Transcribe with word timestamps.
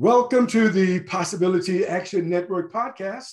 Welcome 0.00 0.46
to 0.48 0.68
the 0.68 1.00
Possibility 1.00 1.84
Action 1.84 2.28
Network 2.28 2.72
podcast. 2.72 3.32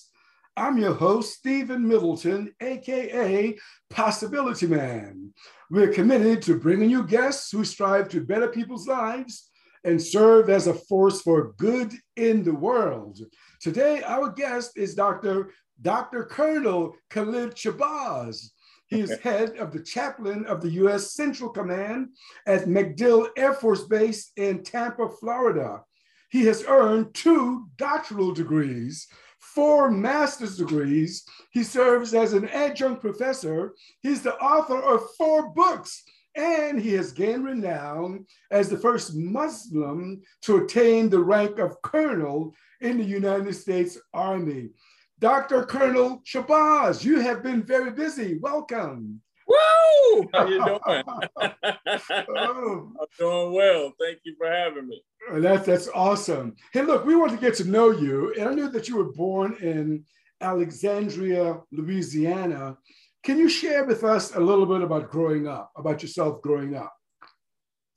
I'm 0.58 0.80
your 0.80 0.96
host, 0.96 1.36
Stephen 1.36 1.88
Middleton, 1.88 2.56
AKA 2.60 3.56
Possibility 3.92 4.66
Man. 4.66 5.32
We're 5.70 5.94
committed 5.94 6.42
to 6.42 6.58
bringing 6.58 6.90
you 6.90 7.04
guests 7.04 7.52
who 7.52 7.64
strive 7.66 8.10
to 8.10 8.26
better 8.26 8.48
people's 8.48 8.88
lives 8.88 9.48
and 9.84 10.02
serve 10.02 10.50
as 10.50 10.66
a 10.66 10.74
force 10.74 11.22
for 11.22 11.54
good 11.60 11.94
in 12.16 12.44
the 12.44 12.56
world. 12.56 13.20
Today, 13.62 14.02
our 14.02 14.32
guest 14.32 14.72
is 14.76 14.96
Dr. 14.96 15.52
Dr. 15.80 16.26
Colonel 16.26 16.96
Khallid 17.12 17.54
Shabazz. 17.54 18.44
He 18.88 19.02
is 19.02 19.20
head 19.20 19.58
of 19.58 19.72
the 19.72 19.84
chaplain 19.84 20.48
of 20.48 20.62
the 20.62 20.72
U.S. 20.72 21.14
Central 21.14 21.52
Command 21.52 22.08
at 22.48 22.66
MacDill 22.66 23.28
Air 23.38 23.54
Force 23.54 23.84
Base 23.84 24.32
in 24.36 24.64
Tampa, 24.64 25.10
Florida. 25.10 25.82
He 26.36 26.44
has 26.48 26.66
earned 26.68 27.14
two 27.14 27.70
doctoral 27.78 28.34
degrees, 28.34 29.08
four 29.40 29.90
master's 29.90 30.58
degrees. 30.58 31.24
He 31.52 31.64
serves 31.64 32.14
as 32.14 32.34
an 32.34 32.50
adjunct 32.50 33.00
professor. 33.00 33.74
He's 34.02 34.22
the 34.22 34.36
author 34.36 34.78
of 34.78 35.16
four 35.18 35.54
books, 35.54 36.04
and 36.36 36.78
he 36.78 36.92
has 36.96 37.14
gained 37.14 37.46
renown 37.46 38.26
as 38.52 38.68
the 38.68 38.78
first 38.78 39.16
Muslim 39.16 40.22
to 40.42 40.58
attain 40.58 41.10
the 41.10 41.24
rank 41.24 41.58
of 41.58 41.82
colonel 41.84 42.54
in 42.82 42.98
the 42.98 43.06
United 43.06 43.54
States 43.54 43.98
Army. 44.14 44.72
Dr. 45.20 45.64
Colonel 45.64 46.22
Shabazz, 46.26 47.02
you 47.06 47.22
have 47.22 47.44
been 47.44 47.64
very 47.64 47.92
busy. 47.92 48.40
Welcome. 48.40 49.22
Woo! 49.56 50.30
How 50.34 50.48
you 50.48 50.66
doing? 50.66 50.80
oh. 50.86 51.22
I'm 53.00 53.08
doing 53.18 53.54
well. 53.54 53.94
Thank 54.00 54.20
you 54.24 54.36
for 54.38 54.50
having 54.50 54.88
me. 54.88 55.02
That's 55.34 55.66
that's 55.66 55.90
awesome. 55.94 56.56
Hey, 56.72 56.84
look, 56.84 57.06
we 57.06 57.16
want 57.16 57.32
to 57.32 57.38
get 57.38 57.56
to 57.56 57.66
know 57.66 57.92
you, 57.92 58.34
and 58.38 58.50
I 58.50 58.54
knew 58.54 58.70
that 58.70 58.88
you 58.88 58.98
were 58.98 59.12
born 59.12 59.56
in 59.62 60.04
Alexandria, 60.42 61.62
Louisiana. 61.72 62.78
Can 63.24 63.40
you 63.40 63.50
share 63.50 63.86
with 63.86 64.04
us 64.04 64.36
a 64.36 64.40
little 64.40 64.66
bit 64.66 64.82
about 64.82 65.10
growing 65.10 65.48
up, 65.48 65.72
about 65.76 66.02
yourself 66.04 66.42
growing 66.42 66.76
up? 66.76 66.94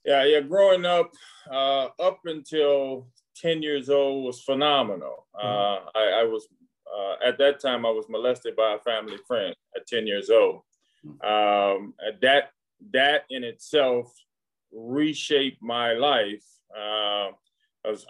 Yeah, 0.05 0.25
yeah. 0.25 0.41
Growing 0.41 0.87
up, 0.87 1.11
uh, 1.51 1.89
up 2.01 2.21
until 2.25 3.09
ten 3.37 3.63
years 3.63 3.91
old 3.91 4.25
was 4.25 4.43
phenomenal. 4.43 5.27
Mm-hmm. 5.37 5.47
Uh, 5.47 6.01
I, 6.01 6.21
I, 6.21 6.25
was 6.25 6.49
uh, 6.97 7.27
at 7.27 7.39
that 7.39 7.61
time 7.61 7.85
I 7.85 7.91
was 7.91 8.07
molested 8.09 8.57
by 8.57 8.75
a 8.75 8.79
family 8.79 9.19
friend 9.27 9.55
at 9.77 9.87
ten 9.87 10.07
years 10.07 10.31
old. 10.31 10.63
Um, 11.05 11.95
that 12.21 12.51
that 12.93 13.25
in 13.31 13.45
itself 13.45 14.13
reshaped 14.73 15.63
my 15.63 15.93
life 15.93 16.45
uh, 16.77 17.31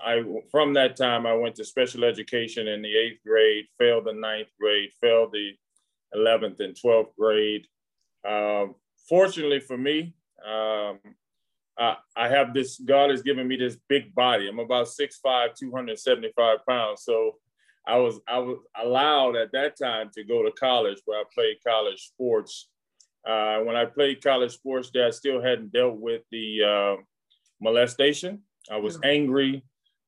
I 0.04 0.22
from 0.50 0.74
that 0.74 0.96
time 0.96 1.26
I 1.26 1.34
went 1.34 1.54
to 1.56 1.64
special 1.64 2.04
education 2.04 2.68
in 2.68 2.82
the 2.82 2.96
eighth 2.96 3.20
grade, 3.24 3.66
failed 3.78 4.06
the 4.06 4.12
ninth 4.12 4.48
grade, 4.60 4.90
failed 5.00 5.32
the 5.32 5.52
eleventh 6.12 6.60
and 6.60 6.76
twelfth 6.78 7.14
grade. 7.18 7.66
Um, 8.28 8.74
fortunately 9.08 9.60
for 9.60 9.78
me, 9.78 10.14
um, 10.44 10.98
I, 11.78 11.96
I, 12.16 12.28
have 12.28 12.52
this. 12.54 12.78
God 12.78 13.10
has 13.10 13.22
given 13.22 13.46
me 13.46 13.56
this 13.56 13.76
big 13.88 14.14
body. 14.14 14.48
I'm 14.48 14.58
about 14.58 14.88
6'5", 14.88 15.54
275 15.54 16.58
pounds. 16.68 17.02
So 17.04 17.36
I 17.86 17.96
was 17.96 18.20
I 18.26 18.38
was 18.38 18.58
allowed 18.82 19.36
at 19.36 19.52
that 19.52 19.78
time 19.78 20.10
to 20.14 20.24
go 20.24 20.42
to 20.42 20.50
college 20.52 20.98
where 21.04 21.20
I 21.20 21.24
played 21.32 21.58
college 21.66 22.00
sports. 22.00 22.68
Uh, 23.26 23.58
when 23.58 23.76
I 23.76 23.84
played 23.84 24.22
college 24.22 24.52
sports, 24.52 24.90
that 24.94 25.06
I 25.06 25.10
still 25.10 25.42
hadn't 25.42 25.72
dealt 25.72 25.96
with 25.96 26.22
the 26.30 26.62
uh, 26.64 27.02
molestation. 27.60 28.42
I 28.70 28.76
was 28.76 28.98
angry. 29.04 29.64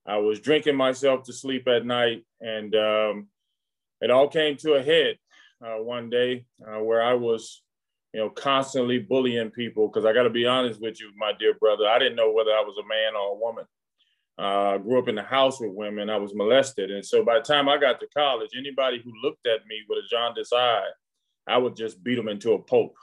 I 0.06 0.18
was 0.18 0.40
drinking 0.40 0.76
myself 0.76 1.24
to 1.24 1.32
sleep 1.32 1.68
at 1.68 1.84
night, 1.84 2.24
and 2.40 2.74
um, 2.74 3.28
it 4.00 4.10
all 4.10 4.28
came 4.28 4.56
to 4.58 4.74
a 4.74 4.82
head 4.82 5.16
uh, 5.64 5.82
one 5.82 6.10
day 6.10 6.46
uh, 6.66 6.82
where 6.82 7.02
I 7.02 7.14
was, 7.14 7.62
you 8.14 8.20
know, 8.20 8.30
constantly 8.30 8.98
bullying 8.98 9.50
people. 9.50 9.88
Because 9.88 10.04
I 10.06 10.12
got 10.12 10.24
to 10.24 10.30
be 10.30 10.46
honest 10.46 10.80
with 10.80 11.00
you, 11.00 11.10
my 11.16 11.32
dear 11.38 11.54
brother, 11.54 11.86
I 11.86 11.98
didn't 11.98 12.16
know 12.16 12.32
whether 12.32 12.50
I 12.50 12.62
was 12.62 12.78
a 12.78 12.88
man 12.88 13.14
or 13.14 13.34
a 13.34 13.38
woman. 13.38 13.64
Uh, 14.38 14.74
I 14.74 14.78
grew 14.78 14.98
up 14.98 15.08
in 15.08 15.16
the 15.16 15.22
house 15.22 15.60
with 15.60 15.72
women. 15.72 16.08
I 16.08 16.16
was 16.16 16.34
molested, 16.34 16.90
and 16.90 17.04
so 17.04 17.22
by 17.22 17.34
the 17.34 17.44
time 17.44 17.68
I 17.68 17.76
got 17.76 18.00
to 18.00 18.06
college, 18.16 18.50
anybody 18.56 19.02
who 19.04 19.12
looked 19.22 19.46
at 19.46 19.66
me 19.66 19.82
with 19.86 20.02
a 20.02 20.08
jaundiced 20.08 20.54
eye, 20.54 20.88
I 21.50 21.58
would 21.58 21.76
just 21.76 22.02
beat 22.02 22.16
them 22.16 22.28
into 22.28 22.52
a 22.52 22.58
pulp. 22.58 22.94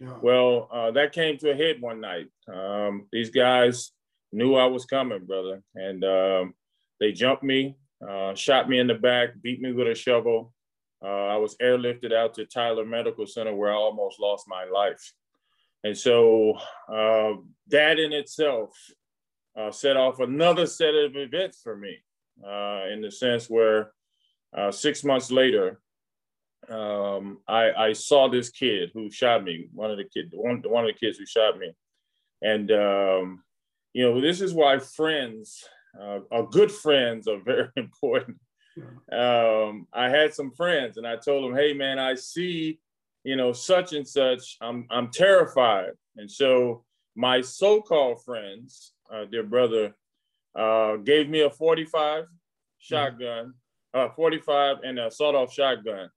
Yeah. 0.00 0.16
Well, 0.22 0.68
uh, 0.72 0.90
that 0.92 1.12
came 1.12 1.38
to 1.38 1.50
a 1.50 1.56
head 1.56 1.80
one 1.80 2.00
night. 2.00 2.26
Um, 2.52 3.06
these 3.12 3.30
guys 3.30 3.92
knew 4.32 4.54
I 4.54 4.66
was 4.66 4.84
coming, 4.84 5.24
brother. 5.24 5.62
And 5.74 6.04
um, 6.04 6.54
they 7.00 7.12
jumped 7.12 7.42
me, 7.42 7.76
uh, 8.06 8.34
shot 8.34 8.68
me 8.68 8.78
in 8.78 8.86
the 8.86 8.94
back, 8.94 9.40
beat 9.40 9.60
me 9.60 9.72
with 9.72 9.88
a 9.88 9.94
shovel. 9.94 10.52
Uh, 11.02 11.26
I 11.26 11.36
was 11.36 11.56
airlifted 11.56 12.12
out 12.12 12.34
to 12.34 12.46
Tyler 12.46 12.84
Medical 12.84 13.26
Center 13.26 13.54
where 13.54 13.72
I 13.72 13.76
almost 13.76 14.20
lost 14.20 14.46
my 14.48 14.64
life. 14.64 15.12
And 15.84 15.96
so 15.96 16.54
uh, 16.90 17.34
that 17.68 17.98
in 17.98 18.12
itself 18.12 18.70
uh, 19.58 19.70
set 19.70 19.96
off 19.96 20.18
another 20.20 20.66
set 20.66 20.94
of 20.94 21.14
events 21.14 21.60
for 21.62 21.76
me 21.76 21.98
uh, 22.44 22.84
in 22.90 23.02
the 23.02 23.10
sense 23.10 23.48
where 23.48 23.92
uh, 24.56 24.70
six 24.70 25.04
months 25.04 25.30
later, 25.30 25.80
um, 26.70 27.38
I, 27.48 27.72
I, 27.72 27.92
saw 27.92 28.28
this 28.28 28.50
kid 28.50 28.90
who 28.94 29.10
shot 29.10 29.44
me, 29.44 29.68
one 29.72 29.90
of 29.90 29.96
the 29.96 30.04
kid, 30.04 30.30
one, 30.32 30.62
one 30.66 30.84
of 30.84 30.92
the 30.92 30.98
kids 30.98 31.18
who 31.18 31.26
shot 31.26 31.58
me. 31.58 31.72
And 32.42 32.70
um, 32.70 33.42
you 33.92 34.04
know, 34.04 34.20
this 34.20 34.40
is 34.40 34.52
why 34.52 34.78
friends, 34.78 35.64
uh, 36.00 36.20
are 36.30 36.46
good 36.46 36.70
friends, 36.70 37.28
are 37.28 37.40
very 37.40 37.68
important. 37.76 38.38
Um, 39.12 39.86
I 39.92 40.08
had 40.08 40.34
some 40.34 40.50
friends, 40.50 40.96
and 40.96 41.06
I 41.06 41.16
told 41.16 41.44
them, 41.44 41.56
"Hey, 41.56 41.72
man, 41.72 41.98
I 41.98 42.14
see, 42.14 42.80
you 43.22 43.36
know, 43.36 43.52
such 43.52 43.92
and 43.92 44.06
such. 44.06 44.56
I'm 44.60 44.86
I'm 44.90 45.10
terrified." 45.10 45.92
And 46.16 46.30
so 46.30 46.84
my 47.14 47.40
so-called 47.40 48.24
friends, 48.24 48.92
uh, 49.12 49.24
dear 49.26 49.44
brother, 49.44 49.94
uh, 50.56 50.96
gave 50.96 51.28
me 51.28 51.42
a 51.42 51.50
45 51.50 52.24
shotgun, 52.78 53.54
uh, 53.92 54.08
45 54.10 54.78
and 54.82 54.98
a 54.98 55.10
sawed-off 55.10 55.52
shotgun, 55.52 56.10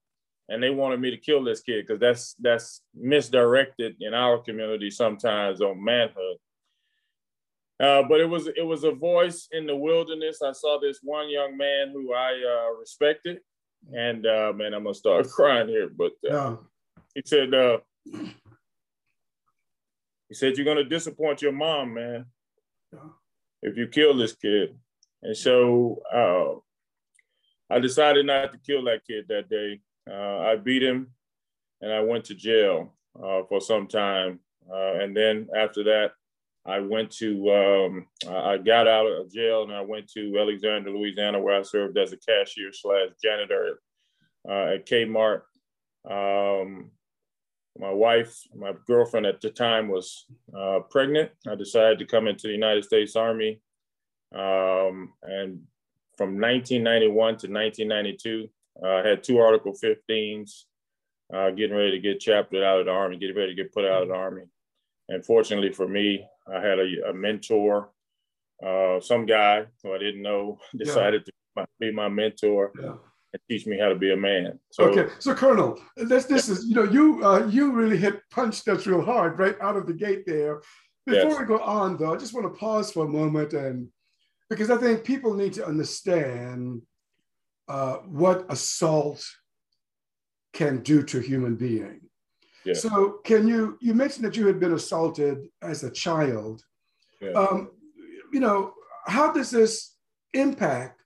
and 0.48 0.62
they 0.62 0.70
wanted 0.70 1.00
me 1.00 1.10
to 1.10 1.16
kill 1.16 1.44
this 1.44 1.60
kid 1.60 1.86
because 1.86 2.00
that's 2.00 2.34
that's 2.40 2.82
misdirected 2.94 3.96
in 4.00 4.14
our 4.14 4.38
community 4.38 4.90
sometimes 4.90 5.60
on 5.60 5.82
manhood. 5.82 6.36
Uh, 7.80 8.02
but 8.08 8.20
it 8.20 8.28
was 8.28 8.48
it 8.48 8.64
was 8.64 8.84
a 8.84 8.90
voice 8.90 9.48
in 9.52 9.66
the 9.66 9.76
wilderness. 9.76 10.42
I 10.42 10.52
saw 10.52 10.80
this 10.80 10.98
one 11.02 11.30
young 11.30 11.56
man 11.56 11.90
who 11.92 12.12
I 12.12 12.32
uh, 12.32 12.78
respected, 12.78 13.38
and 13.92 14.26
uh, 14.26 14.52
man, 14.54 14.74
I'm 14.74 14.82
gonna 14.82 14.94
start 14.94 15.28
crying 15.30 15.68
here. 15.68 15.88
But 15.88 16.12
uh, 16.28 16.56
he 17.14 17.22
said, 17.24 17.54
uh, 17.54 17.78
he 20.28 20.34
said, 20.34 20.56
"You're 20.56 20.64
gonna 20.64 20.82
disappoint 20.82 21.42
your 21.42 21.52
mom, 21.52 21.94
man, 21.94 22.26
if 23.62 23.76
you 23.76 23.86
kill 23.86 24.16
this 24.16 24.34
kid." 24.34 24.76
And 25.22 25.36
so 25.36 26.02
uh, 26.12 27.74
I 27.74 27.78
decided 27.78 28.26
not 28.26 28.52
to 28.52 28.58
kill 28.58 28.84
that 28.84 29.06
kid 29.06 29.26
that 29.28 29.48
day. 29.48 29.80
I 30.10 30.56
beat 30.56 30.82
him, 30.82 31.08
and 31.80 31.92
I 31.92 32.00
went 32.00 32.24
to 32.26 32.34
jail 32.34 32.94
for 33.14 33.60
some 33.60 33.86
time. 33.86 34.40
and 34.70 35.16
then 35.16 35.48
after 35.54 35.84
that, 35.84 36.12
I 36.68 36.80
went 36.80 37.10
to, 37.12 37.50
um, 37.50 38.06
I 38.28 38.58
got 38.58 38.86
out 38.86 39.06
of 39.06 39.32
jail 39.32 39.62
and 39.62 39.72
I 39.72 39.80
went 39.80 40.06
to 40.12 40.36
Alexandria, 40.38 40.94
Louisiana, 40.94 41.40
where 41.40 41.58
I 41.58 41.62
served 41.62 41.96
as 41.96 42.12
a 42.12 42.18
cashier 42.18 42.72
slash 42.72 43.08
janitor 43.22 43.80
uh, 44.46 44.74
at 44.74 44.86
Kmart. 44.86 45.42
Um, 46.08 46.90
my 47.78 47.90
wife, 47.90 48.36
my 48.54 48.72
girlfriend 48.86 49.24
at 49.24 49.40
the 49.40 49.48
time 49.48 49.88
was 49.88 50.26
uh, 50.54 50.80
pregnant. 50.90 51.30
I 51.48 51.54
decided 51.54 51.98
to 52.00 52.06
come 52.06 52.28
into 52.28 52.48
the 52.48 52.52
United 52.52 52.84
States 52.84 53.16
Army. 53.16 53.62
Um, 54.34 55.14
and 55.22 55.62
from 56.18 56.38
1991 56.38 57.14
to 57.14 57.46
1992, 57.46 58.44
uh, 58.44 58.46
I 58.84 59.06
had 59.06 59.22
two 59.22 59.38
Article 59.38 59.72
15s, 59.72 60.64
uh, 61.34 61.50
getting 61.50 61.76
ready 61.76 61.92
to 61.92 61.98
get 61.98 62.20
chaptered 62.20 62.62
out 62.62 62.80
of 62.80 62.86
the 62.86 62.92
Army, 62.92 63.18
getting 63.18 63.36
ready 63.36 63.54
to 63.54 63.62
get 63.62 63.72
put 63.72 63.84
out 63.84 64.02
of 64.02 64.08
the 64.08 64.14
Army. 64.14 64.42
And 65.08 65.24
fortunately 65.24 65.72
for 65.72 65.88
me, 65.88 66.26
I 66.46 66.60
had 66.60 66.78
a, 66.78 67.10
a 67.10 67.14
mentor, 67.14 67.90
uh, 68.64 69.00
some 69.00 69.26
guy 69.26 69.66
who 69.82 69.94
I 69.94 69.98
didn't 69.98 70.22
know 70.22 70.58
decided 70.76 71.28
yeah. 71.56 71.62
to 71.62 71.68
be 71.80 71.92
my 71.92 72.08
mentor. 72.08 72.72
Yeah. 72.80 72.94
And 73.30 73.42
teach 73.46 73.66
me 73.66 73.78
how 73.78 73.90
to 73.90 73.94
be 73.94 74.14
a 74.14 74.16
man. 74.16 74.58
So, 74.70 74.84
okay, 74.84 75.12
so 75.18 75.34
Colonel, 75.34 75.78
this 75.98 76.24
this 76.24 76.48
yeah. 76.48 76.54
is 76.54 76.64
you 76.64 76.74
know 76.74 76.84
you 76.84 77.22
uh, 77.22 77.46
you 77.46 77.72
really 77.72 77.98
hit 77.98 78.22
punch 78.30 78.64
that's 78.64 78.86
real 78.86 79.04
hard 79.04 79.38
right 79.38 79.54
out 79.60 79.76
of 79.76 79.86
the 79.86 79.92
gate 79.92 80.24
there. 80.24 80.62
Before 81.04 81.32
yes. 81.32 81.38
we 81.38 81.44
go 81.44 81.58
on 81.58 81.98
though, 81.98 82.14
I 82.14 82.16
just 82.16 82.32
want 82.32 82.46
to 82.46 82.58
pause 82.58 82.90
for 82.90 83.04
a 83.04 83.08
moment 83.08 83.52
and 83.52 83.88
because 84.48 84.70
I 84.70 84.78
think 84.78 85.04
people 85.04 85.34
need 85.34 85.52
to 85.54 85.66
understand 85.66 86.80
uh, 87.68 87.96
what 88.06 88.46
assault 88.48 89.24
can 90.52 90.82
do 90.82 91.02
to 91.02 91.18
a 91.18 91.22
human 91.22 91.56
being. 91.56 92.00
Yeah. 92.64 92.74
So 92.74 93.20
can 93.24 93.46
you, 93.46 93.78
you 93.80 93.94
mentioned 93.94 94.24
that 94.24 94.36
you 94.36 94.46
had 94.46 94.60
been 94.60 94.74
assaulted 94.74 95.48
as 95.62 95.84
a 95.84 95.90
child. 95.90 96.62
Yeah. 97.20 97.30
Um, 97.30 97.70
you 98.32 98.40
know, 98.40 98.74
how 99.06 99.32
does 99.32 99.50
this 99.50 99.94
impact 100.34 101.00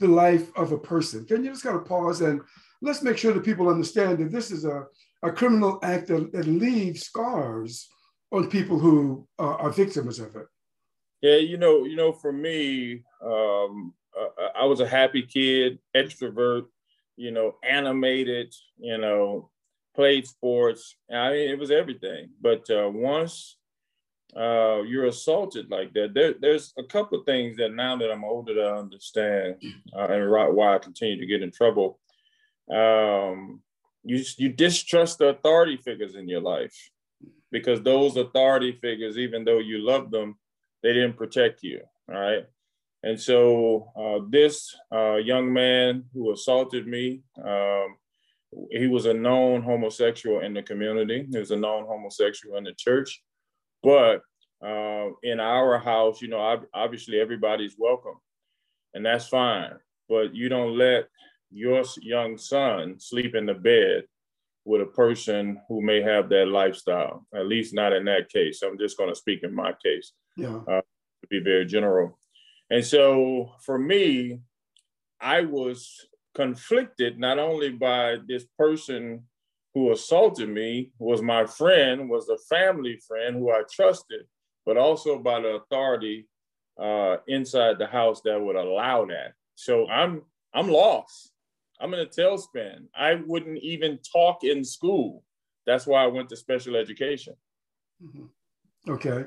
the 0.00 0.08
life 0.08 0.50
of 0.56 0.72
a 0.72 0.78
person? 0.78 1.24
Can 1.24 1.44
you 1.44 1.50
just 1.50 1.62
kind 1.62 1.76
of 1.76 1.86
pause 1.86 2.20
and 2.20 2.40
let's 2.82 3.02
make 3.02 3.16
sure 3.16 3.32
that 3.32 3.44
people 3.44 3.68
understand 3.68 4.18
that 4.18 4.32
this 4.32 4.50
is 4.50 4.64
a, 4.64 4.84
a 5.22 5.32
criminal 5.32 5.78
act 5.82 6.08
that, 6.08 6.32
that 6.32 6.46
leaves 6.46 7.02
scars 7.02 7.88
on 8.32 8.50
people 8.50 8.78
who 8.78 9.26
uh, 9.38 9.54
are 9.54 9.70
victims 9.70 10.18
of 10.18 10.36
it? 10.36 10.46
Yeah, 11.22 11.36
you 11.36 11.56
know, 11.56 11.84
you 11.84 11.96
know, 11.96 12.12
for 12.12 12.32
me, 12.32 13.02
um, 13.24 13.94
uh, 14.18 14.48
I 14.54 14.64
was 14.64 14.80
a 14.80 14.88
happy 14.88 15.22
kid, 15.22 15.78
extrovert, 15.94 16.66
you 17.16 17.30
know, 17.30 17.56
animated, 17.62 18.54
you 18.78 18.98
know, 18.98 19.50
played 19.94 20.26
sports. 20.26 20.96
I 21.10 21.30
mean, 21.30 21.50
it 21.50 21.58
was 21.58 21.70
everything. 21.70 22.30
But 22.40 22.68
uh, 22.70 22.90
once 22.92 23.56
uh, 24.36 24.82
you're 24.82 25.06
assaulted 25.06 25.70
like 25.70 25.92
that, 25.94 26.14
there, 26.14 26.34
there's 26.38 26.72
a 26.78 26.84
couple 26.84 27.18
of 27.18 27.26
things 27.26 27.56
that 27.56 27.72
now 27.72 27.96
that 27.96 28.10
I'm 28.10 28.24
older 28.24 28.54
to 28.54 28.74
understand, 28.74 29.56
uh, 29.96 30.06
and 30.06 30.30
why 30.30 30.74
I 30.74 30.78
continue 30.78 31.18
to 31.18 31.26
get 31.26 31.42
in 31.42 31.50
trouble. 31.50 31.98
Um, 32.70 33.60
you 34.02 34.22
you 34.38 34.50
distrust 34.50 35.18
the 35.18 35.28
authority 35.28 35.76
figures 35.76 36.14
in 36.14 36.28
your 36.28 36.40
life 36.40 36.90
because 37.50 37.82
those 37.82 38.16
authority 38.16 38.72
figures, 38.72 39.18
even 39.18 39.44
though 39.44 39.58
you 39.58 39.78
love 39.78 40.10
them, 40.10 40.36
they 40.82 40.92
didn't 40.92 41.16
protect 41.16 41.62
you. 41.62 41.80
All 42.08 42.20
right. 42.20 42.46
And 43.02 43.20
so 43.20 43.92
uh, 43.96 44.24
this 44.28 44.74
uh, 44.92 45.16
young 45.16 45.52
man 45.52 46.04
who 46.12 46.32
assaulted 46.32 46.86
me, 46.86 47.22
um, 47.44 47.96
he 48.70 48.86
was 48.86 49.06
a 49.06 49.14
known 49.14 49.62
homosexual 49.62 50.40
in 50.40 50.54
the 50.54 50.62
community. 50.62 51.26
He 51.30 51.38
was 51.38 51.50
a 51.50 51.56
known 51.56 51.84
homosexual 51.86 52.56
in 52.56 52.64
the 52.64 52.72
church. 52.72 53.22
But 53.82 54.22
uh, 54.64 55.10
in 55.22 55.40
our 55.40 55.78
house, 55.78 56.22
you 56.22 56.28
know, 56.28 56.66
obviously 56.74 57.20
everybody's 57.20 57.76
welcome, 57.78 58.16
and 58.94 59.04
that's 59.04 59.28
fine. 59.28 59.74
But 60.08 60.34
you 60.34 60.48
don't 60.48 60.78
let 60.78 61.08
your 61.50 61.84
young 62.00 62.38
son 62.38 62.98
sleep 62.98 63.34
in 63.34 63.46
the 63.46 63.54
bed 63.54 64.04
with 64.64 64.80
a 64.80 64.86
person 64.86 65.60
who 65.68 65.80
may 65.80 66.02
have 66.02 66.28
that 66.30 66.48
lifestyle. 66.48 67.26
At 67.34 67.46
least 67.46 67.74
not 67.74 67.92
in 67.92 68.04
that 68.06 68.28
case. 68.28 68.62
I'm 68.62 68.78
just 68.78 68.96
going 68.96 69.10
to 69.10 69.14
speak 69.14 69.42
in 69.42 69.54
my 69.54 69.72
case. 69.84 70.12
Yeah. 70.36 70.56
Uh, 70.68 70.80
to 71.22 71.28
be 71.30 71.40
very 71.40 71.64
general. 71.64 72.18
And 72.70 72.84
so 72.84 73.52
for 73.62 73.78
me, 73.78 74.40
I 75.20 75.42
was 75.42 76.06
conflicted 76.34 77.18
not 77.18 77.38
only 77.38 77.70
by 77.70 78.16
this 78.26 78.44
person 78.58 79.24
who 79.74 79.92
assaulted 79.92 80.48
me 80.48 80.90
was 80.98 81.22
my 81.22 81.46
friend, 81.46 82.08
was 82.08 82.28
a 82.28 82.38
family 82.38 82.98
friend 83.06 83.36
who 83.36 83.50
I 83.50 83.62
trusted, 83.70 84.22
but 84.64 84.76
also 84.76 85.18
by 85.18 85.40
the 85.40 85.48
authority 85.48 86.28
uh, 86.80 87.16
inside 87.28 87.78
the 87.78 87.86
house 87.86 88.20
that 88.24 88.40
would 88.40 88.56
allow 88.56 89.06
that. 89.06 89.32
So 89.54 89.86
I'm 89.88 90.22
I'm 90.54 90.68
lost. 90.68 91.32
I'm 91.80 91.92
in 91.94 92.00
a 92.00 92.06
tailspin. 92.06 92.86
I 92.94 93.16
wouldn't 93.26 93.58
even 93.62 93.98
talk 93.98 94.44
in 94.44 94.64
school. 94.64 95.22
That's 95.66 95.86
why 95.86 96.04
I 96.04 96.06
went 96.06 96.30
to 96.30 96.36
special 96.36 96.76
education. 96.76 97.34
Mm-hmm. 98.02 98.92
Okay. 98.92 99.26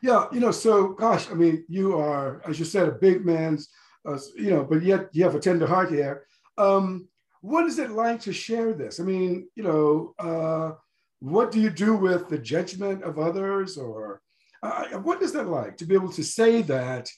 Yeah, 0.00 0.26
you 0.32 0.40
know, 0.40 0.50
so 0.50 0.88
gosh, 0.88 1.30
I 1.30 1.34
mean, 1.34 1.64
you 1.68 1.98
are, 1.98 2.40
as 2.48 2.58
you 2.58 2.64
said, 2.64 2.88
a 2.88 2.92
big 2.92 3.24
man's, 3.24 3.68
uh, 4.06 4.18
you 4.36 4.50
know, 4.50 4.64
but 4.64 4.82
yet 4.82 5.08
you 5.12 5.24
have 5.24 5.34
a 5.34 5.40
tender 5.40 5.66
heart 5.66 5.90
here. 5.90 6.24
Um, 6.56 7.08
what 7.40 7.66
is 7.66 7.78
it 7.78 7.90
like 7.90 8.20
to 8.22 8.32
share 8.32 8.72
this? 8.72 9.00
I 9.00 9.04
mean, 9.04 9.48
you 9.54 9.62
know, 9.62 10.14
uh, 10.18 10.72
what 11.20 11.50
do 11.50 11.60
you 11.60 11.70
do 11.70 11.96
with 11.96 12.28
the 12.28 12.38
judgment 12.38 13.02
of 13.02 13.18
others, 13.18 13.76
or 13.76 14.22
uh, 14.62 14.84
what 14.98 15.22
is 15.22 15.32
that 15.32 15.48
like 15.48 15.76
to 15.78 15.84
be 15.84 15.94
able 15.94 16.12
to 16.12 16.22
say 16.22 16.62
that 16.62 17.08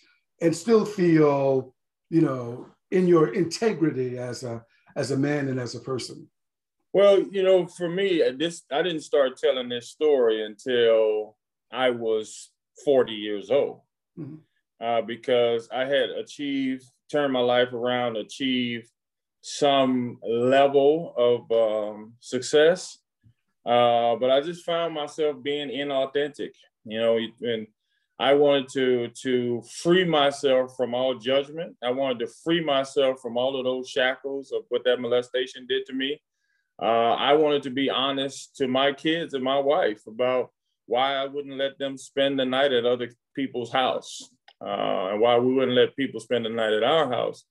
and 0.40 0.56
still 0.56 0.84
feel, 0.84 1.74
you 2.08 2.22
know, 2.22 2.66
in 2.90 3.06
your 3.06 3.34
integrity 3.34 4.18
as 4.18 4.42
a 4.42 4.64
as 4.96 5.10
a 5.10 5.16
man 5.16 5.48
and 5.48 5.60
as 5.60 5.74
a 5.74 5.80
person? 5.80 6.28
Well, 6.92 7.20
you 7.20 7.42
know, 7.42 7.66
for 7.66 7.88
me, 7.88 8.22
this 8.36 8.62
I 8.70 8.82
didn't 8.82 9.02
start 9.02 9.36
telling 9.36 9.68
this 9.68 9.88
story 9.90 10.44
until 10.44 11.36
I 11.70 11.90
was 11.90 12.50
40 12.84 13.12
years 13.12 13.50
old 13.50 13.80
mm-hmm. 14.18 14.36
uh, 14.84 15.02
because 15.02 15.68
I 15.72 15.84
had 15.84 16.10
achieved, 16.10 16.84
turned 17.10 17.32
my 17.32 17.40
life 17.40 17.72
around, 17.72 18.16
achieved 18.16 18.88
some 19.42 20.18
level 20.22 21.14
of 21.16 21.50
um, 21.52 22.14
success. 22.20 22.98
Uh, 23.64 24.16
but 24.16 24.30
I 24.30 24.40
just 24.40 24.64
found 24.64 24.94
myself 24.94 25.36
being 25.42 25.68
inauthentic, 25.68 26.52
you 26.84 26.98
know, 26.98 27.18
and 27.42 27.66
I 28.18 28.34
wanted 28.34 28.68
to 28.74 29.08
to 29.22 29.62
free 29.82 30.04
myself 30.04 30.76
from 30.76 30.94
all 30.94 31.14
judgment. 31.14 31.76
I 31.82 31.90
wanted 31.90 32.18
to 32.20 32.32
free 32.44 32.62
myself 32.62 33.18
from 33.20 33.38
all 33.38 33.58
of 33.58 33.64
those 33.64 33.88
shackles 33.88 34.52
of 34.52 34.62
what 34.68 34.84
that 34.84 35.00
molestation 35.00 35.66
did 35.66 35.86
to 35.86 35.94
me. 35.94 36.20
Uh, 36.80 37.14
I 37.14 37.34
wanted 37.34 37.62
to 37.64 37.70
be 37.70 37.90
honest 37.90 38.56
to 38.56 38.68
my 38.68 38.92
kids 38.92 39.34
and 39.34 39.44
my 39.44 39.58
wife 39.58 40.06
about 40.06 40.50
why 40.90 41.14
I 41.14 41.26
wouldn't 41.26 41.56
let 41.56 41.78
them 41.78 41.96
spend 41.96 42.36
the 42.36 42.44
night 42.44 42.72
at 42.72 42.84
other 42.84 43.10
people's 43.36 43.72
house, 43.72 44.28
uh, 44.60 45.10
and 45.10 45.20
why 45.20 45.38
we 45.38 45.54
wouldn't 45.54 45.76
let 45.76 45.94
people 45.94 46.18
spend 46.18 46.44
the 46.44 46.50
night 46.50 46.72
at 46.72 46.82
our 46.82 47.08
house. 47.08 47.44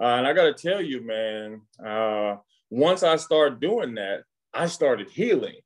Uh, 0.00 0.14
and 0.18 0.26
I 0.26 0.32
got 0.32 0.56
to 0.56 0.68
tell 0.68 0.80
you, 0.80 1.04
man, 1.04 1.62
uh, 1.84 2.36
once 2.70 3.02
I 3.02 3.16
started 3.16 3.58
doing 3.58 3.96
that, 3.96 4.22
I 4.54 4.66
started 4.66 5.10
healing, 5.10 5.56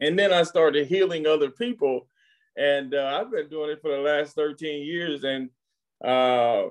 and 0.00 0.18
then 0.18 0.32
I 0.32 0.42
started 0.42 0.88
healing 0.88 1.28
other 1.28 1.50
people, 1.50 2.08
and 2.58 2.92
uh, 2.92 3.20
I've 3.20 3.30
been 3.30 3.48
doing 3.48 3.70
it 3.70 3.80
for 3.80 3.92
the 3.92 4.02
last 4.02 4.34
13 4.34 4.84
years, 4.84 5.22
and 5.22 5.50
uh, 6.04 6.70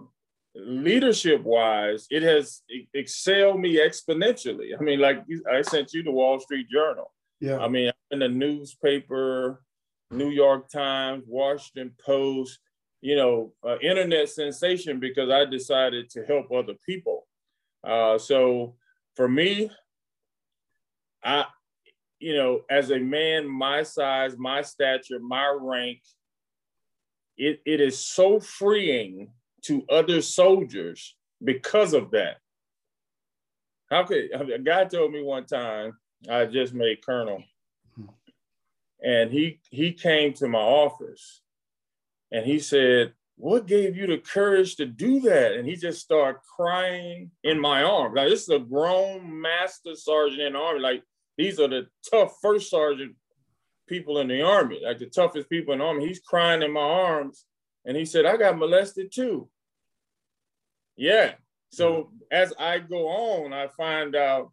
leadership 0.53 1.43
wise, 1.43 2.07
it 2.09 2.23
has 2.23 2.61
excelled 2.93 3.61
me 3.61 3.77
exponentially. 3.77 4.77
I 4.77 4.83
mean, 4.83 4.99
like 4.99 5.23
I 5.49 5.61
sent 5.61 5.93
you 5.93 6.03
the 6.03 6.11
Wall 6.11 6.41
Street 6.41 6.67
Journal. 6.69 7.09
Yeah. 7.39 7.59
I 7.59 7.69
mean, 7.69 7.89
in 8.11 8.19
the 8.19 8.27
newspaper, 8.27 9.61
New 10.13 10.29
York 10.29 10.69
Times, 10.69 11.23
Washington 11.27 11.93
Post, 12.03 12.59
you 13.01 13.15
know, 13.15 13.51
uh, 13.67 13.77
internet 13.79 14.29
sensation 14.29 14.99
because 14.99 15.29
I 15.29 15.45
decided 15.45 16.09
to 16.11 16.25
help 16.25 16.51
other 16.51 16.75
people. 16.85 17.27
Uh, 17.83 18.17
so 18.17 18.75
for 19.15 19.27
me, 19.27 19.69
I, 21.23 21.45
you 22.19 22.35
know, 22.35 22.61
as 22.69 22.91
a 22.91 22.99
man 22.99 23.47
my 23.47 23.83
size, 23.83 24.37
my 24.37 24.61
stature, 24.61 25.19
my 25.19 25.57
rank, 25.59 26.01
it, 27.35 27.61
it 27.65 27.81
is 27.81 27.99
so 27.99 28.39
freeing 28.39 29.31
to 29.63 29.83
other 29.89 30.21
soldiers 30.21 31.15
because 31.43 31.93
of 31.93 32.11
that. 32.11 32.37
How 33.89 34.03
could 34.05 34.29
a 34.33 34.59
guy 34.59 34.85
told 34.85 35.11
me 35.11 35.21
one 35.21 35.45
time, 35.45 35.97
I 36.29 36.45
just 36.45 36.73
made 36.73 37.05
colonel 37.05 37.43
and 39.03 39.31
he 39.31 39.59
he 39.69 39.91
came 39.91 40.33
to 40.33 40.47
my 40.47 40.59
office 40.59 41.41
and 42.31 42.45
he 42.45 42.59
said 42.59 43.13
what 43.35 43.65
gave 43.65 43.97
you 43.97 44.07
the 44.07 44.19
courage 44.19 44.75
to 44.75 44.85
do 44.85 45.19
that? 45.21 45.53
And 45.53 45.67
he 45.67 45.75
just 45.75 46.01
started 46.01 46.39
crying 46.55 47.31
in 47.43 47.59
my 47.59 47.83
arms 47.83 48.15
like 48.15 48.29
this 48.29 48.43
is 48.43 48.49
a 48.49 48.59
grown 48.59 49.41
master 49.41 49.95
sergeant 49.95 50.41
in 50.41 50.53
the 50.53 50.59
army. 50.59 50.79
Like 50.79 51.03
these 51.37 51.59
are 51.59 51.67
the 51.67 51.87
tough 52.09 52.37
first 52.41 52.69
sergeant 52.69 53.15
people 53.87 54.19
in 54.19 54.29
the 54.29 54.41
army 54.41 54.79
like 54.81 54.97
the 54.97 55.07
toughest 55.07 55.49
people 55.49 55.73
in 55.73 55.79
the 55.79 55.85
army. 55.85 56.07
He's 56.07 56.19
crying 56.19 56.61
in 56.61 56.71
my 56.71 56.81
arms. 56.81 57.45
And 57.85 57.97
he 57.97 58.05
said 58.05 58.25
i 58.25 58.37
got 58.37 58.57
molested 58.57 59.11
too. 59.11 59.49
Yeah. 60.95 61.33
So 61.71 62.11
as 62.31 62.53
i 62.59 62.79
go 62.79 63.07
on 63.07 63.51
i 63.51 63.67
find 63.67 64.15
out 64.15 64.51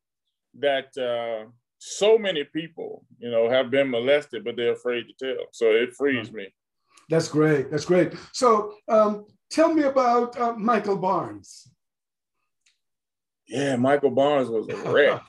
that 0.59 0.97
uh, 0.99 1.49
so 1.83 2.19
many 2.19 2.45
people, 2.45 3.07
you 3.19 3.31
know, 3.31 3.49
have 3.49 3.71
been 3.71 3.89
molested, 3.91 4.45
but 4.45 4.55
they're 4.55 4.75
afraid 4.75 5.07
to 5.09 5.15
tell. 5.35 5.47
So 5.51 5.71
it 5.71 5.95
frees 5.95 6.31
me. 6.31 6.53
That's 7.09 7.27
great. 7.27 7.71
That's 7.71 7.87
great. 7.87 8.13
So 8.33 8.75
um, 8.87 9.25
tell 9.51 9.73
me 9.73 9.85
about 9.85 10.39
uh, 10.39 10.53
Michael 10.53 10.99
Barnes. 10.99 11.71
Yeah, 13.49 13.77
Michael 13.77 14.11
Barnes 14.11 14.51
was 14.51 14.69
a 14.69 14.77
wreck. 14.93 15.23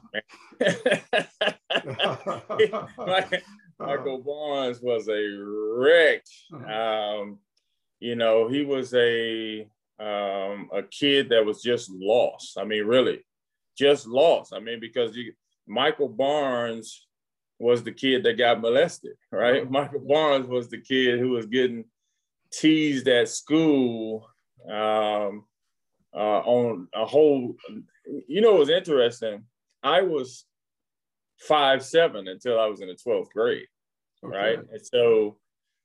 Michael 3.80 4.18
Barnes 4.20 4.82
was 4.82 5.08
a 5.08 5.26
wreck. 5.78 6.26
Um, 6.70 7.40
you 8.02 8.16
know, 8.16 8.50
he 8.50 8.66
was 8.66 8.94
a 8.94 9.62
um, 10.00 10.70
a 10.74 10.84
kid 10.90 11.30
that 11.30 11.46
was 11.46 11.62
just 11.62 11.90
lost. 11.92 12.58
I 12.58 12.66
mean, 12.66 12.84
really, 12.84 13.24
just 13.78 14.06
lost. 14.06 14.54
I 14.54 14.60
mean, 14.60 14.82
because 14.82 15.16
you 15.16 15.32
Michael 15.68 16.10
Barnes 16.10 17.06
was 17.60 17.84
the 17.84 17.92
kid 17.92 18.24
that 18.24 18.38
got 18.38 18.62
molested, 18.62 19.14
right? 19.32 19.64
Mm-hmm. 19.64 19.74
Michael 19.74 20.00
Barnes 20.00 20.48
was 20.48 20.70
the 20.70 20.80
kid 20.80 21.20
who 21.20 21.30
was 21.30 21.46
getting 21.46 21.86
teased 22.52 23.08
at 23.08 23.30
school 23.30 24.28
um, 24.70 25.46
uh, 26.14 26.40
on 26.40 26.88
a 26.94 27.06
whole. 27.06 27.56
You 28.28 28.42
know, 28.42 28.56
it 28.56 28.60
was 28.60 28.70
interesting. 28.70 29.44
I 29.84 30.02
was 30.02 30.46
five 31.40 31.84
seven 31.84 32.28
until 32.28 32.60
I 32.60 32.66
was 32.66 32.82
in 32.82 32.88
the 32.88 32.96
twelfth 32.96 33.32
grade, 33.34 33.68
okay. 34.24 34.36
right? 34.36 34.60
And 34.60 34.86
so 34.86 35.38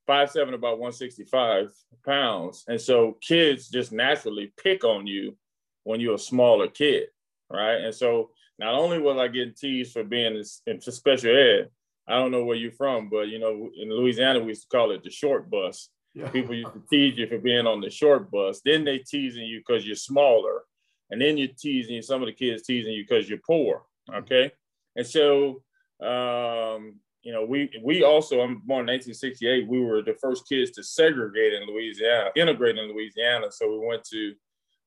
five 0.06 0.30
seven, 0.30 0.54
about 0.54 0.78
165 0.78 1.72
pounds. 2.04 2.64
And 2.68 2.80
so 2.80 3.18
kids 3.20 3.68
just 3.68 3.92
naturally 3.92 4.52
pick 4.62 4.84
on 4.84 5.06
you 5.06 5.36
when 5.84 6.00
you're 6.00 6.14
a 6.14 6.18
smaller 6.18 6.68
kid, 6.68 7.08
right? 7.50 7.76
And 7.76 7.94
so 7.94 8.30
not 8.58 8.74
only 8.74 8.98
was 8.98 9.18
I 9.18 9.28
getting 9.28 9.54
teased 9.54 9.92
for 9.92 10.04
being 10.04 10.42
in 10.66 10.80
special 10.80 11.36
ed, 11.36 11.68
I 12.08 12.14
don't 12.14 12.30
know 12.30 12.44
where 12.44 12.56
you're 12.56 12.72
from, 12.72 13.08
but 13.08 13.28
you 13.28 13.38
know, 13.38 13.70
in 13.76 13.90
Louisiana 13.90 14.40
we 14.40 14.48
used 14.48 14.62
to 14.62 14.76
call 14.76 14.92
it 14.92 15.02
the 15.02 15.10
short 15.10 15.50
bus. 15.50 15.90
Yeah. 16.14 16.28
People 16.30 16.54
used 16.54 16.72
to 16.72 16.82
tease 16.90 17.18
you 17.18 17.26
for 17.26 17.38
being 17.38 17.66
on 17.66 17.80
the 17.80 17.90
short 17.90 18.30
bus. 18.30 18.62
Then 18.64 18.84
they 18.84 18.98
teasing 18.98 19.44
you 19.44 19.60
because 19.60 19.86
you're 19.86 19.96
smaller, 19.96 20.62
and 21.10 21.20
then 21.20 21.36
you're 21.36 21.48
teasing 21.58 22.00
some 22.00 22.22
of 22.22 22.26
the 22.26 22.32
kids 22.32 22.62
teasing 22.62 22.92
you 22.92 23.04
because 23.06 23.28
you're 23.28 23.40
poor. 23.46 23.82
Okay, 24.14 24.50
and 24.94 25.06
so 25.06 25.62
um, 26.00 27.00
you 27.22 27.32
know, 27.32 27.44
we 27.44 27.70
we 27.82 28.04
also 28.04 28.40
I'm 28.40 28.62
born 28.64 28.88
in 28.88 28.94
1968. 28.94 29.68
We 29.68 29.80
were 29.80 30.00
the 30.00 30.14
first 30.14 30.48
kids 30.48 30.70
to 30.72 30.82
segregate 30.82 31.52
in 31.52 31.66
Louisiana, 31.66 32.30
integrate 32.36 32.78
in 32.78 32.88
Louisiana. 32.90 33.48
So 33.50 33.70
we 33.70 33.86
went 33.86 34.04
to 34.04 34.34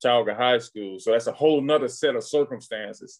Tioga 0.01 0.33
High 0.33 0.59
School. 0.59 0.99
So 0.99 1.11
that's 1.11 1.27
a 1.27 1.33
whole 1.33 1.61
nother 1.61 1.89
set 1.89 2.15
of 2.15 2.23
circumstances 2.23 3.19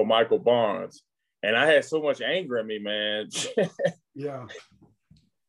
for 0.00 0.06
Michael 0.06 0.38
Barnes. 0.38 1.02
And 1.42 1.54
I 1.54 1.66
had 1.66 1.84
so 1.84 2.02
much 2.02 2.22
anger 2.22 2.58
in 2.58 2.66
me, 2.66 2.78
man. 2.78 3.28
yeah. 4.14 4.46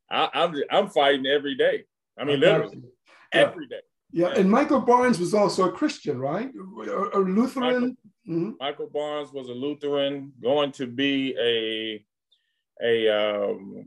I, 0.09 0.23
am 0.23 0.29
I'm, 0.33 0.63
I'm 0.69 0.89
fighting 0.89 1.25
every 1.25 1.55
day. 1.55 1.85
I 2.19 2.25
mean, 2.25 2.41
literally 2.41 2.81
yeah. 3.33 3.41
every 3.41 3.67
day. 3.67 3.79
Yeah, 4.11 4.33
and 4.35 4.51
Michael 4.51 4.81
Barnes 4.81 5.19
was 5.19 5.33
also 5.33 5.69
a 5.69 5.71
Christian, 5.71 6.19
right? 6.19 6.49
A, 7.13 7.19
Lutheran. 7.19 7.63
Michael, 7.63 7.89
mm-hmm. 8.27 8.51
Michael 8.59 8.89
Barnes 8.93 9.31
was 9.31 9.47
a 9.47 9.53
Lutheran, 9.53 10.33
going 10.43 10.73
to 10.73 10.85
be 10.85 11.33
a 11.39 12.05
a 12.83 13.07
um, 13.07 13.85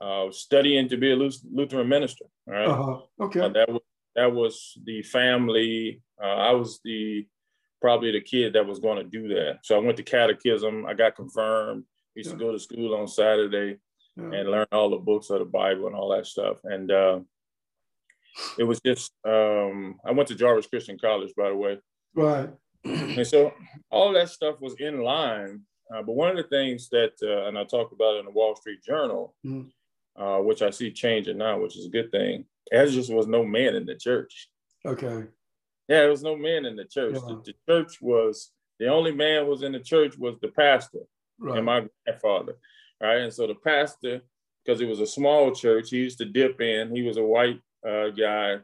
uh, 0.00 0.30
studying 0.30 0.88
to 0.88 0.96
be 0.96 1.12
a 1.12 1.16
Lutheran 1.16 1.86
minister. 1.86 2.24
Right. 2.46 2.66
Uh-huh. 2.66 3.00
Okay. 3.20 3.40
Uh, 3.40 3.48
that 3.50 3.68
was 3.68 3.82
that 4.16 4.32
was 4.32 4.78
the 4.84 5.02
family. 5.02 6.00
Uh, 6.18 6.48
I 6.48 6.52
was 6.52 6.80
the 6.82 7.26
probably 7.80 8.12
the 8.12 8.20
kid 8.20 8.52
that 8.52 8.66
was 8.66 8.78
going 8.78 8.98
to 8.98 9.04
do 9.04 9.28
that. 9.28 9.60
So 9.62 9.76
I 9.76 9.78
went 9.78 9.96
to 9.98 10.02
catechism. 10.02 10.86
I 10.86 10.94
got 10.94 11.16
confirmed. 11.16 11.84
Used 12.14 12.30
yeah. 12.30 12.36
to 12.36 12.44
go 12.44 12.52
to 12.52 12.58
school 12.58 12.94
on 12.94 13.06
Saturday 13.06 13.78
yeah. 14.16 14.24
and 14.24 14.50
learn 14.50 14.66
all 14.72 14.90
the 14.90 14.96
books 14.96 15.30
of 15.30 15.38
the 15.38 15.44
Bible 15.44 15.86
and 15.86 15.94
all 15.94 16.08
that 16.10 16.26
stuff. 16.26 16.58
And 16.64 16.90
uh, 16.90 17.20
it 18.58 18.64
was 18.64 18.80
just 18.80 19.12
um, 19.26 20.00
I 20.04 20.12
went 20.12 20.28
to 20.28 20.34
Jarvis 20.34 20.66
Christian 20.66 20.98
College, 20.98 21.32
by 21.36 21.48
the 21.48 21.56
way. 21.56 21.78
Right. 22.14 22.50
and 22.84 23.26
so 23.26 23.52
all 23.90 24.12
that 24.12 24.30
stuff 24.30 24.60
was 24.60 24.74
in 24.78 25.00
line 25.00 25.62
uh, 25.92 26.02
but 26.02 26.14
one 26.14 26.30
of 26.30 26.36
the 26.36 26.42
things 26.44 26.88
that, 26.90 27.12
uh, 27.22 27.48
and 27.48 27.58
I 27.58 27.64
talked 27.64 27.92
about 27.92 28.16
it 28.16 28.20
in 28.20 28.24
the 28.26 28.30
Wall 28.30 28.54
Street 28.54 28.82
Journal, 28.82 29.34
mm-hmm. 29.44 30.22
uh, 30.22 30.40
which 30.40 30.62
I 30.62 30.70
see 30.70 30.90
changing 30.90 31.38
now, 31.38 31.58
which 31.58 31.76
is 31.76 31.86
a 31.86 31.90
good 31.90 32.10
thing, 32.10 32.44
there 32.70 32.86
just 32.86 33.12
was 33.12 33.26
no 33.26 33.44
man 33.44 33.74
in 33.74 33.86
the 33.86 33.94
church. 33.94 34.48
Okay. 34.84 35.24
Yeah, 35.88 36.00
there 36.00 36.10
was 36.10 36.22
no 36.22 36.36
man 36.36 36.66
in 36.66 36.76
the 36.76 36.84
church. 36.84 37.14
Yeah. 37.14 37.20
The, 37.28 37.42
the, 37.46 37.54
church 37.66 38.00
was 38.00 38.50
the 38.78 38.88
only 38.88 39.12
man 39.12 39.48
was 39.48 39.62
in 39.62 39.72
the 39.72 39.80
church 39.80 40.18
was 40.18 40.36
the 40.40 40.48
pastor 40.48 41.00
right. 41.38 41.56
and 41.56 41.66
my 41.66 41.86
grandfather, 42.04 42.56
right? 43.00 43.22
And 43.22 43.32
so 43.32 43.46
the 43.46 43.54
pastor, 43.54 44.20
because 44.64 44.80
it 44.80 44.88
was 44.88 45.00
a 45.00 45.06
small 45.06 45.54
church, 45.54 45.90
he 45.90 45.96
used 45.96 46.18
to 46.18 46.24
dip 46.24 46.60
in. 46.60 46.94
He 46.94 47.02
was 47.02 47.16
a 47.16 47.24
white 47.24 47.60
uh, 47.86 48.10
guy. 48.10 48.58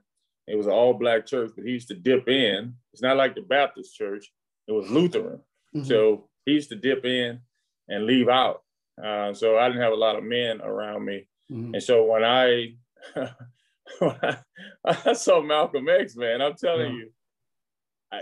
It 0.47 0.57
was 0.57 0.67
an 0.67 0.73
all 0.73 0.95
black 0.95 1.27
church, 1.27 1.53
but 1.57 1.65
he 1.65 1.73
used 1.73 1.89
to 1.89 1.95
dip 1.95 2.29
in. 2.29 2.75
It's 2.93 3.03
not 3.03 3.17
like 3.17 3.35
the 3.35 3.43
Baptist 3.43 3.97
church. 3.97 4.31
It 4.69 4.73
was 4.73 4.91
Lutheran. 4.91 5.41
Mm-hmm. 5.75 5.85
So 5.85 6.29
he 6.45 6.53
used 6.53 6.69
to 6.69 6.77
dip 6.77 7.05
in 7.05 7.41
and 7.89 8.05
leave 8.05 8.29
out. 8.29 8.63
Uh, 9.03 9.33
so 9.33 9.59
I 9.59 9.69
didn't 9.69 9.83
have 9.83 9.93
a 9.93 9.97
lot 9.97 10.17
of 10.17 10.25
men 10.25 10.61
around 10.61 11.05
me. 11.05 11.27
Mm-hmm. 11.51 11.75
And 11.75 11.83
so 11.83 12.05
when 12.05 12.23
I, 12.23 12.75
when 13.99 14.17
I, 14.23 14.37
I 14.85 15.13
saw 15.15 15.43
Malcolm 15.43 15.89
X, 15.89 16.17
man, 16.17 16.43
I'm 16.43 16.55
telling 16.55 16.93
yeah. 16.93 16.99
you, 16.99 17.11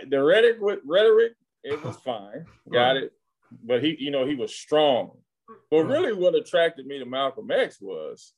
the 0.09 0.23
rhetoric 0.23 0.59
rhetoric, 0.85 1.33
it 1.63 1.83
was 1.85 1.97
fine, 2.05 2.47
got 2.71 2.97
it. 2.97 3.13
But 3.65 3.83
he, 3.83 3.97
you 3.99 4.11
know, 4.11 4.27
he 4.27 4.35
was 4.35 4.55
strong. 4.55 5.13
But 5.71 5.85
really, 5.85 6.13
what 6.13 6.35
attracted 6.35 6.87
me 6.87 6.99
to 6.99 7.05
Malcolm 7.05 7.51
X 7.51 7.79
was 7.81 8.33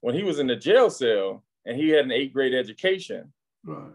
when 0.00 0.14
he 0.14 0.22
was 0.22 0.38
in 0.38 0.46
the 0.46 0.56
jail 0.56 0.88
cell 0.88 1.44
and 1.64 1.76
he 1.76 1.90
had 1.90 2.04
an 2.04 2.12
eighth 2.12 2.32
grade 2.32 2.54
education. 2.54 3.32
Right 3.64 3.92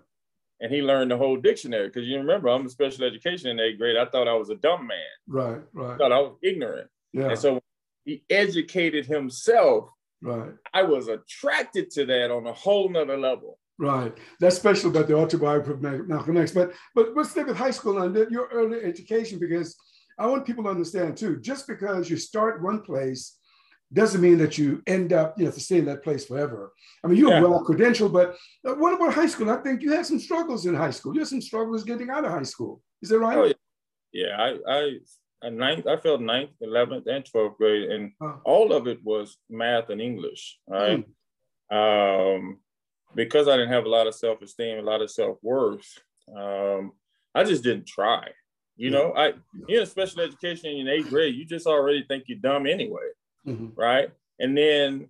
and 0.62 0.72
he 0.72 0.81
learned 0.81 1.12
the 1.12 1.17
whole 1.17 1.38
dictionary. 1.38 1.88
Because 1.88 2.08
you 2.08 2.17
remember, 2.17 2.48
I'm 2.48 2.65
a 2.65 2.70
special 2.70 3.03
education 3.03 3.50
in 3.50 3.60
eighth 3.60 3.79
grade. 3.79 3.98
I 3.98 4.05
thought 4.05 4.27
I 4.27 4.36
was 4.36 4.50
a 4.50 4.55
dumb 4.55 4.88
man. 4.88 5.00
Right, 5.27 5.62
right. 5.74 5.96
I 5.96 5.98
thought 5.98 6.12
I 6.12 6.20
was 6.20 6.38
ignorant. 6.43 6.88
Yeah. 7.12 7.29
And 7.29 7.39
so 7.39 7.62
he 8.05 8.24
educated 8.29 9.08
himself. 9.08 9.89
Right. 10.22 10.51
I 10.72 10.84
was 10.84 11.08
attracted 11.08 11.89
to 11.91 12.05
that 12.05 12.29
on 12.29 12.46
a 12.46 12.53
whole 12.53 12.89
nother 12.89 13.17
level. 13.17 13.58
Right. 13.81 14.15
That's 14.39 14.57
special 14.57 14.91
about 14.91 15.07
the 15.07 15.17
autobiography 15.17 15.71
of 15.71 16.07
Malcolm 16.07 16.38
X. 16.38 16.51
But 16.51 16.71
but 16.93 17.15
let's 17.15 17.31
stick 17.31 17.47
with 17.47 17.57
high 17.57 17.71
school 17.71 18.00
and 18.03 18.15
your 18.31 18.47
early 18.53 18.79
education 18.83 19.39
because 19.39 19.75
I 20.19 20.27
want 20.27 20.45
people 20.45 20.63
to 20.65 20.69
understand 20.69 21.17
too. 21.17 21.39
Just 21.39 21.67
because 21.67 22.07
you 22.07 22.15
start 22.15 22.61
one 22.61 22.81
place 22.81 23.39
doesn't 23.91 24.21
mean 24.21 24.38
that 24.38 24.55
you 24.55 24.83
end 24.85 25.13
up, 25.13 25.33
you 25.38 25.45
know, 25.45 25.51
to 25.51 25.59
stay 25.59 25.79
in 25.79 25.85
that 25.85 26.03
place 26.03 26.25
forever. 26.25 26.71
I 27.03 27.07
mean, 27.07 27.17
you're 27.17 27.31
yeah. 27.31 27.41
well 27.41 27.65
credentialed, 27.65 28.13
but 28.13 28.38
what 28.77 28.93
about 28.93 29.15
high 29.15 29.25
school? 29.25 29.50
I 29.50 29.57
think 29.57 29.81
you 29.81 29.91
had 29.93 30.05
some 30.05 30.19
struggles 30.19 30.67
in 30.67 30.75
high 30.75 30.91
school. 30.91 31.15
You 31.15 31.21
had 31.21 31.29
some 31.29 31.41
struggles 31.41 31.83
getting 31.83 32.11
out 32.11 32.23
of 32.23 32.31
high 32.31 32.43
school. 32.43 32.83
Is 33.01 33.09
that 33.09 33.17
right? 33.17 33.38
Oh, 33.38 33.45
yeah. 33.45 33.53
yeah, 34.13 34.38
I, 34.38 34.57
I, 34.71 34.97
at 35.43 35.53
ninth, 35.53 35.88
I 35.88 35.97
failed 35.97 36.21
ninth, 36.21 36.51
11th, 36.63 37.07
and 37.07 37.25
12th 37.25 37.57
grade, 37.57 37.89
and 37.89 38.11
oh. 38.21 38.41
all 38.45 38.73
of 38.73 38.88
it 38.88 39.03
was 39.03 39.38
math 39.50 39.89
and 39.89 40.00
English, 40.00 40.59
right? 40.67 41.03
Mm. 41.71 42.35
Um, 42.38 42.59
because 43.15 43.48
I 43.48 43.58
didn't 43.58 43.74
have 43.74 43.86
a 43.86 43.89
lot 43.89 44.08
of 44.08 44.15
self 44.15 44.41
esteem, 44.41 44.80
a 44.80 44.82
lot 44.82 45.01
of 45.01 45.12
self 45.12 45.38
worth, 45.41 45.88
um, 46.36 46.91
I 47.34 47.44
just 47.44 47.63
didn't 47.63 47.88
try. 47.88 48.27
You 48.77 48.89
yeah. 48.89 48.98
know, 48.98 49.13
I, 49.15 49.34
you 49.68 49.77
know, 49.77 49.86
special 49.86 50.22
education 50.22 50.72
in 50.72 50.88
eighth 50.88 51.10
grade, 51.10 51.36
you 51.36 51.46
just 51.46 51.68
already 51.68 52.03
think 52.03 52.25
you're 52.27 52.39
dumb 52.39 52.65
anyway 52.65 53.10
mm-hmm. 53.48 53.68
right? 53.75 54.10
And 54.39 54.58
then 54.58 55.08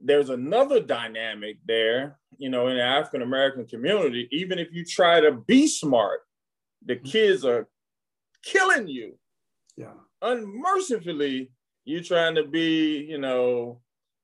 there's 0.00 0.30
another 0.30 0.80
dynamic 0.80 1.58
there, 1.66 2.18
you 2.38 2.50
know, 2.50 2.68
in 2.68 2.76
the 2.76 2.82
African 2.82 3.22
American 3.22 3.66
community. 3.66 4.28
Even 4.32 4.58
if 4.58 4.68
you 4.72 4.84
try 4.84 5.20
to 5.20 5.32
be 5.32 5.66
smart, 5.66 6.20
the 6.84 6.96
mm-hmm. 6.96 7.06
kids 7.06 7.44
are 7.44 7.68
killing 8.42 8.88
you. 8.88 9.18
Yeah. 9.76 9.94
Unmercifully, 10.20 11.50
you're 11.84 12.02
trying 12.02 12.34
to 12.36 12.44
be, 12.44 13.06
you 13.08 13.18
know, 13.18 13.80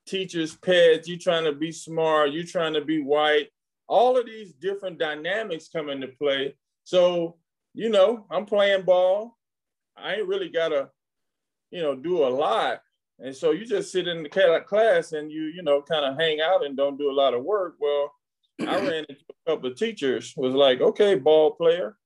teachers' 0.09 0.57
pets, 0.57 1.09
you're 1.09 1.19
trying 1.19 1.45
to 1.45 1.53
be 1.53 1.71
smart, 1.73 2.33
you're 2.33 2.45
trying 2.45 2.75
to 2.75 2.85
be 2.85 3.03
white. 3.03 3.49
All 3.87 4.19
of 4.19 4.27
these 4.27 4.53
different 4.53 4.99
dynamics 4.99 5.69
come 5.73 5.89
into 5.89 6.09
play. 6.09 6.57
So, 6.85 7.37
you 7.75 7.89
know, 7.89 8.27
I'm 8.31 8.47
playing 8.47 8.83
ball. 8.83 9.37
I 9.97 10.15
ain't 10.15 10.29
really 10.29 10.49
gotta, 10.49 10.91
you 11.71 11.83
know, 11.83 11.95
do 11.95 12.25
a 12.25 12.29
lot. 12.29 12.81
And 13.21 13.35
so 13.35 13.51
you 13.51 13.67
just 13.67 13.91
sit 13.91 14.07
in 14.07 14.23
the 14.23 14.63
class 14.67 15.13
and 15.13 15.31
you, 15.31 15.45
you 15.45 15.63
know, 15.63 15.83
kind 15.83 16.05
of 16.05 16.19
hang 16.19 16.41
out 16.41 16.65
and 16.65 16.77
don't 16.77 16.99
do 16.99 17.11
a 17.11 17.13
lot 17.13 17.35
of 17.35 17.43
work. 17.43 17.77
Well, 17.81 18.13
I 18.61 18.65
ran 18.81 19.05
into 19.09 19.25
a 19.47 19.51
couple 19.51 19.71
of 19.71 19.77
teachers 19.77 20.35
was 20.37 20.55
like, 20.55 20.81
okay, 20.81 21.15
ball 21.17 21.53
player, 21.53 21.97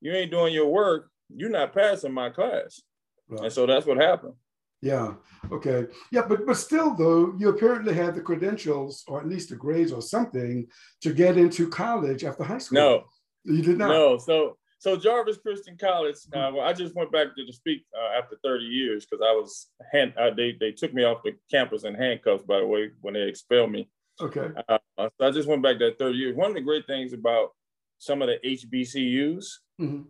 you 0.00 0.12
ain't 0.12 0.30
doing 0.30 0.54
your 0.54 0.68
work. 0.68 1.10
You're 1.28 1.50
not 1.50 1.74
passing 1.74 2.12
my 2.12 2.30
class. 2.30 2.80
Right. 3.28 3.44
And 3.44 3.52
so 3.52 3.66
that's 3.66 3.86
what 3.86 3.96
happened. 3.96 4.34
Yeah. 4.82 5.14
Okay. 5.52 5.86
Yeah, 6.10 6.22
but 6.26 6.46
but 6.46 6.56
still 6.56 6.94
though, 6.94 7.34
you 7.38 7.50
apparently 7.50 7.94
had 7.94 8.14
the 8.14 8.20
credentials 8.20 9.04
or 9.06 9.20
at 9.20 9.28
least 9.28 9.50
the 9.50 9.56
grades 9.56 9.92
or 9.92 10.02
something 10.02 10.66
to 11.02 11.12
get 11.12 11.36
into 11.36 11.68
college 11.68 12.24
after 12.24 12.44
high 12.44 12.58
school. 12.58 12.80
No. 12.80 13.04
You 13.44 13.62
did 13.62 13.78
not. 13.78 13.88
No. 13.88 14.18
So 14.18 14.56
so 14.78 14.96
Jarvis 14.96 15.36
Christian 15.36 15.76
College. 15.76 16.16
Uh, 16.32 16.50
well, 16.54 16.60
I 16.60 16.72
just 16.72 16.94
went 16.94 17.12
back 17.12 17.36
to 17.36 17.44
the 17.44 17.52
speak 17.52 17.84
uh, 17.94 18.18
after 18.18 18.36
30 18.42 18.64
years 18.64 19.04
because 19.04 19.22
I 19.22 19.32
was 19.32 19.68
hand, 19.92 20.14
uh, 20.18 20.30
they 20.34 20.56
they 20.58 20.72
took 20.72 20.94
me 20.94 21.04
off 21.04 21.22
the 21.22 21.36
campus 21.50 21.84
in 21.84 21.94
handcuffs. 21.94 22.44
By 22.44 22.60
the 22.60 22.66
way, 22.66 22.90
when 23.02 23.14
they 23.14 23.22
expelled 23.22 23.70
me. 23.70 23.90
Okay. 24.20 24.48
Uh, 24.68 24.78
so 24.98 25.10
I 25.20 25.30
just 25.30 25.48
went 25.48 25.62
back 25.62 25.78
that 25.78 25.98
30 25.98 26.16
years. 26.16 26.36
One 26.36 26.50
of 26.50 26.54
the 26.54 26.62
great 26.62 26.86
things 26.86 27.12
about 27.12 27.50
some 27.98 28.22
of 28.22 28.28
the 28.28 28.38
HBCUs, 28.44 29.44
mm-hmm. 29.80 30.02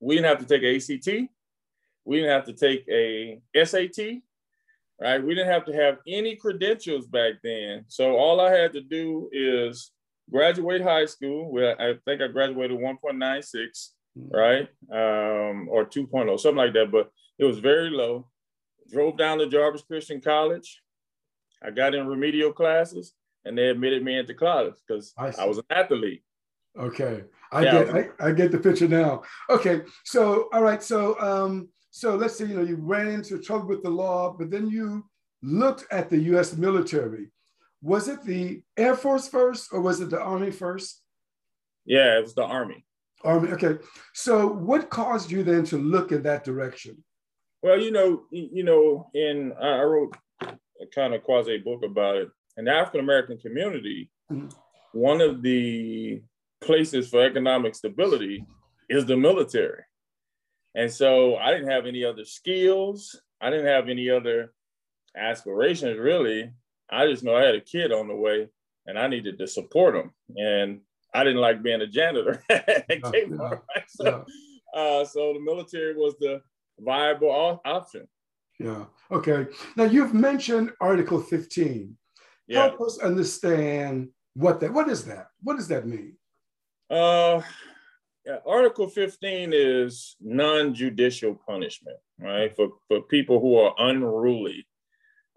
we 0.00 0.14
didn't 0.14 0.28
have 0.28 0.46
to 0.46 0.58
take 0.58 0.62
ACT. 0.62 1.30
We 2.08 2.16
didn't 2.16 2.30
have 2.30 2.46
to 2.46 2.54
take 2.54 2.88
a 2.88 3.40
SAT. 3.54 4.22
Right. 5.00 5.22
We 5.22 5.34
didn't 5.34 5.52
have 5.52 5.66
to 5.66 5.72
have 5.74 5.98
any 6.08 6.34
credentials 6.34 7.06
back 7.06 7.34
then. 7.44 7.84
So 7.86 8.16
all 8.16 8.40
I 8.40 8.50
had 8.50 8.72
to 8.72 8.80
do 8.80 9.28
is 9.30 9.92
graduate 10.28 10.82
high 10.82 11.04
school. 11.04 11.52
Where 11.52 11.80
I 11.80 11.94
think 12.04 12.20
I 12.20 12.28
graduated 12.28 12.78
1.96 12.78 13.90
right? 14.30 14.68
Um, 14.90 15.68
or 15.68 15.84
2.0, 15.84 16.40
something 16.40 16.56
like 16.56 16.72
that. 16.74 16.90
But 16.90 17.10
it 17.38 17.44
was 17.44 17.58
very 17.58 17.90
low. 17.90 18.26
Drove 18.90 19.16
down 19.16 19.38
to 19.38 19.46
Jarvis 19.46 19.82
Christian 19.82 20.20
College. 20.20 20.82
I 21.62 21.70
got 21.70 21.94
in 21.94 22.06
remedial 22.06 22.52
classes 22.52 23.12
and 23.44 23.56
they 23.56 23.68
admitted 23.68 24.02
me 24.02 24.18
into 24.18 24.34
college 24.34 24.74
because 24.86 25.12
I, 25.18 25.32
I, 25.38 25.44
was 25.46 25.58
an 25.58 25.64
athlete. 25.70 26.22
Okay. 26.78 27.24
I 27.52 27.64
yeah, 27.64 27.72
get 27.72 27.94
I, 27.94 27.98
I, 27.98 28.28
I, 28.28 28.32
get 28.32 28.52
the 28.52 28.58
picture 28.58 28.88
now. 28.88 29.22
Okay. 29.50 29.82
So 30.04 30.48
all 30.52 30.62
right. 30.62 30.82
So 30.82 31.18
um, 31.20 31.68
so 31.98 32.14
let's 32.14 32.36
say 32.36 32.44
you 32.46 32.54
know 32.54 32.62
you 32.62 32.76
ran 32.76 33.08
into 33.08 33.40
trouble 33.40 33.66
with 33.66 33.82
the 33.82 33.90
law, 33.90 34.32
but 34.38 34.52
then 34.52 34.70
you 34.70 35.04
looked 35.42 35.84
at 35.90 36.08
the 36.08 36.18
US 36.32 36.56
military. 36.56 37.26
was 37.82 38.06
it 38.06 38.22
the 38.22 38.62
Air 38.76 38.94
Force 38.94 39.26
first 39.26 39.72
or 39.72 39.80
was 39.80 40.00
it 40.00 40.10
the 40.10 40.20
Army 40.20 40.52
first? 40.52 41.02
Yeah, 41.84 42.18
it 42.18 42.22
was 42.22 42.36
the 42.36 42.44
Army. 42.44 42.84
Army. 43.24 43.50
Okay. 43.50 43.78
So, 44.14 44.46
what 44.46 44.90
caused 44.90 45.32
you 45.32 45.42
then 45.42 45.64
to 45.64 45.76
look 45.76 46.12
in 46.12 46.22
that 46.22 46.44
direction? 46.44 47.02
Well, 47.64 47.80
you 47.80 47.90
know, 47.90 48.26
you 48.30 48.62
know, 48.62 49.10
in 49.14 49.52
I 49.60 49.82
wrote 49.82 50.16
a 50.40 50.86
kind 50.94 51.14
of 51.14 51.24
quasi 51.24 51.58
book 51.58 51.82
about 51.84 52.16
it. 52.16 52.28
In 52.58 52.66
the 52.66 52.72
African 52.72 53.00
American 53.00 53.38
community, 53.38 54.08
mm-hmm. 54.30 54.48
one 54.92 55.20
of 55.20 55.42
the 55.42 56.22
places 56.60 57.08
for 57.08 57.24
economic 57.24 57.74
stability 57.74 58.44
is 58.88 59.04
the 59.04 59.16
military. 59.16 59.82
And 60.74 60.90
so 60.90 61.36
I 61.36 61.50
didn't 61.50 61.70
have 61.70 61.86
any 61.86 62.04
other 62.04 62.24
skills. 62.24 63.20
I 63.40 63.50
didn't 63.50 63.66
have 63.66 63.88
any 63.88 64.10
other 64.10 64.52
aspirations 65.16 65.98
really. 65.98 66.50
I 66.90 67.06
just 67.06 67.24
know 67.24 67.36
I 67.36 67.44
had 67.44 67.54
a 67.54 67.60
kid 67.60 67.92
on 67.92 68.08
the 68.08 68.16
way 68.16 68.48
and 68.86 68.98
I 68.98 69.06
needed 69.06 69.38
to 69.38 69.46
support 69.46 69.96
him. 69.96 70.12
And 70.36 70.80
I 71.14 71.24
didn't 71.24 71.40
like 71.40 71.62
being 71.62 71.80
a 71.80 71.86
janitor 71.86 72.42
at 72.50 72.88
Kmart. 72.88 73.60
So, 73.88 74.24
yeah. 74.74 74.80
uh, 74.80 75.04
so 75.04 75.34
the 75.34 75.40
military 75.40 75.94
was 75.94 76.14
the 76.18 76.42
viable 76.78 77.60
option. 77.64 78.08
Yeah. 78.58 78.84
Okay. 79.10 79.46
Now 79.76 79.84
you've 79.84 80.14
mentioned 80.14 80.72
Article 80.80 81.20
15. 81.20 81.96
Yeah. 82.46 82.62
Help 82.62 82.80
us 82.80 82.98
understand 82.98 84.08
what 84.34 84.60
that. 84.60 84.72
What 84.72 84.88
is 84.88 85.04
that? 85.04 85.28
What 85.42 85.56
does 85.56 85.68
that 85.68 85.86
mean? 85.86 86.16
Uh, 86.90 87.40
yeah, 87.40 87.42
Article 88.46 88.88
15 88.88 89.52
is 89.54 90.16
non-judicial 90.20 91.34
punishment, 91.46 91.96
right? 92.18 92.54
For 92.54 92.68
for 92.88 93.00
people 93.02 93.40
who 93.40 93.56
are 93.56 93.74
unruly, 93.78 94.66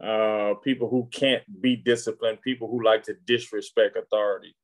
uh, 0.03 0.55
people 0.63 0.89
who 0.89 1.07
can't 1.11 1.43
be 1.61 1.75
disciplined, 1.75 2.41
people 2.41 2.67
who 2.67 2.83
like 2.83 3.03
to 3.03 3.15
disrespect 3.25 3.97
authority. 3.97 4.55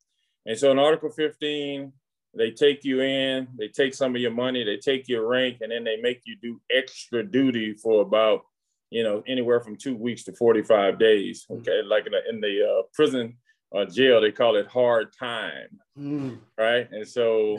And 0.45 0.57
so 0.57 0.71
in 0.71 0.79
Article 0.79 1.09
15, 1.09 1.91
they 2.35 2.51
take 2.51 2.83
you 2.83 3.01
in, 3.01 3.47
they 3.57 3.67
take 3.67 3.93
some 3.93 4.15
of 4.15 4.21
your 4.21 4.31
money, 4.31 4.63
they 4.63 4.77
take 4.77 5.07
your 5.07 5.27
rank, 5.27 5.57
and 5.61 5.71
then 5.71 5.83
they 5.83 5.97
make 5.97 6.21
you 6.25 6.37
do 6.41 6.61
extra 6.71 7.23
duty 7.23 7.73
for 7.73 8.01
about, 8.01 8.41
you 8.89 9.03
know, 9.03 9.23
anywhere 9.27 9.59
from 9.59 9.75
two 9.75 9.95
weeks 9.95 10.23
to 10.25 10.33
45 10.33 10.99
days. 10.99 11.45
Okay. 11.49 11.81
Like 11.83 12.05
in 12.05 12.13
the, 12.13 12.29
in 12.29 12.41
the 12.41 12.63
uh, 12.63 12.83
prison 12.93 13.37
or 13.71 13.85
jail, 13.85 14.21
they 14.21 14.31
call 14.31 14.55
it 14.55 14.67
hard 14.67 15.13
time. 15.17 15.79
Mm. 15.97 16.39
Right. 16.57 16.87
And 16.91 17.07
so 17.07 17.57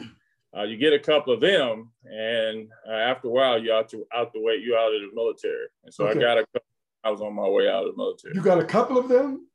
uh, 0.57 0.63
you 0.63 0.77
get 0.77 0.93
a 0.93 0.99
couple 0.99 1.33
of 1.33 1.41
them, 1.41 1.91
and 2.05 2.69
uh, 2.87 2.93
after 2.93 3.27
a 3.27 3.31
while, 3.31 3.61
you're 3.61 3.75
out, 3.75 3.89
to, 3.89 4.05
out 4.13 4.33
the 4.33 4.41
way, 4.41 4.55
you're 4.55 4.77
out 4.77 4.93
of 4.93 5.01
the 5.01 5.09
military. 5.13 5.67
And 5.83 5.93
so 5.93 6.07
okay. 6.07 6.19
I 6.19 6.21
got 6.21 6.37
a 6.39 6.45
couple, 6.53 6.67
I 7.03 7.11
was 7.11 7.21
on 7.21 7.35
my 7.35 7.47
way 7.47 7.69
out 7.69 7.85
of 7.85 7.91
the 7.91 7.97
military. 7.97 8.33
You 8.35 8.41
got 8.41 8.59
a 8.59 8.65
couple 8.65 8.97
of 8.97 9.07
them? 9.07 9.47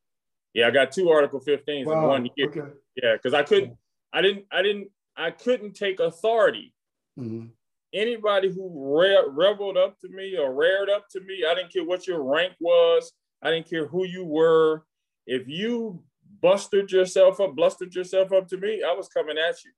Yeah, 0.55 0.69
I 0.69 0.71
got 0.71 0.93
two 0.93 1.11
Article 1.11 1.41
15s 1.41 1.87
wow. 1.87 2.03
in 2.03 2.09
one 2.09 2.29
year. 2.37 2.49
Okay. 2.49 2.73
Yeah, 3.03 3.15
because 3.15 3.35
I 3.35 3.43
couldn't, 3.43 3.77
I 4.13 4.23
didn't, 4.23 4.45
I 4.53 4.63
didn't, 4.63 4.89
I 5.17 5.33
couldn't 5.33 5.75
take 5.75 5.99
authority. 5.99 6.73
Mm-hmm. 7.19 7.47
Anybody 7.93 8.53
who 8.53 8.97
re- 8.97 9.27
reveled 9.29 9.77
up 9.77 9.99
to 10.01 10.09
me 10.09 10.37
or 10.37 10.55
reared 10.55 10.91
up 10.91 11.09
to 11.11 11.21
me, 11.21 11.45
I 11.49 11.55
didn't 11.55 11.73
care 11.73 11.85
what 11.85 12.07
your 12.07 12.23
rank 12.23 12.55
was. 12.61 13.13
I 13.43 13.51
didn't 13.51 13.69
care 13.69 13.87
who 13.87 14.05
you 14.05 14.25
were. 14.25 14.85
If 15.27 15.49
you 15.49 16.03
busted 16.41 16.93
yourself 16.93 17.41
up, 17.41 17.57
blustered 17.57 17.95
yourself 17.95 18.33
up 18.33 18.49
to 18.49 18.57
me, 18.57 18.83
I 18.83 18.93
was 18.93 19.09
coming 19.09 19.37
at 19.39 19.63
you. 19.65 19.73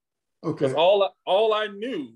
Okay. 0.44 0.72
All 0.74 1.14
all 1.24 1.54
I 1.54 1.66
knew 1.66 2.12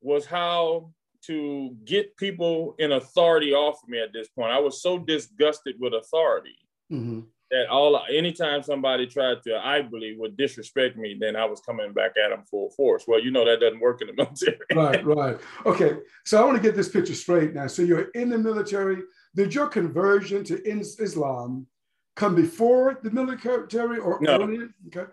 was 0.00 0.26
how 0.26 0.92
to 1.26 1.76
get 1.84 2.16
people 2.16 2.74
in 2.78 2.92
authority 2.92 3.52
off 3.52 3.82
of 3.82 3.88
me 3.88 4.00
at 4.00 4.12
this 4.12 4.28
point. 4.28 4.50
I 4.50 4.58
was 4.58 4.82
so 4.82 4.98
disgusted 4.98 5.76
with 5.78 5.94
authority 5.94 6.56
mm-hmm 6.90 7.20
that 7.50 7.68
all 7.68 8.00
anytime 8.08 8.62
somebody 8.62 9.06
tried 9.06 9.42
to, 9.42 9.58
I 9.58 9.82
believe, 9.82 10.18
would 10.18 10.36
disrespect 10.36 10.96
me, 10.96 11.16
then 11.18 11.34
I 11.34 11.44
was 11.44 11.60
coming 11.60 11.92
back 11.92 12.12
at 12.16 12.30
them 12.30 12.44
full 12.48 12.70
force. 12.70 13.04
Well, 13.06 13.20
you 13.20 13.30
know 13.30 13.44
that 13.44 13.60
doesn't 13.60 13.80
work 13.80 14.00
in 14.00 14.08
the 14.08 14.12
military. 14.16 14.58
right, 14.74 15.04
right. 15.04 15.38
Okay, 15.66 15.96
so 16.24 16.40
I 16.40 16.44
want 16.44 16.56
to 16.56 16.62
get 16.62 16.76
this 16.76 16.88
picture 16.88 17.14
straight 17.14 17.52
now. 17.52 17.66
So 17.66 17.82
you're 17.82 18.10
in 18.10 18.30
the 18.30 18.38
military. 18.38 19.02
Did 19.34 19.54
your 19.54 19.66
conversion 19.66 20.44
to 20.44 20.62
Islam 20.64 21.66
come 22.16 22.34
before 22.34 23.00
the 23.02 23.10
military 23.10 23.98
or 23.98 24.18
no. 24.20 24.42
earlier? 24.42 24.68
Okay. 24.86 25.10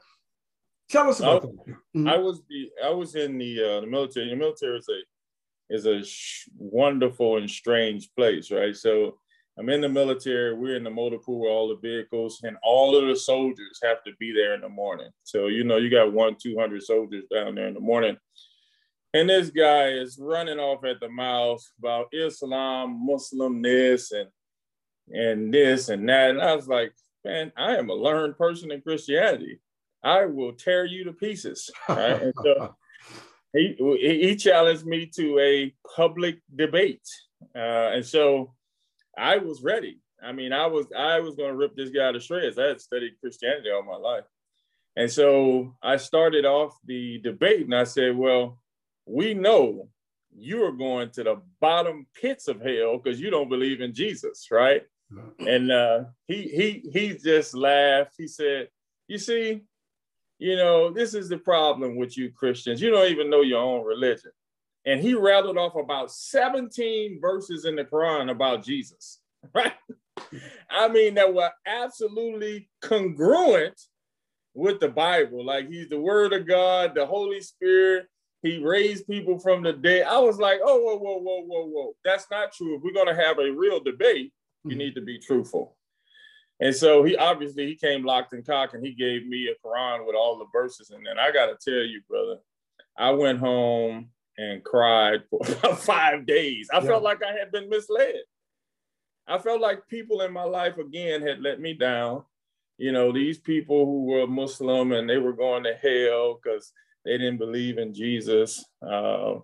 Tell 0.89 1.10
us 1.10 1.19
about 1.19 1.43
I, 1.43 1.47
that. 1.47 1.67
Mm-hmm. 1.67 2.08
I 2.08 2.17
was 2.17 2.41
the 2.50 2.69
I 2.84 2.89
was 2.91 3.15
in 3.15 3.38
the 3.38 3.62
uh, 3.62 3.82
the 3.82 3.88
military. 3.88 4.30
The 4.30 4.36
military 4.36 4.78
is 4.78 4.89
a 4.89 5.73
is 5.76 5.86
a 5.86 6.04
sh- 6.04 6.47
wonderful 6.58 7.38
and 7.38 7.50
strange 7.50 8.10
place, 8.15 8.52
right? 8.52 8.76
So 8.76 9.17
I'm 9.60 9.69
in 9.69 9.82
the 9.82 9.89
military. 9.89 10.54
We're 10.54 10.78
in 10.78 10.84
the 10.84 10.89
motor 10.89 11.17
pool 11.17 11.41
with 11.41 11.50
all 11.52 11.67
the 11.67 11.76
vehicles, 11.76 12.39
and 12.43 12.58
all 12.63 12.95
of 12.95 13.08
the 13.08 13.15
soldiers 13.15 13.80
have 13.84 14.04
to 14.06 14.12
be 14.19 14.32
there 14.32 14.54
in 14.54 14.62
the 14.62 14.69
morning. 14.69 15.10
So 15.23 15.47
you 15.47 15.63
know, 15.63 15.78
you 15.78 15.89
got 15.89 16.13
one, 16.13 16.36
two 16.41 16.58
hundred 16.58 16.84
soldiers 16.84 17.26
down 17.34 17.56
there 17.56 17.67
in 17.67 17.73
the 17.73 17.82
morning, 17.82 18.15
and 19.13 19.30
this 19.30 19.50
guy 19.50 19.89
is 19.89 20.17
running 20.21 20.60
off 20.60 20.86
at 20.86 21.00
the 21.02 21.10
mouth 21.10 21.62
about 21.80 22.08
Islam, 22.13 23.06
Muslim 23.06 23.62
this 23.62 24.13
and 24.13 24.30
and 25.10 25.54
this 25.54 25.89
and 25.89 26.08
that. 26.08 26.30
And 26.30 26.41
I 26.41 26.56
was 26.56 26.67
like, 26.67 26.93
man, 27.26 27.52
I 27.58 27.76
am 27.76 27.89
a 27.89 27.93
learned 27.93 28.38
person 28.38 28.71
in 28.71 28.82
Christianity. 28.82 29.60
I 30.03 30.25
will 30.25 30.53
tear 30.53 30.86
you 30.86 31.03
to 31.05 31.13
pieces. 31.13 31.69
Right? 31.89 32.21
and 32.21 32.33
so 32.43 32.75
he 33.53 33.75
he 33.99 34.36
challenged 34.36 34.86
me 34.86 35.07
to 35.15 35.39
a 35.39 35.73
public 35.95 36.39
debate, 36.55 37.07
uh, 37.55 37.91
and 37.93 38.05
so 38.05 38.53
I 39.17 39.38
was 39.38 39.62
ready. 39.62 39.99
I 40.21 40.31
mean, 40.31 40.53
I 40.53 40.67
was 40.67 40.88
I 40.95 41.19
was 41.19 41.36
going 41.36 41.51
to 41.51 41.57
rip 41.57 41.75
this 41.75 41.89
guy 41.89 42.12
to 42.12 42.19
shreds. 42.19 42.57
I 42.57 42.67
had 42.67 42.81
studied 42.81 43.19
Christianity 43.19 43.69
all 43.71 43.83
my 43.83 43.97
life, 43.97 44.25
and 44.95 45.12
so 45.12 45.75
I 45.81 45.97
started 45.97 46.45
off 46.45 46.77
the 46.86 47.19
debate, 47.19 47.62
and 47.62 47.75
I 47.75 47.83
said, 47.83 48.15
"Well, 48.15 48.60
we 49.05 49.33
know 49.33 49.89
you 50.36 50.63
are 50.65 50.71
going 50.71 51.10
to 51.12 51.23
the 51.23 51.41
bottom 51.60 52.05
pits 52.19 52.47
of 52.47 52.62
hell 52.62 52.97
because 52.97 53.19
you 53.19 53.29
don't 53.29 53.49
believe 53.49 53.81
in 53.81 53.93
Jesus, 53.93 54.47
right?" 54.51 54.83
And 55.39 55.71
uh, 55.71 56.05
he 56.27 56.43
he 56.43 56.89
he 56.91 57.17
just 57.17 57.53
laughed. 57.53 58.15
He 58.17 58.27
said, 58.27 58.69
"You 59.07 59.17
see, 59.17 59.62
you 60.39 60.56
know, 60.56 60.91
this 60.91 61.13
is 61.13 61.30
the 61.30 61.38
problem 61.38 61.95
with 61.95 62.17
you 62.17 62.32
Christians. 62.32 62.82
You 62.82 62.91
don't 62.91 63.12
even 63.12 63.30
know 63.30 63.41
your 63.41 63.62
own 63.62 63.86
religion." 63.86 64.32
and 64.88 65.02
he 65.02 65.13
rattled 65.13 65.58
off 65.58 65.76
about 65.76 66.12
17 66.12 67.19
verses 67.19 67.65
in 67.65 67.76
the 67.76 67.84
Quran 67.84 68.32
about 68.32 68.63
Jesus, 68.63 69.19
right? 69.54 69.73
I 70.69 70.88
mean, 70.88 71.15
that 71.15 71.34
were 71.34 71.52
absolutely 71.65 72.69
congruent 72.82 73.80
with 74.54 74.80
the 74.80 74.88
Bible. 74.88 75.45
Like 75.45 75.67
he's 75.67 75.89
the 75.89 76.00
word 76.00 76.32
of 76.32 76.47
God, 76.47 76.95
the 76.95 77.06
Holy 77.06 77.41
Spirit. 77.41 78.08
He 78.41 78.63
raised 78.63 79.08
people 79.08 79.39
from 79.39 79.62
the 79.62 79.73
dead. 79.73 80.08
I 80.08 80.19
was 80.19 80.38
like, 80.38 80.60
oh, 80.63 80.80
whoa, 80.80 80.97
whoa, 80.97 81.19
whoa, 81.19 81.41
whoa, 81.41 81.65
whoa. 81.65 81.93
That's 82.06 82.28
not 82.32 82.54
true. 82.54 82.78
If 82.78 82.82
we're 82.82 82.93
going 82.93 83.13
to 83.13 83.21
have 83.21 83.39
a 83.39 83.52
real 83.52 83.82
debate, 83.82 84.32
you 84.63 84.71
hmm. 84.71 84.78
need 84.78 84.95
to 84.95 85.02
be 85.02 85.19
truthful. 85.19 85.77
And 86.60 86.76
so 86.76 87.04
he 87.04 87.15
obviously 87.15 87.67
he 87.67 87.76
came 87.76 88.04
locked 88.04 88.34
and 88.34 88.46
cock 88.46 88.74
and 88.74 88.84
he 88.84 88.93
gave 88.93 89.28
me 89.28 89.48
a 89.48 89.67
Quran 89.67 90.06
with 90.06 90.15
all 90.15 90.38
the 90.38 90.48
verses. 90.52 90.89
And 90.89 91.06
then 91.06 91.20
I 91.20 91.32
got 91.32 91.48
to 91.48 91.72
tell 91.72 91.84
you, 91.84 92.02
brother, 92.10 92.38
I 92.98 93.12
went 93.12 93.39
home 93.39 94.10
and 94.38 94.63
cried 94.63 95.24
for 95.30 95.39
about 95.48 95.80
five 95.80 96.26
days. 96.26 96.70
I 96.74 96.80
yeah. 96.80 96.86
felt 96.86 97.04
like 97.04 97.22
I 97.24 97.38
had 97.38 97.52
been 97.52 97.70
misled. 97.70 98.22
I 99.28 99.38
felt 99.38 99.62
like 99.62 99.88
people 99.88 100.22
in 100.22 100.32
my 100.32 100.43
life 100.43 100.78
again 100.78 101.22
had 101.22 101.41
let 101.41 101.60
me 101.60 101.74
down. 101.74 102.24
You 102.78 102.91
know, 102.91 103.12
these 103.12 103.39
people 103.39 103.86
who 103.86 104.06
were 104.06 104.28
Muslim 104.28 104.93
and 104.93 105.10
they 105.10 105.17
were 105.17 105.34
going 105.34 105.63
to 105.63 105.74
hell 105.74 106.39
because 106.41 106.72
they 107.04 107.17
didn't 107.17 107.38
believe 107.38 107.78
in 107.78 107.93
Jesus. 107.93 108.63
Uh, 108.82 109.39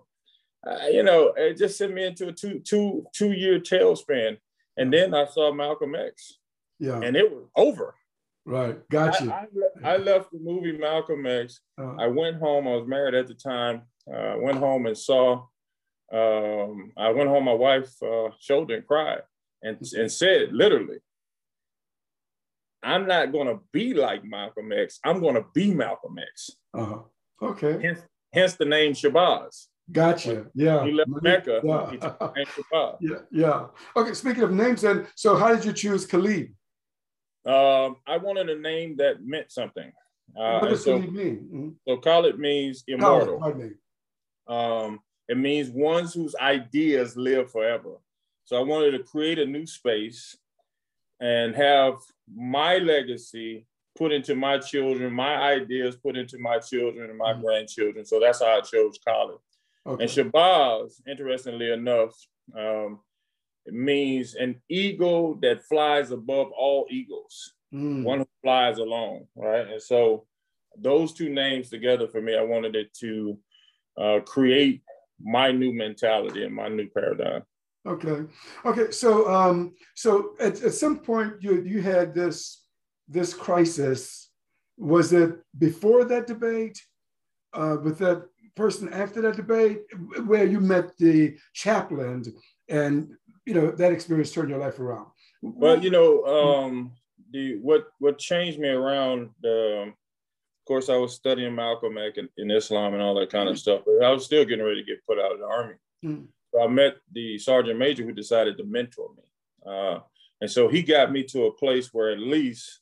you 0.90 1.02
know, 1.02 1.32
it 1.36 1.58
just 1.58 1.76
sent 1.76 1.92
me 1.92 2.04
into 2.04 2.28
a 2.28 2.32
two 2.32 2.60
two 2.60 3.06
two 3.12 3.32
year 3.32 3.60
tailspin. 3.60 4.38
And 4.76 4.92
then 4.92 5.14
I 5.14 5.26
saw 5.26 5.52
Malcolm 5.52 5.94
X. 5.94 6.38
Yeah. 6.78 7.00
And 7.00 7.16
it 7.16 7.30
was 7.30 7.44
over. 7.56 7.94
Right. 8.46 8.78
Gotcha. 8.90 9.32
I, 9.32 9.46
I, 9.88 9.94
I 9.94 9.96
left 9.96 10.30
the 10.32 10.38
movie 10.38 10.76
Malcolm 10.76 11.24
X. 11.26 11.60
Uh-huh. 11.78 11.96
I 11.98 12.08
went 12.08 12.36
home. 12.36 12.68
I 12.68 12.76
was 12.76 12.86
married 12.86 13.14
at 13.14 13.26
the 13.26 13.34
time. 13.34 13.82
I 14.12 14.32
uh, 14.32 14.36
went 14.38 14.58
home 14.58 14.86
and 14.86 14.96
saw. 14.96 15.46
Um, 16.12 16.92
I 16.96 17.08
went 17.10 17.30
home. 17.30 17.44
My 17.44 17.54
wife 17.54 17.90
uh, 18.02 18.28
shoulder 18.38 18.74
and 18.74 18.86
cried 18.86 19.22
and 19.62 19.78
and 19.94 20.12
said 20.12 20.52
literally, 20.52 20.98
"I'm 22.82 23.06
not 23.06 23.32
going 23.32 23.48
to 23.48 23.60
be 23.72 23.94
like 23.94 24.24
Malcolm 24.24 24.70
X. 24.72 25.00
I'm 25.04 25.20
going 25.20 25.34
to 25.36 25.46
be 25.54 25.72
Malcolm 25.72 26.18
X." 26.18 26.50
Uh-huh. 26.74 26.98
Okay. 27.42 27.80
Hence, 27.82 28.00
hence 28.32 28.54
the 28.54 28.66
name 28.66 28.92
Shabazz. 28.92 29.66
Gotcha. 29.90 30.46
Yeah. 30.54 30.84
He 30.84 30.92
left 30.92 31.10
Mecca. 31.22 31.60
Yeah. 31.64 32.94
yeah. 33.00 33.18
Yeah. 33.30 33.66
Okay. 33.96 34.14
Speaking 34.14 34.42
of 34.44 34.52
names, 34.52 34.82
then, 34.82 35.06
so 35.14 35.36
how 35.36 35.54
did 35.54 35.64
you 35.64 35.72
choose 35.72 36.06
Khallid? 36.06 36.52
Um, 37.46 37.96
I 38.06 38.16
wanted 38.16 38.48
a 38.50 38.58
name 38.58 38.96
that 38.96 39.24
meant 39.24 39.52
something. 39.52 39.92
Uh, 40.36 40.58
what 40.60 40.70
does 40.70 40.84
so, 40.84 40.98
Khallid 40.98 41.12
mean? 41.12 41.36
Mm-hmm. 41.36 41.68
So 41.86 41.96
Khallid 41.98 42.38
means 42.38 42.84
immortal. 42.88 43.38
Khallid, 43.38 43.74
um, 44.46 45.00
it 45.28 45.36
means 45.36 45.70
ones 45.70 46.14
whose 46.14 46.34
ideas 46.36 47.16
live 47.16 47.50
forever. 47.50 47.96
So 48.44 48.56
I 48.56 48.62
wanted 48.62 48.92
to 48.92 49.04
create 49.04 49.38
a 49.38 49.46
new 49.46 49.66
space 49.66 50.36
and 51.20 51.54
have 51.54 51.94
my 52.34 52.78
legacy 52.78 53.66
put 53.96 54.12
into 54.12 54.34
my 54.34 54.58
children, 54.58 55.12
my 55.12 55.36
ideas 55.36 55.96
put 55.96 56.16
into 56.16 56.38
my 56.38 56.58
children 56.58 57.10
and 57.10 57.18
my 57.18 57.32
mm-hmm. 57.32 57.42
grandchildren. 57.42 58.04
So 58.04 58.20
that's 58.20 58.40
how 58.40 58.58
I 58.58 58.60
chose 58.60 58.98
Khallid. 59.06 59.38
Okay. 59.86 60.02
And 60.02 60.10
Shabazz, 60.10 61.00
interestingly 61.06 61.70
enough, 61.70 62.14
um, 62.56 63.00
it 63.66 63.74
means 63.74 64.34
an 64.34 64.60
eagle 64.68 65.34
that 65.42 65.64
flies 65.64 66.10
above 66.10 66.50
all 66.56 66.86
eagles, 66.90 67.54
mm. 67.72 68.02
one 68.02 68.20
who 68.20 68.28
flies 68.42 68.78
alone, 68.78 69.26
right? 69.34 69.66
And 69.66 69.82
so 69.82 70.26
those 70.76 71.12
two 71.12 71.30
names 71.30 71.70
together 71.70 72.08
for 72.08 72.20
me, 72.20 72.36
I 72.36 72.42
wanted 72.42 72.76
it 72.76 72.92
to 73.00 73.38
uh, 73.96 74.20
create 74.26 74.82
my 75.22 75.50
new 75.52 75.72
mentality 75.72 76.44
and 76.44 76.54
my 76.54 76.68
new 76.68 76.88
paradigm. 76.90 77.42
Okay. 77.86 78.24
Okay. 78.64 78.90
So, 78.90 79.30
um, 79.30 79.74
so 79.94 80.34
at, 80.40 80.62
at 80.62 80.72
some 80.72 80.98
point 80.98 81.34
you 81.40 81.62
you 81.62 81.82
had 81.82 82.14
this 82.14 82.64
this 83.08 83.34
crisis. 83.34 84.30
Was 84.76 85.12
it 85.12 85.36
before 85.58 86.04
that 86.06 86.26
debate? 86.26 86.82
Uh, 87.52 87.76
with 87.84 87.98
that 87.98 88.26
person 88.56 88.92
after 88.92 89.20
that 89.20 89.36
debate, 89.36 89.82
where 90.26 90.44
you 90.44 90.58
met 90.58 90.96
the 90.98 91.36
chaplain, 91.52 92.24
and 92.68 93.10
you 93.46 93.54
know 93.54 93.70
that 93.70 93.92
experience 93.92 94.32
turned 94.32 94.50
your 94.50 94.58
life 94.58 94.78
around. 94.78 95.06
Well, 95.42 95.82
you 95.82 95.90
know, 95.90 96.24
um, 96.24 96.92
the 97.30 97.58
what 97.60 97.86
what 97.98 98.18
changed 98.18 98.58
me 98.58 98.68
around. 98.68 99.30
Um, 99.44 99.88
of 99.88 100.66
course, 100.66 100.88
I 100.88 100.96
was 100.96 101.14
studying 101.14 101.54
Malcolm 101.54 101.98
X 101.98 102.16
in, 102.16 102.28
in 102.38 102.50
Islam 102.50 102.94
and 102.94 103.02
all 103.02 103.14
that 103.16 103.30
kind 103.30 103.50
of 103.50 103.58
stuff, 103.58 103.82
but 103.84 104.02
I 104.02 104.10
was 104.10 104.24
still 104.24 104.46
getting 104.46 104.64
ready 104.64 104.82
to 104.82 104.86
get 104.86 105.04
put 105.06 105.18
out 105.18 105.32
of 105.32 105.38
the 105.38 105.44
army. 105.44 105.74
Mm. 106.02 106.26
So 106.54 106.62
I 106.62 106.68
met 106.68 106.96
the 107.12 107.38
sergeant 107.38 107.78
major 107.78 108.02
who 108.04 108.12
decided 108.12 108.56
to 108.56 108.64
mentor 108.64 109.08
me, 109.16 109.70
uh, 109.70 109.98
and 110.40 110.50
so 110.50 110.68
he 110.68 110.82
got 110.82 111.12
me 111.12 111.22
to 111.24 111.44
a 111.44 111.52
place 111.52 111.92
where 111.92 112.10
at 112.10 112.18
least 112.18 112.80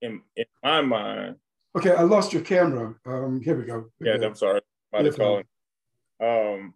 in 0.00 0.20
in 0.36 0.44
my 0.62 0.80
mind. 0.80 1.36
Okay, 1.74 1.92
I 1.92 2.02
lost 2.02 2.32
your 2.32 2.42
camera. 2.42 2.94
Um, 3.06 3.40
here 3.42 3.56
we 3.56 3.64
go. 3.64 3.86
Yeah, 4.00 4.18
I'm 4.22 4.36
sorry. 4.36 4.60
The 4.92 5.10
calling 5.10 5.44
um, 6.22 6.74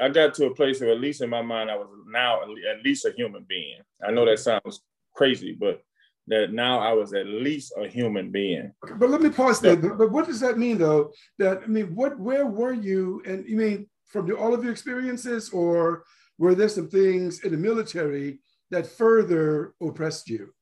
I 0.00 0.08
got 0.08 0.34
to 0.34 0.46
a 0.46 0.54
place 0.54 0.80
where, 0.80 0.90
at 0.90 1.00
least 1.00 1.20
in 1.20 1.28
my 1.28 1.42
mind, 1.42 1.70
I 1.70 1.76
was 1.76 1.88
now 2.08 2.42
at 2.42 2.82
least 2.84 3.04
a 3.04 3.12
human 3.12 3.44
being. 3.46 3.80
I 4.06 4.10
know 4.10 4.24
that 4.24 4.38
sounds 4.38 4.82
crazy, 5.14 5.52
but 5.52 5.82
that 6.28 6.52
now 6.52 6.78
I 6.78 6.92
was 6.92 7.12
at 7.12 7.26
least 7.26 7.72
a 7.76 7.86
human 7.86 8.30
being. 8.30 8.72
But 8.96 9.10
let 9.10 9.20
me 9.20 9.28
pause 9.30 9.60
there. 9.60 9.76
But 9.76 10.10
what 10.10 10.26
does 10.26 10.40
that 10.40 10.56
mean, 10.56 10.78
though? 10.78 11.12
That 11.38 11.62
I 11.64 11.66
mean, 11.66 11.94
what, 11.94 12.18
where 12.18 12.46
were 12.46 12.72
you? 12.72 13.22
And 13.26 13.46
you 13.46 13.56
mean 13.56 13.88
from 14.06 14.26
the, 14.26 14.36
all 14.36 14.54
of 14.54 14.62
your 14.62 14.72
experiences, 14.72 15.50
or 15.50 16.04
were 16.38 16.54
there 16.54 16.68
some 16.68 16.88
things 16.88 17.44
in 17.44 17.50
the 17.50 17.58
military 17.58 18.38
that 18.70 18.86
further 18.86 19.74
oppressed 19.82 20.28
you? 20.30 20.54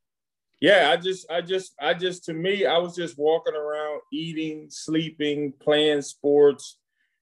Yeah, 0.61 0.90
I 0.92 0.96
just, 0.96 1.31
I 1.31 1.40
just, 1.40 1.75
I 1.81 1.94
just, 1.94 2.25
to 2.25 2.35
me, 2.35 2.66
I 2.66 2.77
was 2.77 2.96
just 2.96 3.18
walking 3.18 3.55
around, 3.55 4.01
eating, 4.12 4.66
sleeping, 4.68 5.55
playing 5.59 6.03
sports, 6.03 6.79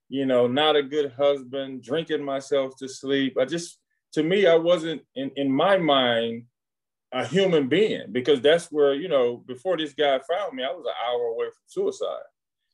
you 0.08 0.26
know, 0.26 0.46
not 0.46 0.76
a 0.76 0.82
good 0.82 1.12
husband, 1.16 1.82
drinking 1.82 2.24
myself 2.24 2.76
to 2.78 2.88
sleep. 2.88 3.36
I 3.38 3.44
just, 3.44 3.78
to 4.12 4.22
me, 4.22 4.46
I 4.46 4.54
wasn't 4.54 5.02
in, 5.14 5.30
in 5.36 5.50
my 5.50 5.76
mind 5.76 6.44
a 7.12 7.26
human 7.26 7.68
being 7.68 8.06
because 8.12 8.40
that's 8.40 8.72
where, 8.72 8.94
you 8.94 9.08
know, 9.08 9.38
before 9.46 9.76
this 9.76 9.94
guy 9.94 10.18
found 10.18 10.54
me, 10.54 10.62
I 10.62 10.72
was 10.72 10.86
an 10.86 10.92
hour 11.06 11.26
away 11.26 11.46
from 11.46 11.64
suicide. 11.66 12.26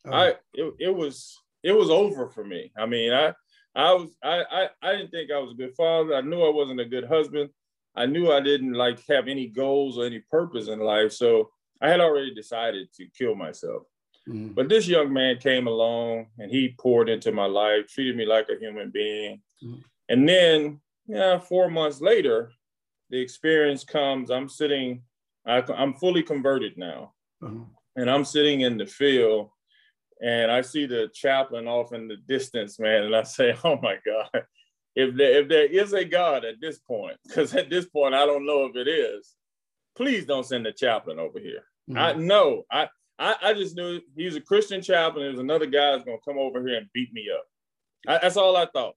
Oh. 0.07 0.13
I, 0.13 0.29
it, 0.55 0.75
it 0.79 0.95
was, 0.95 1.37
it 1.63 1.73
was 1.73 1.91
over 1.91 2.29
for 2.29 2.45
me. 2.45 2.73
I 2.77 2.87
mean, 2.87 3.13
I, 3.13 3.33
I 3.75 3.93
was, 3.95 4.17
I, 4.23 4.45
I, 4.51 4.69
I 4.83 4.93
didn't 4.93 5.11
think 5.11 5.31
I 5.31 5.39
was 5.39 5.53
a 5.53 5.57
good 5.57 5.75
father. 5.77 6.15
I 6.15 6.21
knew 6.21 6.43
I 6.43 6.51
wasn't 6.51 6.81
a 6.81 6.85
good 6.85 7.07
husband. 7.07 7.51
I 7.97 8.07
knew 8.07 8.31
I 8.31 8.41
didn't 8.41 8.75
like 8.75 9.01
have 9.09 9.29
any 9.29 9.49
goals 9.49 9.99
or 9.99 10.05
any 10.05 10.21
purpose 10.31 10.69
in 10.69 10.81
life. 10.81 11.13
So 11.13 11.51
I 11.81 11.89
had 11.89 12.01
already 12.01 12.35
decided 12.35 12.93
to 12.95 13.07
kill 13.17 13.35
myself. 13.35 13.83
Mm-hmm. 14.29 14.55
But 14.55 14.69
this 14.69 14.89
young 14.89 15.13
man 15.13 15.39
came 15.39 15.67
along 15.67 16.27
and 16.39 16.51
he 16.51 16.75
poured 16.79 17.09
into 17.09 17.33
my 17.33 17.47
life, 17.47 17.89
treated 17.89 18.17
me 18.17 18.25
like 18.25 18.49
a 18.49 18.59
human 18.59 18.91
being. 18.91 19.43
Mm-hmm. 19.63 19.81
And 20.09 20.29
then, 20.29 20.81
yeah, 21.07 21.39
four 21.39 21.71
months 21.71 22.01
later, 22.01 22.53
the 23.11 23.21
experience 23.21 23.85
comes. 23.85 24.31
I'm 24.31 24.49
sitting, 24.49 25.03
I, 25.47 25.63
am 25.77 25.95
fully 25.95 26.23
converted 26.23 26.79
now. 26.79 27.13
Mm-hmm. 27.43 27.65
And 27.97 28.11
I'm 28.11 28.25
sitting 28.25 28.63
in 28.63 28.79
the 28.79 28.87
field 28.87 29.51
and 30.23 30.51
I 30.51 30.63
see 30.63 30.87
the 30.87 31.11
chaplain 31.13 31.69
off 31.69 31.93
in 31.93 32.09
the 32.09 32.17
distance, 32.17 32.79
man. 32.79 33.05
And 33.05 33.15
I 33.15 33.25
say, 33.25 33.55
oh 33.65 33.79
my 33.83 33.99
God, 34.05 34.45
if 34.95 35.15
there, 35.17 35.43
if 35.43 35.49
there 35.49 35.67
is 35.67 35.93
a 35.93 36.05
God 36.05 36.45
at 36.45 36.61
this 36.61 36.79
point, 36.79 37.19
because 37.27 37.55
at 37.55 37.69
this 37.69 37.87
point, 37.87 38.15
I 38.15 38.25
don't 38.25 38.47
know 38.47 38.65
if 38.65 38.77
it 38.77 38.89
is, 38.89 39.35
please 39.97 40.25
don't 40.25 40.47
send 40.47 40.67
the 40.67 40.73
chaplain 40.73 41.19
over 41.19 41.39
here. 41.39 41.65
Mm-hmm. 41.91 41.99
I 41.99 42.13
know 42.15 42.65
I 42.71 42.89
I, 43.19 43.37
I 43.43 43.55
just 43.55 43.77
knew 43.77 44.01
he's 44.17 44.37
a 44.37 44.41
Christian 44.41 44.83
chaplain. 44.83 45.25
There's 45.25 45.39
another 45.39 45.67
guy 45.67 45.93
that's 45.93 46.05
gonna 46.05 46.19
come 46.25 46.39
over 46.39 46.67
here 46.67 46.79
and 46.79 46.89
beat 46.93 47.13
me 47.13 47.29
up. 47.33 47.47
I, 48.07 48.19
that's 48.23 48.37
all 48.37 48.57
I 48.57 48.67
thought. 48.67 48.95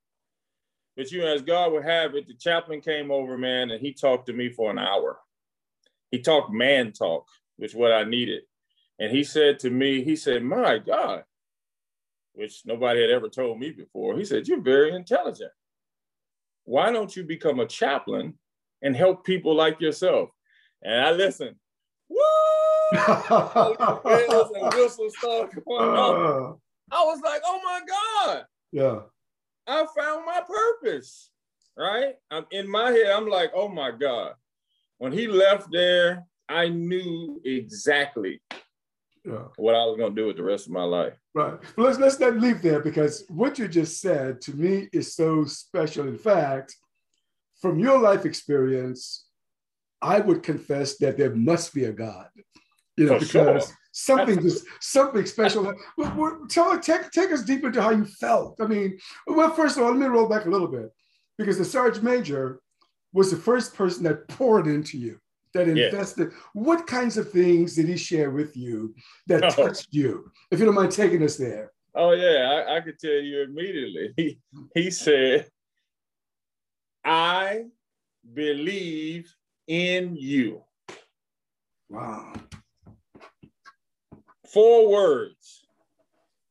But 0.96 1.12
you 1.12 1.22
know, 1.22 1.28
as 1.28 1.44
God 1.44 1.72
would 1.72 1.84
have 1.84 2.16
it, 2.16 2.28
the 2.28 2.34
chaplain 2.34 2.82
came 2.82 3.12
over, 3.12 3.38
man, 3.38 3.70
and 3.70 3.80
he 3.80 3.94
talked 3.94 4.26
to 4.28 4.34
me 4.34 4.50
for 4.50 4.72
an 4.72 4.80
hour. 4.80 5.20
He 6.10 6.20
talked 6.20 6.52
man 6.52 6.92
talk, 6.92 7.28
which 7.58 7.76
what 7.76 7.92
I 7.92 8.04
needed. 8.04 8.44
And 9.00 9.12
he 9.12 9.24
said 9.24 9.60
to 9.60 9.70
me, 9.70 10.04
he 10.04 10.16
said, 10.16 10.44
My 10.44 10.80
God, 10.80 11.24
which 12.34 12.64
nobody 12.66 13.02
had 13.02 13.12
ever 13.12 13.30
told 13.30 13.60
me 13.60 13.72
before. 13.72 14.18
He 14.18 14.26
said, 14.26 14.48
You're 14.48 14.62
very 14.62 14.96
intelligent. 14.96 15.52
Why 16.66 16.92
don't 16.92 17.16
you 17.16 17.24
become 17.24 17.60
a 17.60 17.68
chaplain 17.68 18.34
and 18.82 18.96
help 18.96 19.24
people 19.24 19.56
like 19.56 19.80
yourself? 19.80 20.30
And 20.82 21.06
I 21.06 21.12
listened. 21.12 21.56
Woo! 22.10 22.18
Bells 22.94 24.52
and 24.56 24.74
whistles 24.74 25.16
going 25.22 25.50
on. 25.68 26.52
Uh. 26.52 26.54
I 26.92 27.04
was 27.04 27.22
like, 27.22 27.42
oh 27.46 27.60
my 27.64 27.82
God. 27.88 28.46
Yeah. 28.72 29.00
I 29.68 29.86
found 29.98 30.26
my 30.26 30.42
purpose. 30.48 31.30
Right? 31.78 32.16
I'm 32.32 32.46
in 32.52 32.70
my 32.70 32.92
head, 32.92 33.12
I'm 33.12 33.30
like, 33.30 33.52
oh 33.54 33.68
my 33.68 33.92
God. 33.92 34.34
When 34.98 35.12
he 35.12 35.28
left 35.28 35.72
there, 35.72 36.26
I 36.50 36.70
knew 36.70 37.40
exactly 37.46 38.42
yeah. 39.28 39.44
what 39.58 39.76
I 39.76 39.86
was 39.86 39.98
gonna 40.00 40.16
do 40.16 40.28
with 40.28 40.38
the 40.38 40.44
rest 40.44 40.66
of 40.66 40.74
my 40.74 40.84
life. 40.84 41.14
Right. 41.36 41.54
Well, 41.76 41.88
let's 41.88 42.00
let's 42.00 42.20
not 42.20 42.38
leave 42.38 42.62
there 42.62 42.80
because 42.80 43.26
what 43.28 43.60
you 43.60 43.68
just 43.68 44.02
said 44.02 44.42
to 44.42 44.56
me 44.56 44.90
is 44.92 45.14
so 45.14 45.44
special. 45.46 46.08
In 46.08 46.18
fact, 46.18 46.76
from 47.62 47.80
your 47.80 48.00
life 48.00 48.26
experience, 48.26 49.26
I 50.02 50.20
would 50.20 50.42
confess 50.44 50.98
that 50.98 51.18
there 51.18 51.36
must 51.36 51.74
be 51.74 51.86
a 51.86 51.92
God 51.92 52.28
you 52.98 53.06
know, 53.06 53.20
For 53.20 53.26
because 53.26 53.68
sure. 53.68 53.78
something 53.92 54.42
just 54.42 54.66
something 54.82 55.26
special. 55.26 55.74
tell 56.50 56.80
take 56.80 57.12
take 57.12 57.32
us 57.32 57.44
deep 57.44 57.64
into 57.64 57.82
how 57.82 57.92
you 57.92 58.06
felt. 58.06 58.60
I 58.60 58.66
mean, 58.66 58.98
well, 59.28 59.52
first 59.52 59.78
of 59.78 59.84
all, 59.84 59.92
let 59.92 60.00
me 60.00 60.08
roll 60.08 60.28
back 60.28 60.46
a 60.46 60.50
little 60.50 60.68
bit 60.68 60.92
because 61.38 61.58
the 61.58 61.66
sergeant 61.66 62.04
major 62.04 62.60
was 63.14 63.30
the 63.32 63.38
first 63.38 63.76
person 63.76 64.04
that 64.04 64.28
poured 64.28 64.68
into 64.68 64.98
you, 64.98 65.20
that 65.54 65.70
invested. 65.70 66.32
Yeah. 66.32 66.38
What 66.54 66.88
kinds 66.88 67.18
of 67.18 67.32
things 67.32 67.76
did 67.76 67.88
he 67.88 67.98
share 67.98 68.32
with 68.32 68.58
you 68.58 68.96
that 69.28 69.44
oh. 69.44 69.50
touched 69.50 69.90
you? 69.92 70.32
If 70.52 70.60
you 70.60 70.66
don't 70.66 70.76
mind 70.76 70.92
taking 70.92 71.24
us 71.24 71.38
there. 71.38 71.72
Oh 71.94 72.12
yeah, 72.12 72.64
I, 72.68 72.78
I 72.78 72.82
could 72.82 73.00
tell 73.00 73.12
you 73.12 73.44
immediately. 73.44 74.14
He, 74.18 74.40
he 74.74 74.90
said, 74.90 75.48
"I 77.06 77.66
believe 78.34 79.32
in 79.68 80.16
you." 80.16 80.64
Wow 81.90 82.34
four 84.48 84.90
words. 84.90 85.66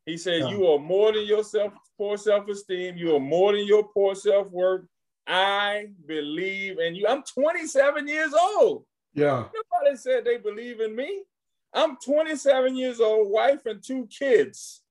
He 0.05 0.17
said, 0.17 0.41
yeah. 0.41 0.51
You 0.51 0.67
are 0.69 0.79
more 0.79 1.13
than 1.13 1.27
your 1.27 1.43
self, 1.43 1.73
poor 1.99 2.17
self 2.17 2.49
esteem. 2.49 2.97
You 2.97 3.17
are 3.17 3.21
more 3.21 3.53
than 3.53 3.67
your 3.67 3.85
poor 3.89 4.15
self 4.15 4.51
worth. 4.51 4.87
I 5.27 5.89
believe 6.07 6.79
in 6.79 6.95
you. 6.95 7.07
I'm 7.09 7.23
27 7.23 8.07
years 8.07 8.33
old. 8.33 8.85
Yeah. 9.15 9.45
Nobody 9.73 9.97
said 9.97 10.25
they 10.25 10.37
believe 10.37 10.81
in 10.81 10.95
me. 10.95 11.23
I'm 11.73 11.97
27 11.97 12.77
years 12.77 13.01
old, 13.01 13.31
wife 13.31 13.67
and 13.67 13.83
two 13.83 14.07
kids. 14.07 14.83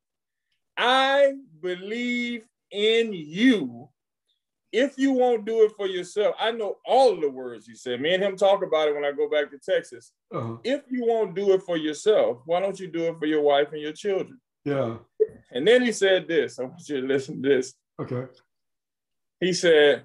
I 0.78 1.34
believe 1.62 2.46
in 2.72 3.13
you 3.13 3.89
if 4.76 4.98
you 4.98 5.14
won't 5.14 5.46
do 5.46 5.64
it 5.64 5.72
for 5.78 5.88
yourself, 5.88 6.36
I 6.38 6.52
know 6.52 6.76
all 6.86 7.14
of 7.14 7.22
the 7.22 7.30
words 7.30 7.66
you 7.66 7.76
said. 7.76 8.02
Me 8.02 8.14
and 8.14 8.22
him 8.22 8.36
talk 8.36 8.62
about 8.62 8.90
it 8.90 8.94
when 8.94 9.06
I 9.06 9.14
go 9.14 9.30
back 9.30 9.50
to 9.52 9.58
Texas. 9.58 10.12
Uh-huh. 10.34 10.58
If 10.66 10.82
you 10.90 11.06
won't 11.06 11.34
do 11.34 11.54
it 11.54 11.64
for 11.64 11.78
yourself, 11.78 12.42
why 12.46 12.60
don't 12.60 12.78
you 12.78 12.88
do 12.88 13.04
it 13.04 13.18
for 13.18 13.26
your 13.26 13.42
wife 13.42 13.72
and 13.72 13.82
your 13.82 13.94
children? 13.94 14.38
Yeah. 14.66 14.98
And 15.52 15.66
then 15.66 15.82
he 15.82 15.94
said 15.94 16.28
this. 16.28 16.60
I 16.60 16.64
want 16.64 16.90
you 16.90 17.00
to 17.00 17.08
listen 17.08 17.42
to 17.42 17.50
this. 17.50 17.74
Okay. 18.02 18.26
He 19.40 19.54
said, 19.54 20.04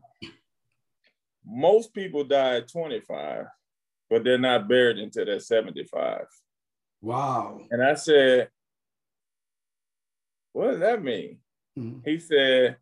most 1.45 1.93
people 1.93 2.23
die 2.23 2.59
at 2.59 2.69
25, 2.69 3.47
but 4.09 4.23
they're 4.23 4.39
not 4.39 4.69
buried 4.69 4.99
until 4.99 5.25
they're 5.25 5.41
75. 5.41 6.27
Wow. 7.03 7.61
And 7.73 7.83
I 7.83 7.95
said, 7.95 8.51
what 10.53 10.71
does 10.71 10.81
that 10.81 11.03
mean? 11.03 11.39
Mm-hmm. 11.77 12.09
He 12.09 12.21
said, 12.21 12.77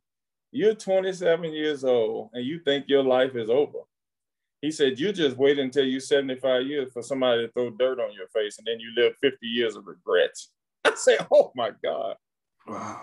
you're 0.51 0.75
27 0.75 1.53
years 1.53 1.85
old 1.85 2.31
and 2.33 2.45
you 2.45 2.61
think 2.61 2.87
your 2.89 3.03
life 3.03 3.37
is 3.37 3.51
over. 3.51 3.79
he 4.61 4.71
said, 4.71 4.99
you 4.99 5.13
just 5.13 5.37
wait 5.37 5.59
until 5.59 5.85
you're 5.85 6.01
75 6.01 6.67
years 6.67 6.93
for 6.93 7.03
somebody 7.03 7.47
to 7.47 7.53
throw 7.53 7.71
dirt 7.71 8.01
on 8.01 8.13
your 8.13 8.29
face 8.29 8.59
and 8.59 8.67
then 8.67 8.81
you 8.81 8.93
live 8.97 9.15
50 9.21 9.47
years 9.47 9.77
of 9.77 9.87
regrets. 9.87 10.51
I 10.85 10.95
said, 10.95 11.27
oh 11.33 11.53
my 11.55 11.73
God. 11.83 12.17
Wow. 12.67 13.03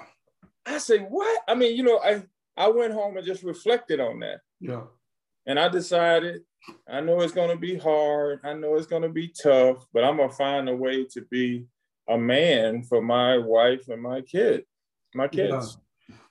I 0.65 0.79
said, 0.79 1.05
what? 1.09 1.41
I 1.47 1.55
mean, 1.55 1.77
you 1.77 1.83
know, 1.83 1.99
I, 1.99 2.23
I 2.57 2.69
went 2.69 2.93
home 2.93 3.17
and 3.17 3.25
just 3.25 3.43
reflected 3.43 3.99
on 3.99 4.19
that. 4.21 4.39
Yeah. 4.59 4.83
And 5.45 5.59
I 5.59 5.69
decided, 5.69 6.41
I 6.89 7.01
know 7.01 7.21
it's 7.21 7.33
going 7.33 7.51
to 7.51 7.57
be 7.57 7.77
hard. 7.77 8.39
I 8.43 8.53
know 8.53 8.75
it's 8.75 8.87
going 8.87 9.03
to 9.03 9.09
be 9.09 9.27
tough, 9.27 9.85
but 9.93 10.03
I'm 10.03 10.17
going 10.17 10.29
to 10.29 10.35
find 10.35 10.67
a 10.67 10.75
way 10.75 11.05
to 11.11 11.21
be 11.29 11.65
a 12.09 12.17
man 12.17 12.83
for 12.83 13.01
my 13.01 13.37
wife 13.37 13.87
and 13.89 14.01
my 14.01 14.21
kid, 14.21 14.63
my 15.13 15.27
kids. 15.27 15.77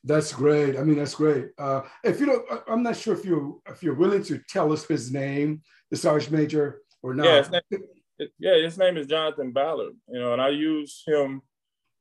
That's 0.04 0.32
great. 0.32 0.76
I 0.76 0.84
mean, 0.84 0.98
that's 0.98 1.14
great. 1.14 1.48
Uh, 1.56 1.82
if 2.02 2.20
you 2.20 2.26
don't, 2.26 2.62
I'm 2.68 2.82
not 2.82 2.96
sure 2.96 3.14
if 3.14 3.24
you 3.24 3.62
if 3.66 3.82
you're 3.82 3.94
willing 3.94 4.22
to 4.24 4.38
tell 4.50 4.72
us 4.72 4.84
his 4.84 5.10
name, 5.10 5.62
the 5.90 5.96
sergeant 5.96 6.32
major, 6.32 6.82
or 7.02 7.14
not. 7.14 7.24
Yeah, 7.24 7.38
his 7.38 7.50
name, 7.50 8.30
yeah, 8.38 8.56
his 8.62 8.78
name 8.78 8.96
is 8.98 9.06
Jonathan 9.06 9.52
Ballard. 9.52 9.94
You 10.08 10.20
know, 10.20 10.34
and 10.34 10.42
I 10.42 10.50
use 10.50 11.02
him 11.06 11.40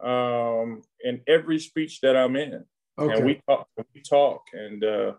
um, 0.04 0.82
in 1.02 1.22
every 1.28 1.60
speech 1.60 2.02
that 2.02 2.18
I'm 2.18 2.36
in. 2.36 2.66
Okay. 3.00 3.16
And 3.16 3.26
we 3.26 3.42
talk, 3.48 3.68
we 3.96 4.02
talk, 4.02 4.42
and 4.52 4.84
uh, 4.84 5.13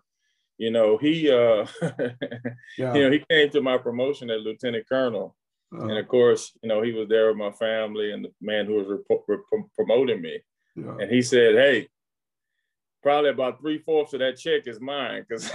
you 0.58 0.70
know, 0.70 0.98
he, 0.98 1.30
uh, 1.30 1.66
yeah. 2.78 2.94
you 2.94 3.02
know, 3.02 3.10
he 3.10 3.24
came 3.30 3.50
to 3.50 3.62
my 3.62 3.78
promotion 3.78 4.30
as 4.30 4.42
lieutenant 4.42 4.86
colonel, 4.88 5.34
uh-huh. 5.74 5.86
and 5.86 5.98
of 5.98 6.06
course, 6.06 6.52
you 6.62 6.68
know, 6.68 6.82
he 6.82 6.92
was 6.92 7.08
there 7.08 7.28
with 7.28 7.36
my 7.38 7.50
family 7.52 8.12
and 8.12 8.26
the 8.26 8.30
man 8.42 8.66
who 8.66 8.74
was 8.74 8.86
rep- 8.86 9.20
rep- 9.26 9.68
promoting 9.74 10.20
me, 10.20 10.38
yeah. 10.76 10.96
and 11.00 11.10
he 11.10 11.22
said, 11.22 11.54
"Hey, 11.54 11.88
probably 13.04 13.30
about 13.30 13.60
three 13.60 13.78
fourths 13.78 14.12
of 14.14 14.18
that 14.18 14.36
check 14.36 14.66
is 14.66 14.80
mine." 14.80 15.24
Because 15.28 15.52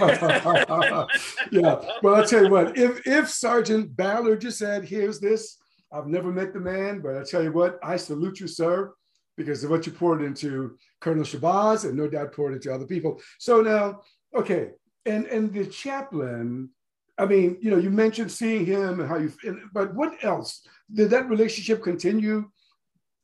yeah, 1.50 1.80
well, 2.02 2.14
I'll 2.14 2.26
tell 2.26 2.44
you 2.44 2.50
what, 2.50 2.78
if 2.78 3.06
if 3.06 3.28
Sergeant 3.28 3.94
Ballard 3.94 4.40
just 4.40 4.58
said, 4.58 4.84
"Here's 4.84 5.20
this," 5.20 5.58
I've 5.92 6.06
never 6.06 6.32
met 6.32 6.54
the 6.54 6.60
man, 6.60 7.00
but 7.00 7.18
I 7.18 7.24
tell 7.24 7.42
you 7.42 7.52
what, 7.52 7.78
I 7.82 7.98
salute 7.98 8.40
you, 8.40 8.46
sir 8.46 8.94
because 9.40 9.64
of 9.64 9.70
what 9.70 9.86
you 9.86 9.92
poured 9.92 10.22
into 10.22 10.76
Colonel 11.00 11.24
Shabazz 11.24 11.86
and 11.86 11.96
no 11.96 12.08
doubt 12.08 12.32
poured 12.32 12.52
into 12.52 12.72
other 12.72 12.86
people. 12.86 13.20
So 13.38 13.62
now, 13.62 14.02
okay, 14.36 14.72
and 15.06 15.26
and 15.26 15.52
the 15.52 15.66
chaplain, 15.66 16.70
I 17.18 17.24
mean, 17.24 17.56
you 17.60 17.70
know, 17.70 17.78
you 17.78 17.90
mentioned 17.90 18.30
seeing 18.30 18.66
him 18.66 19.00
and 19.00 19.08
how 19.08 19.16
you, 19.16 19.32
but 19.72 19.94
what 19.94 20.22
else? 20.22 20.66
Did 20.92 21.10
that 21.10 21.28
relationship 21.28 21.82
continue? 21.82 22.50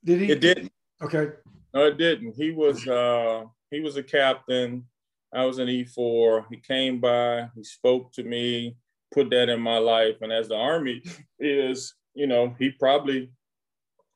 Did 0.04 0.20
he? 0.20 0.32
It 0.32 0.40
didn't. 0.40 0.72
Okay. 1.02 1.32
No, 1.74 1.86
it 1.86 1.98
didn't. 1.98 2.34
He 2.34 2.50
was 2.50 2.86
uh 2.88 3.44
he 3.70 3.80
was 3.80 3.96
a 3.96 4.02
captain. 4.02 4.84
I 5.34 5.44
was 5.44 5.58
an 5.58 5.68
E4. 5.68 6.46
He 6.50 6.56
came 6.56 7.00
by, 7.00 7.48
he 7.54 7.64
spoke 7.64 8.12
to 8.12 8.22
me, 8.22 8.76
put 9.12 9.30
that 9.30 9.48
in 9.48 9.60
my 9.60 9.78
life. 9.78 10.16
And 10.20 10.32
as 10.32 10.48
the 10.48 10.56
army 10.56 11.02
is, 11.38 11.94
you 12.14 12.26
know, 12.26 12.54
he 12.58 12.70
probably 12.70 13.30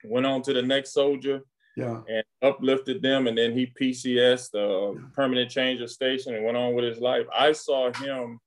went 0.05 0.27
on 0.27 0.43
to 0.43 0.53
the 0.53 0.63
next 0.63 0.93
soldier 0.93 1.43
yeah. 1.77 2.01
and 2.09 2.25
uplifted 2.43 3.03
them. 3.03 3.27
And 3.27 3.37
then 3.37 3.53
he 3.53 3.73
PCS, 3.81 4.51
the 4.51 4.95
yeah. 4.95 5.07
permanent 5.15 5.51
change 5.51 5.81
of 5.81 5.91
station, 5.91 6.35
and 6.35 6.45
went 6.45 6.57
on 6.57 6.75
with 6.75 6.85
his 6.85 6.99
life. 6.99 7.27
I 7.37 7.53
saw 7.53 7.93
him 7.93 8.39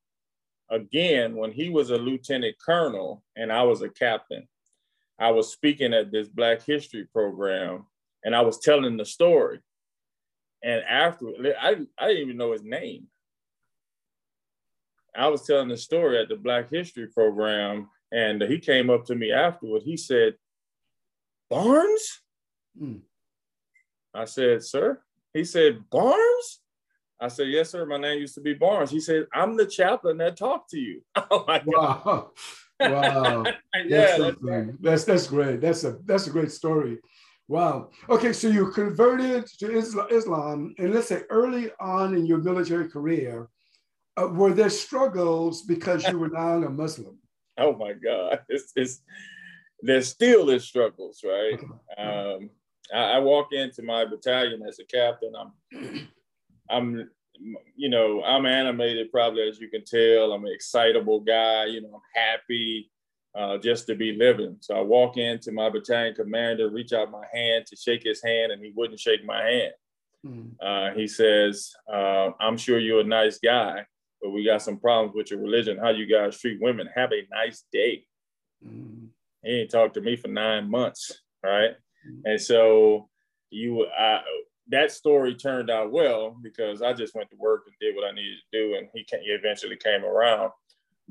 again 0.70 1.36
when 1.36 1.52
he 1.52 1.70
was 1.70 1.92
a 1.92 1.98
lieutenant 1.98 2.56
colonel 2.64 3.24
and 3.36 3.52
I 3.52 3.64
was 3.64 3.82
a 3.82 3.90
captain. 3.90 4.48
I 5.20 5.32
was 5.32 5.52
speaking 5.52 5.94
at 5.94 6.12
this 6.12 6.28
Black 6.28 6.64
History 6.64 7.06
program 7.12 7.86
and 8.26 8.36
I 8.36 8.42
was 8.42 8.60
telling 8.60 8.98
the 8.98 9.06
story. 9.06 9.60
And 10.64 10.84
after 10.84 11.28
I, 11.62 11.76
I 11.98 12.08
didn't 12.08 12.24
even 12.24 12.38
know 12.38 12.54
his 12.54 12.64
name. 12.64 13.08
I 15.16 15.28
was 15.28 15.46
telling 15.46 15.68
the 15.68 15.78
story 15.78 16.18
at 16.18 16.30
the 16.30 16.36
Black 16.36 16.72
History 16.72 17.08
program, 17.08 17.90
and 18.12 18.42
he 18.42 18.58
came 18.58 18.90
up 18.90 19.06
to 19.06 19.16
me 19.16 19.32
afterward. 19.32 19.84
He 19.84 19.96
said, 19.98 20.36
Barnes? 21.50 22.22
Mm. 22.82 23.02
I 24.14 24.26
said, 24.26 24.64
Sir? 24.64 25.02
He 25.34 25.44
said, 25.44 25.88
Barnes? 25.90 26.62
I 27.20 27.28
said, 27.28 27.48
Yes, 27.48 27.70
sir. 27.70 27.86
My 27.86 27.98
name 27.98 28.20
used 28.20 28.36
to 28.36 28.42
be 28.42 28.54
Barnes. 28.54 28.92
He 28.92 29.00
said, 29.00 29.28
I'm 29.34 29.56
the 29.56 29.66
chaplain 29.66 30.18
that 30.18 30.38
talked 30.38 30.72
to 30.72 30.80
you. 30.80 31.02
Oh 31.32 31.46
my 31.48 31.60
God. 31.60 32.28
Wow. 32.80 33.44
yeah, 33.86 34.18
that's, 34.18 34.18
that's, 34.18 34.68
that's, 34.82 35.04
that's 35.06 35.28
great. 35.28 35.62
That's 35.62 35.84
a 35.84 35.98
that's 36.06 36.28
a 36.28 36.32
great 36.32 36.52
story. 36.52 37.00
Wow. 37.48 37.90
Okay, 38.10 38.32
so 38.34 38.48
you 38.48 38.72
converted 38.72 39.46
to 39.60 39.78
Islam, 39.78 40.74
and 40.78 40.94
let's 40.94 41.08
say 41.08 41.24
early 41.30 41.72
on 41.80 42.16
in 42.16 42.26
your 42.26 42.38
military 42.38 42.90
career, 42.90 43.50
uh, 44.16 44.28
were 44.28 44.54
there 44.54 44.70
struggles 44.70 45.64
because 45.64 46.08
you 46.08 46.18
were 46.18 46.30
now 46.34 46.64
a 46.64 46.70
Muslim? 46.70 47.18
Oh 47.58 47.76
my 47.76 47.94
God, 47.94 48.40
it's, 48.50 48.72
it's 48.76 49.02
there 49.82 50.02
still 50.02 50.50
is 50.50 50.64
struggles, 50.64 51.24
right? 51.24 51.60
Um, 51.98 52.50
I, 52.94 53.16
I 53.16 53.20
walk 53.20 53.48
into 53.52 53.84
my 53.84 54.06
battalion 54.06 54.64
as 54.68 54.80
a 54.80 54.86
captain. 54.86 55.34
I'm, 55.38 56.10
I'm, 56.70 57.10
you 57.76 57.90
know, 57.90 58.24
I'm 58.24 58.46
animated 58.46 59.12
probably 59.12 59.48
as 59.50 59.60
you 59.60 59.70
can 59.70 59.84
tell. 59.84 60.32
I'm 60.32 60.46
an 60.46 60.54
excitable 60.54 61.20
guy. 61.20 61.66
You 61.66 61.82
know, 61.82 61.96
I'm 61.96 62.22
happy 62.24 62.90
uh, 63.36 63.58
just 63.58 63.88
to 63.88 63.96
be 63.96 64.14
living. 64.14 64.58
So 64.60 64.76
I 64.76 64.82
walk 64.82 65.18
into 65.18 65.52
my 65.52 65.70
battalion 65.70 66.16
commander, 66.16 66.70
reach 66.70 66.94
out 66.94 67.12
my 67.12 67.26
hand 67.34 67.66
to 67.68 67.76
shake 67.76 68.04
his 68.04 68.24
hand, 68.24 68.52
and 68.52 68.64
he 68.64 68.72
wouldn't 68.76 69.00
shake 69.00 69.26
my 69.26 69.44
hand. 69.44 69.74
Mm. 70.26 70.52
Uh, 70.62 70.96
he 70.96 71.08
says, 71.08 71.72
uh, 71.92 72.32
"I'm 72.40 72.58
sure 72.58 72.80
you're 72.80 73.02
a 73.02 73.06
nice 73.06 73.40
guy, 73.40 73.86
but 74.22 74.32
we 74.32 74.46
got 74.46 74.62
some 74.62 74.78
problems 74.78 75.16
with 75.16 75.32
your 75.32 75.40
religion. 75.40 75.78
How 75.78 75.90
you 75.90 76.06
guys 76.06 76.40
treat 76.40 76.62
women? 76.62 76.88
Have 76.96 77.12
a 77.12 77.28
nice 77.32 77.64
day." 77.72 78.06
Mm. 78.66 79.08
He 79.44 79.62
ain't 79.62 79.72
talked 79.72 79.96
to 79.96 80.02
me 80.02 80.16
for 80.16 80.30
nine 80.30 80.70
months, 80.70 81.22
right? 81.44 81.72
And 82.26 82.40
so 82.40 83.10
you, 83.50 83.88
I, 83.88 84.22
that 84.70 84.92
story 84.92 85.36
turned 85.36 85.70
out 85.70 85.92
well 85.92 86.38
because 86.42 86.82
I 86.82 86.94
just 86.94 87.16
went 87.16 87.30
to 87.32 87.38
work 87.38 87.64
and 87.66 87.76
did 87.80 87.96
what 87.96 88.08
I 88.08 88.12
needed 88.12 88.38
to 88.38 88.60
do, 88.60 88.76
and 88.76 88.88
he, 88.94 89.04
came, 89.04 89.22
he 89.22 89.32
eventually 89.32 89.76
came 89.78 90.04
around. 90.06 90.52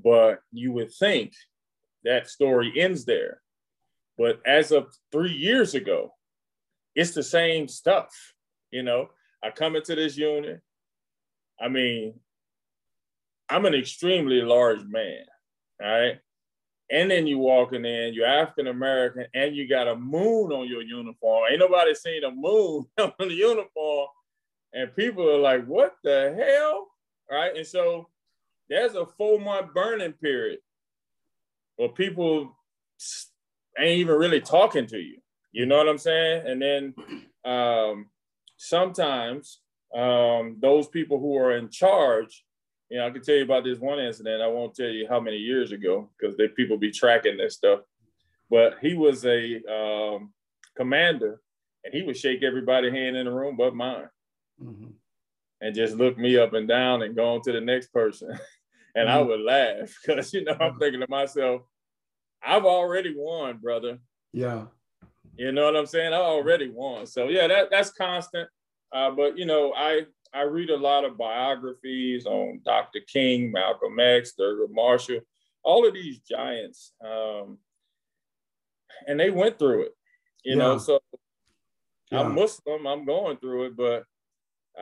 But 0.02 0.40
you 0.52 0.72
would 0.72 0.92
think 0.92 1.34
that 2.04 2.28
story 2.28 2.72
ends 2.76 3.04
there. 3.04 3.40
But 4.18 4.40
as 4.46 4.72
of 4.72 4.94
three 5.10 5.32
years 5.32 5.74
ago, 5.74 6.14
it's 6.94 7.12
the 7.12 7.22
same 7.22 7.68
stuff. 7.68 8.10
You 8.70 8.82
know, 8.82 9.10
I 9.42 9.50
come 9.50 9.76
into 9.76 9.94
this 9.94 10.16
unit. 10.16 10.60
I 11.60 11.68
mean, 11.68 12.14
I'm 13.48 13.66
an 13.66 13.74
extremely 13.74 14.42
large 14.42 14.84
man, 14.84 15.24
all 15.82 15.88
right? 15.88 16.20
and 16.92 17.10
then 17.10 17.26
you 17.26 17.38
walking 17.38 17.86
in, 17.86 18.12
you're 18.12 18.26
African 18.26 18.66
American, 18.66 19.24
and 19.34 19.56
you 19.56 19.66
got 19.66 19.88
a 19.88 19.96
moon 19.96 20.52
on 20.52 20.68
your 20.68 20.82
uniform. 20.82 21.44
Ain't 21.50 21.58
nobody 21.58 21.94
seen 21.94 22.22
a 22.22 22.30
moon 22.30 22.84
on 23.00 23.12
the 23.18 23.32
uniform, 23.32 24.08
and 24.74 24.94
people 24.94 25.28
are 25.28 25.38
like, 25.38 25.64
"What 25.64 25.96
the 26.04 26.34
hell?" 26.38 26.88
Right? 27.30 27.56
And 27.56 27.66
so 27.66 28.08
there's 28.68 28.94
a 28.94 29.06
four 29.06 29.40
month 29.40 29.72
burning 29.72 30.12
period 30.12 30.58
where 31.76 31.88
people 31.88 32.56
ain't 33.78 33.98
even 33.98 34.16
really 34.16 34.40
talking 34.40 34.86
to 34.86 34.98
you. 34.98 35.18
You 35.52 35.66
know 35.66 35.76
what 35.76 35.88
I'm 35.88 35.98
saying? 35.98 36.46
And 36.46 36.62
then 36.62 36.94
um, 37.44 38.06
sometimes 38.56 39.60
um, 39.94 40.58
those 40.60 40.88
people 40.88 41.18
who 41.18 41.36
are 41.36 41.56
in 41.56 41.68
charge 41.68 42.44
you 42.92 42.98
know, 42.98 43.06
I 43.06 43.10
can 43.10 43.22
tell 43.22 43.36
you 43.36 43.44
about 43.44 43.64
this 43.64 43.78
one 43.78 43.98
incident. 43.98 44.42
I 44.42 44.48
won't 44.48 44.74
tell 44.74 44.90
you 44.90 45.06
how 45.08 45.18
many 45.18 45.38
years 45.38 45.72
ago 45.72 46.10
because 46.20 46.36
they 46.36 46.48
people 46.48 46.76
be 46.76 46.90
tracking 46.90 47.38
this 47.38 47.54
stuff. 47.54 47.80
But 48.50 48.74
he 48.82 48.92
was 48.92 49.24
a 49.24 49.62
um, 49.64 50.34
commander, 50.76 51.40
and 51.84 51.94
he 51.94 52.02
would 52.02 52.18
shake 52.18 52.42
everybody's 52.42 52.92
hand 52.92 53.16
in 53.16 53.24
the 53.24 53.32
room 53.32 53.56
but 53.56 53.74
mine, 53.74 54.10
mm-hmm. 54.62 54.88
and 55.62 55.74
just 55.74 55.96
look 55.96 56.18
me 56.18 56.36
up 56.36 56.52
and 56.52 56.68
down 56.68 57.00
and 57.00 57.16
go 57.16 57.32
on 57.32 57.40
to 57.44 57.52
the 57.52 57.62
next 57.62 57.94
person. 57.94 58.38
and 58.94 59.08
mm-hmm. 59.08 59.18
I 59.18 59.22
would 59.22 59.40
laugh 59.40 59.96
because 60.06 60.32
you 60.32 60.44
know 60.44 60.56
I'm 60.60 60.78
thinking 60.78 61.00
to 61.00 61.06
myself, 61.08 61.62
I've 62.42 62.64
already 62.64 63.14
won, 63.16 63.58
brother. 63.58 63.98
Yeah. 64.32 64.66
You 65.36 65.52
know 65.52 65.64
what 65.64 65.76
I'm 65.76 65.86
saying? 65.86 66.12
I 66.12 66.16
already 66.16 66.68
won. 66.68 67.06
So 67.06 67.28
yeah, 67.28 67.46
that 67.46 67.68
that's 67.70 67.90
constant. 67.90 68.48
Uh, 68.92 69.10
but 69.10 69.38
you 69.38 69.46
know, 69.46 69.72
I 69.74 70.02
I 70.34 70.42
read 70.42 70.70
a 70.70 70.76
lot 70.76 71.04
of 71.04 71.16
biographies 71.16 72.26
on 72.26 72.60
Dr. 72.64 73.00
King, 73.10 73.52
Malcolm 73.52 73.98
X, 73.98 74.32
Thurgood 74.38 74.70
Marshall, 74.70 75.20
all 75.62 75.86
of 75.86 75.94
these 75.94 76.20
giants, 76.20 76.92
um, 77.04 77.58
and 79.06 79.18
they 79.18 79.30
went 79.30 79.58
through 79.58 79.84
it. 79.84 79.92
You 80.44 80.52
yeah. 80.52 80.58
know, 80.58 80.78
so 80.78 81.00
yeah. 82.10 82.20
I'm 82.20 82.34
Muslim. 82.34 82.86
I'm 82.86 83.04
going 83.04 83.38
through 83.38 83.66
it, 83.66 83.76
but 83.76 84.04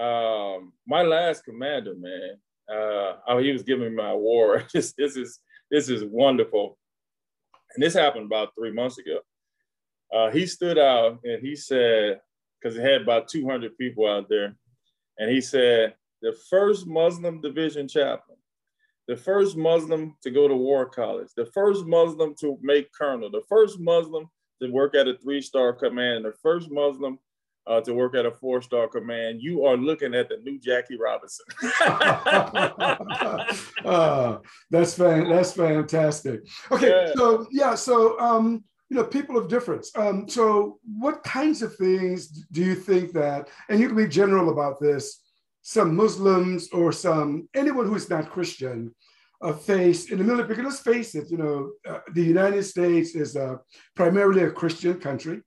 um, 0.01 0.73
my 0.87 1.03
last 1.03 1.45
commander, 1.45 1.95
man, 1.95 2.37
uh, 2.71 3.17
oh, 3.29 3.39
he 3.39 3.53
was 3.53 3.63
giving 3.63 3.91
me 3.91 3.97
my 3.97 4.11
award. 4.11 4.67
this, 4.75 4.93
this 4.97 5.17
is 5.17 5.41
this 5.71 5.89
is 5.89 6.05
wonderful, 6.05 6.79
and 7.75 7.83
this 7.83 7.95
happened 7.95 8.27
about 8.27 8.55
three 8.55 8.73
months 8.73 8.99
ago. 8.99 9.21
Uh, 10.13 10.31
he 10.31 10.47
stood 10.47 10.79
out 10.79 11.21
and 11.25 11.41
he 11.41 11.55
said, 11.55 12.21
because 12.61 12.77
it 12.77 12.83
had 12.83 13.03
about 13.03 13.29
200 13.29 13.77
people 13.79 14.09
out 14.09 14.29
there 14.29 14.57
and 15.19 15.31
he 15.31 15.41
said, 15.41 15.95
the 16.23 16.37
first 16.49 16.87
Muslim 16.87 17.41
division 17.41 17.87
chaplain, 17.87 18.37
the 19.07 19.17
first 19.17 19.57
Muslim 19.57 20.17
to 20.23 20.31
go 20.31 20.49
to 20.49 20.55
war 20.55 20.87
college, 20.87 21.29
the 21.37 21.47
first 21.47 21.87
Muslim 21.87 22.35
to 22.41 22.59
make 22.61 22.93
colonel, 22.93 23.31
the 23.31 23.43
first 23.49 23.79
Muslim 23.79 24.29
to 24.61 24.71
work 24.71 24.95
at 24.95 25.09
a 25.09 25.17
three-star 25.19 25.73
command, 25.73 26.25
the 26.25 26.35
first 26.43 26.71
Muslim 26.71 27.19
uh, 27.67 27.81
to 27.83 27.95
work 27.95 28.15
at 28.15 28.27
a 28.27 28.31
four-star 28.31 28.89
command, 28.89 29.43
you 29.43 29.65
are 29.65 29.77
looking 29.77 30.15
at 30.15 30.29
the 30.29 30.37
new 30.39 30.59
Jackie 30.59 30.99
Robinson. 30.99 31.47
uh, 33.85 34.39
that's 34.71 34.95
fan- 34.95 35.29
that's 35.29 35.53
fantastic. 35.53 36.41
Okay, 36.71 36.89
yeah. 36.89 37.13
so 37.15 37.47
yeah, 37.51 37.75
so 37.75 38.19
um, 38.19 38.65
you 38.91 38.97
know, 38.97 39.05
people 39.05 39.39
of 39.39 39.49
difference. 39.49 39.93
Um, 39.97 40.29
so, 40.29 40.81
what 40.99 41.23
kinds 41.23 41.63
of 41.63 41.77
things 41.77 42.27
do 42.51 42.63
you 42.63 42.75
think 42.75 43.13
that, 43.13 43.49
and 43.69 43.79
you 43.79 43.87
can 43.87 43.97
be 43.97 44.09
general 44.09 44.51
about 44.51 44.81
this, 44.81 45.23
some 45.63 45.95
Muslims 45.95 46.69
or 46.73 46.91
some 46.91 47.49
anyone 47.55 47.87
who 47.87 47.95
is 47.95 48.11
not 48.11 48.31
Christian 48.31 48.93
uh, 49.43 49.53
face 49.53 50.11
in 50.11 50.19
the 50.19 50.25
military? 50.25 50.49
Because 50.49 50.65
let's 50.65 50.81
face 50.81 51.15
it, 51.15 51.31
you 51.31 51.39
know, 51.39 51.71
uh, 51.89 52.01
the 52.13 52.23
United 52.23 52.65
States 52.65 53.15
is 53.15 53.37
uh, 53.37 53.57
primarily 53.95 54.43
a 54.43 54.51
Christian 54.51 54.99
country. 54.99 55.41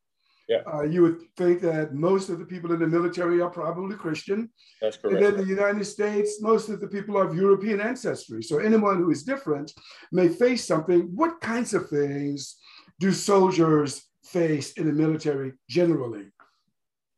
Yeah. 0.49 0.62
Uh, 0.71 0.84
you 0.84 1.01
would 1.01 1.21
think 1.38 1.62
that 1.62 1.93
most 1.93 2.29
of 2.29 2.38
the 2.38 2.45
people 2.45 2.73
in 2.73 2.79
the 2.79 2.88
military 2.88 3.41
are 3.41 3.49
probably 3.49 3.95
Christian. 3.95 4.49
That's 4.82 4.97
correct. 4.97 5.15
And 5.15 5.25
then 5.25 5.38
the 5.38 5.45
United 5.45 5.86
States, 5.86 6.41
most 6.41 6.69
of 6.69 6.82
the 6.82 6.88
people 6.88 7.17
are 7.17 7.27
of 7.27 7.36
European 7.36 7.79
ancestry. 7.79 8.43
So 8.43 8.60
anyone 8.60 8.97
who 8.97 9.10
is 9.10 9.23
different 9.23 9.71
may 10.12 10.27
face 10.27 10.65
something. 10.65 11.10
What 11.15 11.39
kinds 11.39 11.73
of 11.73 11.89
things 11.89 12.58
do 12.99 13.12
soldiers 13.12 14.01
face 14.25 14.73
in 14.73 14.86
the 14.88 14.93
military 14.93 15.53
generally? 15.69 16.25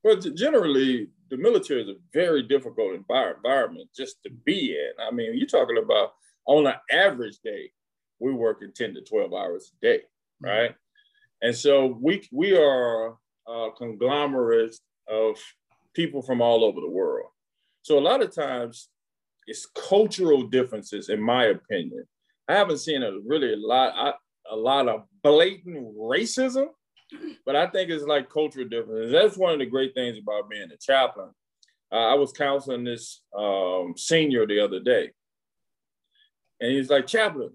Well, 0.03 0.17
generally, 0.17 1.09
the 1.31 1.37
military 1.37 1.81
is 1.81 1.89
a 1.89 1.95
very 2.13 2.43
difficult 2.43 2.93
environment 2.93 3.89
just 3.95 4.21
to 4.23 4.29
be 4.45 4.73
in. 4.73 4.91
I 5.03 5.11
mean, 5.11 5.35
you're 5.35 5.47
talking 5.47 5.79
about 5.83 6.13
on 6.45 6.67
an 6.67 6.75
average 6.91 7.39
day, 7.43 7.71
we're 8.19 8.35
working 8.35 8.71
10 8.73 8.93
to 8.95 9.01
12 9.01 9.33
hours 9.33 9.71
a 9.73 9.85
day, 9.85 9.97
mm-hmm. 9.97 10.47
right? 10.47 10.71
Mm-hmm. 10.71 10.84
And 11.45 11.55
so 11.55 11.95
we 12.01 12.27
we 12.31 12.57
are 12.57 13.13
a 13.47 13.69
conglomerate 13.77 14.75
of 15.07 15.37
people 15.93 16.23
from 16.23 16.41
all 16.41 16.63
over 16.63 16.81
the 16.81 16.89
world. 16.89 17.29
So 17.83 17.99
a 17.99 18.07
lot 18.09 18.23
of 18.23 18.33
times 18.33 18.89
it's 19.45 19.67
cultural 19.67 20.47
differences, 20.47 21.09
in 21.09 21.21
my 21.21 21.45
opinion. 21.45 22.05
I 22.47 22.55
haven't 22.55 22.79
seen 22.79 23.03
a 23.03 23.11
really 23.23 23.53
a 23.53 23.57
lot. 23.57 23.93
I, 23.95 24.13
a 24.51 24.55
lot 24.55 24.87
of 24.87 25.03
blatant 25.23 25.95
racism, 25.95 26.65
but 27.45 27.55
I 27.55 27.67
think 27.67 27.91
it's 27.91 28.05
like 28.05 28.27
cultural 28.27 28.67
differences. 28.67 29.11
That's 29.11 29.37
one 29.37 29.53
of 29.53 29.59
the 29.59 29.67
great 29.67 29.93
things 29.93 30.17
about 30.17 30.49
being 30.49 30.71
a 30.71 30.77
chaplain. 30.77 31.29
Uh, 31.91 32.07
I 32.07 32.15
was 32.15 32.31
counseling 32.31 32.85
this 32.85 33.21
um, 33.37 33.93
senior 33.95 34.47
the 34.47 34.61
other 34.61 34.79
day, 34.79 35.11
and 36.59 36.71
he's 36.71 36.89
like, 36.89 37.05
chaplain, 37.05 37.51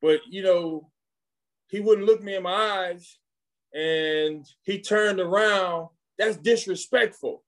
but 0.00 0.20
you 0.30 0.44
know, 0.44 0.90
he 1.68 1.80
wouldn't 1.80 2.06
look 2.06 2.22
me 2.22 2.36
in 2.36 2.42
my 2.42 2.52
eyes, 2.52 3.18
and 3.74 4.46
he 4.62 4.80
turned 4.80 5.20
around. 5.20 5.88
That's 6.18 6.36
disrespectful, 6.38 7.44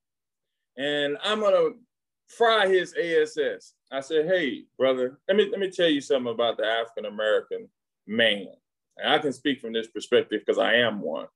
and 0.77 1.17
I'm 1.23 1.39
gonna 1.39 1.69
fry 2.27 2.67
his 2.67 2.93
ASS. 2.93 3.73
I 3.91 4.01
said, 4.01 4.27
hey, 4.27 4.65
brother, 4.77 5.19
let 5.27 5.37
me 5.37 5.49
let 5.49 5.59
me 5.59 5.71
tell 5.71 5.89
you 5.89 6.01
something 6.01 6.31
about 6.31 6.57
the 6.57 6.65
African 6.65 7.05
American 7.05 7.67
man 8.05 8.49
and 8.99 9.13
I 9.13 9.17
can 9.19 9.33
speak 9.33 9.61
from 9.61 9.73
this 9.73 9.87
perspective 9.87 10.41
because 10.45 10.59
I 10.59 10.75
am 10.75 11.01
one. 11.01 11.27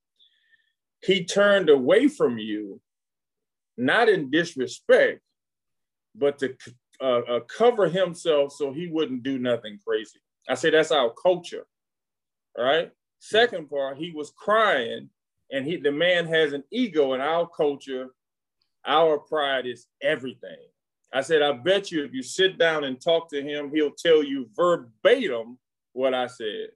He 1.02 1.26
turned 1.26 1.70
away 1.70 2.08
from 2.08 2.38
you, 2.38 2.82
not 3.78 4.10
in 4.10 4.30
disrespect, 4.32 5.22
but 6.16 6.40
to 6.40 6.56
uh, 7.02 7.20
uh, 7.20 7.40
cover 7.42 7.88
himself 7.88 8.54
so 8.54 8.72
he 8.72 8.88
wouldn't 8.88 9.24
do 9.24 9.40
nothing 9.40 9.80
crazy. 9.86 10.20
I 10.48 10.56
say 10.56 10.70
that's 10.70 10.92
our 10.92 11.12
culture, 11.12 11.66
right? 12.58 12.92
Second 13.20 13.70
part, 13.70 13.98
he 13.98 14.12
was 14.12 14.32
crying, 14.36 15.10
and 15.52 15.66
he 15.66 15.78
the 15.78 15.92
man 15.92 16.26
has 16.28 16.54
an 16.54 16.64
ego 16.72 17.14
in 17.14 17.22
our 17.22 17.48
culture. 17.48 18.10
Our 18.86 19.18
pride 19.18 19.66
is 19.66 19.88
everything. 20.02 20.58
I 21.14 21.22
said, 21.22 21.42
I 21.42 21.52
bet 21.52 21.92
you 21.92 22.04
if 22.04 22.14
you 22.14 22.24
sit 22.24 22.58
down 22.58 22.84
and 22.84 23.00
talk 23.00 23.30
to 23.30 23.42
him, 23.42 23.72
he'll 23.74 23.92
tell 23.92 24.24
you 24.24 24.50
verbatim 24.56 25.60
what 25.94 26.14
I 26.14 26.28
said. 26.28 26.70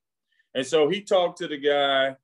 And 0.54 0.66
so 0.66 0.88
he 0.88 1.02
talked 1.02 1.40
to 1.40 1.48
the 1.48 1.58
guy 1.58 2.16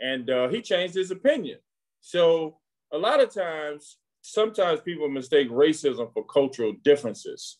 and 0.00 0.28
uh, 0.28 0.48
he 0.48 0.60
changed 0.60 0.94
his 0.94 1.10
opinion. 1.10 1.58
So 2.00 2.58
a 2.92 2.98
lot 2.98 3.20
of 3.20 3.32
times, 3.32 3.96
sometimes 4.20 4.80
people 4.80 5.08
mistake 5.08 5.50
racism 5.50 6.12
for 6.12 6.24
cultural 6.24 6.74
differences. 6.84 7.58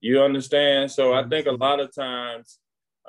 You 0.00 0.20
understand? 0.20 0.90
So 0.90 1.14
I 1.14 1.26
think 1.28 1.46
a 1.46 1.52
lot 1.52 1.80
of 1.80 1.94
times 1.94 2.58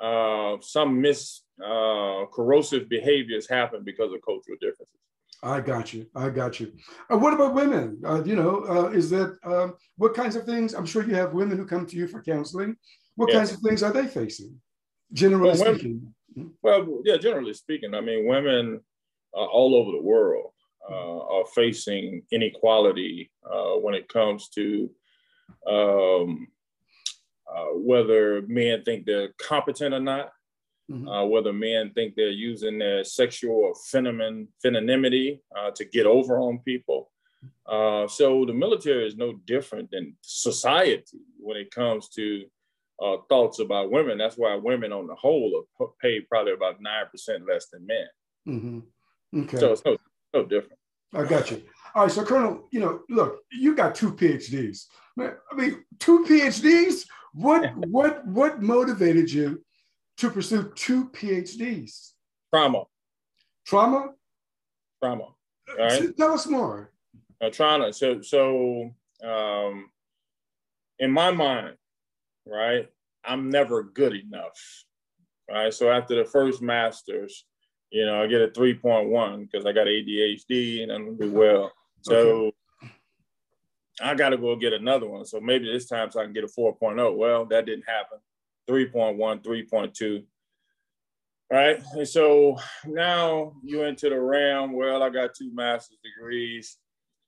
uh, 0.00 0.56
some 0.60 1.00
mis 1.00 1.42
uh, 1.62 2.26
corrosive 2.32 2.88
behaviors 2.88 3.48
happen 3.48 3.82
because 3.84 4.12
of 4.12 4.20
cultural 4.24 4.56
differences. 4.60 4.96
I 5.42 5.60
got 5.60 5.92
you. 5.92 6.06
I 6.14 6.30
got 6.30 6.58
you. 6.58 6.72
Uh, 7.12 7.18
what 7.18 7.34
about 7.34 7.54
women? 7.54 8.00
Uh, 8.04 8.22
you 8.24 8.34
know, 8.34 8.64
uh, 8.66 8.88
is 8.88 9.10
that 9.10 9.36
um, 9.44 9.74
what 9.96 10.14
kinds 10.14 10.36
of 10.36 10.44
things? 10.44 10.74
I'm 10.74 10.86
sure 10.86 11.04
you 11.04 11.14
have 11.14 11.34
women 11.34 11.58
who 11.58 11.66
come 11.66 11.86
to 11.86 11.96
you 11.96 12.08
for 12.08 12.22
counseling. 12.22 12.76
What 13.16 13.30
kinds 13.30 13.52
of 13.52 13.60
things 13.60 13.82
are 13.82 13.92
they 13.92 14.06
facing, 14.06 14.60
generally 15.12 15.56
well, 15.58 15.74
speaking? 15.74 16.14
Women, 16.34 16.54
well, 16.62 17.02
yeah, 17.04 17.16
generally 17.16 17.54
speaking, 17.54 17.94
I 17.94 18.00
mean, 18.00 18.26
women 18.26 18.80
uh, 19.36 19.44
all 19.44 19.76
over 19.76 19.92
the 19.92 20.02
world 20.02 20.50
uh, 20.90 21.20
are 21.20 21.44
facing 21.54 22.22
inequality 22.32 23.30
uh, 23.44 23.74
when 23.74 23.94
it 23.94 24.08
comes 24.08 24.48
to 24.50 24.90
um, 25.66 26.48
uh, 27.54 27.74
whether 27.74 28.42
men 28.48 28.82
think 28.82 29.06
they're 29.06 29.32
competent 29.38 29.94
or 29.94 30.00
not, 30.00 30.32
mm-hmm. 30.90 31.08
Uh, 31.08 31.24
whether 31.24 31.52
men 31.52 31.90
think 31.94 32.14
they're 32.14 32.30
using 32.30 32.78
their 32.78 33.04
sexual 33.04 33.54
or 33.54 33.74
feminine 33.90 34.48
femininity 34.62 35.40
uh, 35.58 35.70
to 35.72 35.84
get 35.84 36.06
over 36.06 36.38
on 36.38 36.58
people. 36.64 37.10
so 38.08 38.44
the 38.46 38.54
military 38.54 39.06
is 39.06 39.16
no 39.16 39.34
different 39.46 39.90
than 39.90 40.16
society 40.22 41.20
when 41.38 41.56
it 41.56 41.70
comes 41.70 42.08
to 42.08 42.44
uh, 43.02 43.16
thoughts 43.28 43.58
about 43.58 43.90
women. 43.90 44.18
That's 44.18 44.36
why 44.36 44.54
women, 44.56 44.92
on 44.92 45.06
the 45.06 45.14
whole, 45.14 45.64
are 45.80 45.88
paid 46.00 46.28
probably 46.28 46.52
about 46.52 46.80
nine 46.80 47.06
percent 47.10 47.46
less 47.48 47.66
than 47.68 47.86
men. 47.86 48.06
Mm-hmm. 48.48 49.40
Okay. 49.40 49.56
So 49.58 49.72
it's 49.72 49.84
no, 49.84 49.96
no 50.32 50.44
different. 50.44 50.78
I 51.12 51.24
got 51.24 51.50
you. 51.50 51.62
All 51.94 52.02
right, 52.04 52.12
so 52.12 52.24
Colonel, 52.24 52.68
you 52.72 52.80
know, 52.80 53.00
look, 53.08 53.40
you 53.52 53.76
got 53.76 53.94
two 53.94 54.12
PhDs. 54.12 54.86
I 55.18 55.32
mean, 55.54 55.84
two 56.00 56.24
PhDs. 56.24 57.06
What 57.32 57.74
what 57.88 58.26
what 58.26 58.62
motivated 58.62 59.30
you 59.30 59.63
to 60.18 60.30
pursue 60.30 60.72
two 60.74 61.08
PhDs? 61.10 62.12
Trauma. 62.52 62.84
Trauma. 63.66 64.10
Trauma. 65.02 65.24
All 65.24 65.36
right. 65.78 66.16
Tell 66.16 66.32
us 66.32 66.46
more. 66.46 66.92
Uh, 67.40 67.50
trauma. 67.50 67.92
So 67.92 68.20
so 68.22 68.94
um, 69.24 69.90
in 70.98 71.10
my 71.10 71.30
mind, 71.30 71.76
right? 72.46 72.88
I'm 73.24 73.50
never 73.50 73.82
good 73.82 74.14
enough, 74.14 74.84
right? 75.50 75.72
So 75.72 75.90
after 75.90 76.14
the 76.14 76.24
first 76.24 76.62
master's, 76.62 77.44
you 77.90 78.04
know, 78.04 78.22
I 78.22 78.26
get 78.26 78.42
a 78.42 78.48
3.1 78.48 79.50
because 79.50 79.66
I 79.66 79.72
got 79.72 79.86
ADHD 79.86 80.82
and 80.82 80.92
I'm 80.92 81.16
do 81.16 81.32
well. 81.32 81.72
So 82.02 82.52
okay. 82.82 82.92
I 84.02 84.14
got 84.14 84.30
to 84.30 84.36
go 84.36 84.56
get 84.56 84.72
another 84.72 85.06
one. 85.06 85.24
So 85.24 85.40
maybe 85.40 85.70
this 85.70 85.86
time 85.86 86.10
so 86.10 86.20
I 86.20 86.24
can 86.24 86.32
get 86.32 86.44
a 86.44 86.48
4.0. 86.48 87.16
Well, 87.16 87.46
that 87.46 87.66
didn't 87.66 87.88
happen. 87.88 88.18
3.1, 88.68 89.42
3.2. 89.42 90.24
Right. 91.52 91.82
And 91.92 92.08
so 92.08 92.58
now 92.86 93.52
you're 93.62 93.86
into 93.86 94.08
the 94.08 94.20
realm. 94.20 94.72
Well, 94.72 95.02
I 95.02 95.10
got 95.10 95.34
two 95.34 95.54
master's 95.54 95.98
degrees 96.02 96.78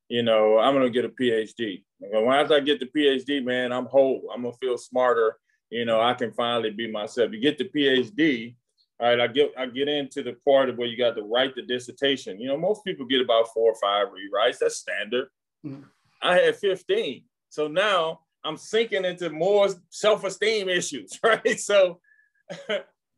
you 0.09 0.23
know, 0.23 0.59
I'm 0.59 0.75
gonna 0.75 0.91
get 0.91 1.05
a 1.05 1.09
PhD. 1.09 1.83
Once 2.01 2.51
I 2.51 2.61
get 2.61 2.81
the 2.81 2.87
PhD, 2.87 3.45
man, 3.45 3.73
I'm 3.73 3.87
whole. 3.87 4.31
I'm 4.33 4.43
gonna 4.43 4.55
feel 4.61 4.79
smarter. 4.79 5.37
You 5.71 5.85
know, 5.85 6.01
I 6.01 6.15
can 6.15 6.33
finally 6.33 6.71
be 6.71 6.91
myself. 6.91 7.33
You 7.33 7.41
get 7.41 7.59
the 7.59 7.65
PhD, 7.65 8.55
all 9.01 9.09
right. 9.09 9.21
I 9.21 9.27
get 9.27 9.53
I 9.59 9.67
get 9.67 9.89
into 9.89 10.23
the 10.23 10.37
part 10.45 10.69
of 10.69 10.79
where 10.79 10.87
you 10.87 10.97
got 10.97 11.17
to 11.17 11.23
write 11.23 11.57
the 11.57 11.63
dissertation. 11.63 12.41
You 12.41 12.49
know, 12.49 12.57
most 12.57 12.85
people 12.85 13.07
get 13.07 13.21
about 13.21 13.49
four 13.53 13.73
or 13.73 13.79
five 13.81 14.09
rewrites. 14.09 14.59
That's 14.59 14.77
standard. 14.77 15.27
Mm-hmm. 15.65 15.83
I 16.23 16.37
had 16.37 16.57
15, 16.57 17.25
so 17.51 17.69
now 17.69 18.21
I'm 18.47 18.57
sinking 18.57 19.05
into 19.05 19.29
more 19.31 19.69
self-esteem 19.91 20.69
issues, 20.69 21.19
right? 21.23 21.59
So, 21.59 22.01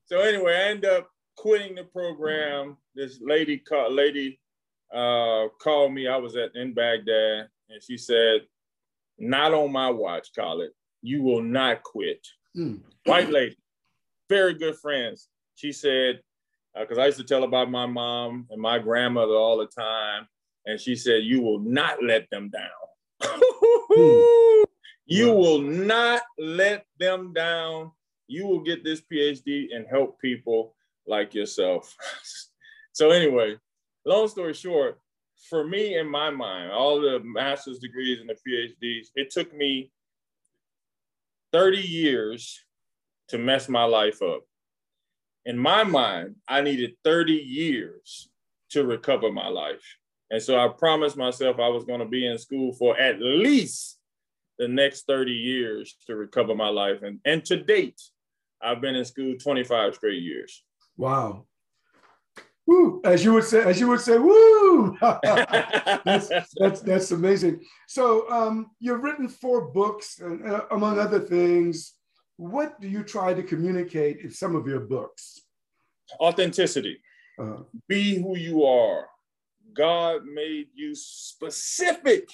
so 0.06 0.20
anyway, 0.20 0.54
I 0.54 0.70
end 0.70 0.84
up 0.86 1.10
quitting 1.36 1.74
the 1.74 1.84
program. 1.84 2.78
This 2.94 3.20
lady 3.20 3.58
called 3.58 3.92
lady 3.92 4.40
uh, 4.92 5.48
called 5.60 5.92
me. 5.92 6.08
I 6.08 6.16
was 6.16 6.34
at 6.36 6.56
in 6.56 6.72
Baghdad, 6.72 7.48
and 7.68 7.82
she 7.82 7.98
said, 7.98 8.42
"Not 9.18 9.52
on 9.52 9.70
my 9.70 9.90
watch, 9.90 10.28
Khallid. 10.36 10.70
You 11.02 11.22
will 11.22 11.42
not 11.42 11.82
quit." 11.82 12.26
Mm. 12.56 12.80
White 13.04 13.30
lady, 13.30 13.56
very 14.28 14.54
good 14.54 14.76
friends. 14.76 15.28
She 15.54 15.72
said, 15.72 16.20
because 16.78 16.98
uh, 16.98 17.02
I 17.02 17.06
used 17.06 17.18
to 17.18 17.24
tell 17.24 17.44
about 17.44 17.70
my 17.70 17.86
mom 17.86 18.46
and 18.50 18.60
my 18.60 18.78
grandmother 18.78 19.34
all 19.34 19.58
the 19.58 19.66
time, 19.66 20.26
and 20.64 20.80
she 20.80 20.96
said, 20.96 21.22
"You 21.24 21.42
will 21.42 21.60
not 21.60 22.02
let 22.02 22.28
them 22.30 22.50
down. 22.50 22.62
mm. 23.92 24.64
You 25.08 25.32
will 25.32 25.60
not 25.60 26.22
let 26.38 26.86
them 26.98 27.32
down." 27.32 27.92
you 28.28 28.46
will 28.46 28.60
get 28.60 28.84
this 28.84 29.00
PhD 29.00 29.74
and 29.74 29.86
help 29.90 30.20
people 30.20 30.74
like 31.06 31.34
yourself. 31.34 31.96
so 32.92 33.10
anyway, 33.10 33.56
long 34.04 34.28
story 34.28 34.52
short, 34.52 35.00
for 35.48 35.64
me 35.66 35.98
in 35.98 36.08
my 36.08 36.30
mind, 36.30 36.70
all 36.70 37.00
the 37.00 37.20
master's 37.24 37.78
degrees 37.78 38.20
and 38.20 38.28
the 38.28 38.36
PhDs, 38.46 39.06
it 39.14 39.30
took 39.30 39.52
me 39.54 39.90
30 41.52 41.78
years 41.78 42.60
to 43.28 43.38
mess 43.38 43.68
my 43.68 43.84
life 43.84 44.20
up. 44.20 44.42
In 45.46 45.56
my 45.56 45.82
mind, 45.82 46.36
I 46.46 46.60
needed 46.60 46.96
30 47.04 47.32
years 47.32 48.28
to 48.70 48.84
recover 48.84 49.32
my 49.32 49.48
life. 49.48 49.96
And 50.30 50.42
so 50.42 50.58
I 50.60 50.68
promised 50.68 51.16
myself 51.16 51.58
I 51.58 51.68
was 51.68 51.84
going 51.84 52.00
to 52.00 52.06
be 52.06 52.26
in 52.26 52.36
school 52.36 52.74
for 52.74 52.98
at 52.98 53.18
least 53.18 53.97
the 54.58 54.68
next 54.68 55.06
30 55.06 55.32
years 55.32 55.96
to 56.06 56.16
recover 56.16 56.54
my 56.54 56.68
life. 56.68 57.02
And, 57.02 57.20
and 57.24 57.44
to 57.46 57.62
date, 57.62 58.00
I've 58.60 58.80
been 58.80 58.96
in 58.96 59.04
school 59.04 59.36
25 59.36 59.94
straight 59.94 60.22
years. 60.22 60.64
Wow. 60.96 61.46
Woo, 62.66 63.00
as 63.02 63.24
you 63.24 63.32
would 63.32 63.44
say, 63.44 63.62
as 63.62 63.80
you 63.80 63.88
would 63.88 64.00
say, 64.00 64.18
woo. 64.18 64.96
that's, 65.22 66.28
that's, 66.58 66.80
that's 66.80 67.10
amazing. 67.12 67.64
So 67.86 68.30
um, 68.30 68.66
you've 68.78 69.02
written 69.02 69.28
four 69.28 69.70
books, 69.70 70.18
and, 70.18 70.46
uh, 70.46 70.64
among 70.70 70.98
other 70.98 71.20
things. 71.20 71.94
What 72.36 72.80
do 72.80 72.86
you 72.86 73.02
try 73.02 73.34
to 73.34 73.42
communicate 73.42 74.20
in 74.20 74.30
some 74.30 74.54
of 74.54 74.66
your 74.66 74.80
books? 74.80 75.40
Authenticity. 76.20 76.98
Uh, 77.40 77.62
Be 77.88 78.20
who 78.20 78.36
you 78.36 78.64
are. 78.64 79.06
God 79.74 80.24
made 80.24 80.68
you 80.74 80.94
specific 80.94 82.28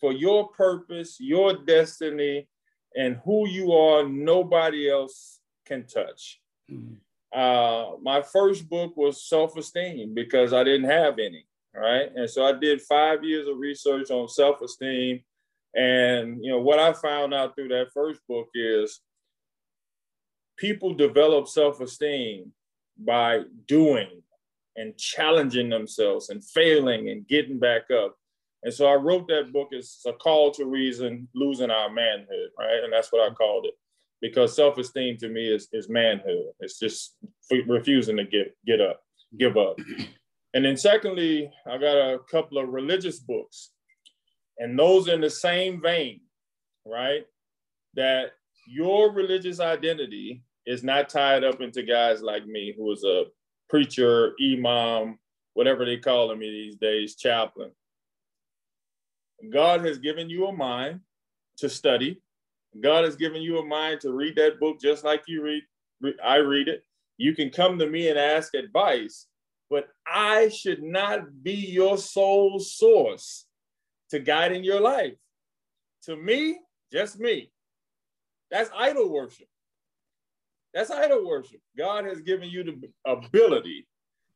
for 0.00 0.12
your 0.12 0.48
purpose, 0.48 1.16
your 1.18 1.54
destiny, 1.64 2.48
and 2.94 3.20
who 3.24 3.48
you 3.48 3.72
are. 3.72 4.08
Nobody 4.08 4.90
else 4.90 5.40
can 5.66 5.86
touch. 5.86 6.40
Mm-hmm. 6.70 6.94
Uh, 7.38 7.96
my 8.02 8.22
first 8.22 8.68
book 8.68 8.96
was 8.96 9.28
self 9.28 9.56
esteem 9.56 10.14
because 10.14 10.52
I 10.52 10.64
didn't 10.64 10.88
have 10.88 11.18
any, 11.18 11.46
right? 11.74 12.10
And 12.14 12.28
so 12.28 12.44
I 12.44 12.52
did 12.52 12.80
five 12.80 13.22
years 13.22 13.46
of 13.46 13.58
research 13.58 14.10
on 14.10 14.28
self 14.28 14.62
esteem. 14.62 15.20
And, 15.74 16.42
you 16.42 16.50
know, 16.50 16.60
what 16.60 16.78
I 16.78 16.94
found 16.94 17.34
out 17.34 17.54
through 17.54 17.68
that 17.68 17.92
first 17.92 18.20
book 18.28 18.48
is 18.54 19.00
people 20.56 20.94
develop 20.94 21.48
self 21.48 21.80
esteem 21.80 22.52
by 22.98 23.42
doing 23.66 24.22
and 24.76 24.96
challenging 24.96 25.68
themselves 25.68 26.30
and 26.30 26.42
failing 26.42 27.10
and 27.10 27.26
getting 27.26 27.58
back 27.58 27.90
up. 27.90 28.16
And 28.62 28.74
so 28.74 28.86
I 28.86 28.94
wrote 28.94 29.28
that 29.28 29.52
book 29.52 29.68
as 29.76 29.98
a 30.06 30.12
call 30.12 30.50
to 30.52 30.66
reason, 30.66 31.28
losing 31.34 31.70
our 31.70 31.90
manhood, 31.90 32.50
right? 32.58 32.82
And 32.82 32.92
that's 32.92 33.12
what 33.12 33.30
I 33.30 33.32
called 33.34 33.66
it 33.66 33.74
because 34.20 34.56
self-esteem 34.56 35.16
to 35.18 35.28
me 35.28 35.46
is, 35.46 35.68
is 35.72 35.88
manhood. 35.88 36.46
It's 36.60 36.78
just 36.78 37.16
refusing 37.68 38.16
to 38.16 38.24
get, 38.24 38.56
get 38.66 38.80
up, 38.80 39.00
give 39.38 39.56
up. 39.56 39.78
And 40.54 40.64
then 40.64 40.76
secondly, 40.76 41.50
I 41.70 41.78
got 41.78 41.96
a 41.96 42.18
couple 42.30 42.58
of 42.58 42.68
religious 42.68 43.20
books 43.20 43.70
and 44.58 44.78
those 44.78 45.08
in 45.08 45.20
the 45.20 45.30
same 45.30 45.80
vein, 45.80 46.20
right? 46.84 47.24
That 47.94 48.32
your 48.66 49.12
religious 49.12 49.60
identity 49.60 50.42
is 50.66 50.82
not 50.82 51.08
tied 51.08 51.44
up 51.44 51.60
into 51.60 51.82
guys 51.82 52.22
like 52.22 52.46
me, 52.46 52.74
who 52.76 52.90
is 52.92 53.04
a 53.04 53.24
preacher, 53.70 54.34
imam, 54.42 55.18
whatever 55.54 55.84
they 55.84 55.96
call 55.96 56.34
me 56.34 56.50
these 56.50 56.76
days, 56.76 57.16
chaplain. 57.16 57.70
God 59.50 59.84
has 59.84 59.98
given 59.98 60.28
you 60.28 60.46
a 60.46 60.52
mind 60.52 61.00
to 61.58 61.68
study, 61.68 62.20
God 62.80 63.04
has 63.04 63.16
given 63.16 63.42
you 63.42 63.58
a 63.58 63.64
mind 63.64 64.00
to 64.02 64.12
read 64.12 64.36
that 64.36 64.60
book 64.60 64.80
just 64.80 65.04
like 65.04 65.22
you 65.26 65.42
read, 65.42 65.62
I 66.24 66.36
read 66.36 66.68
it. 66.68 66.84
You 67.16 67.34
can 67.34 67.50
come 67.50 67.78
to 67.78 67.88
me 67.88 68.08
and 68.08 68.18
ask 68.18 68.54
advice, 68.54 69.26
but 69.70 69.88
I 70.06 70.48
should 70.48 70.82
not 70.82 71.42
be 71.42 71.54
your 71.54 71.98
sole 71.98 72.60
source 72.60 73.46
to 74.10 74.20
guiding 74.20 74.64
your 74.64 74.80
life. 74.80 75.14
To 76.04 76.16
me, 76.16 76.58
just 76.92 77.18
me. 77.18 77.50
That's 78.50 78.70
idol 78.76 79.10
worship. 79.10 79.48
That's 80.72 80.90
idol 80.90 81.26
worship. 81.26 81.60
God 81.76 82.04
has 82.04 82.20
given 82.20 82.48
you 82.48 82.62
the 82.64 82.80
ability 83.04 83.86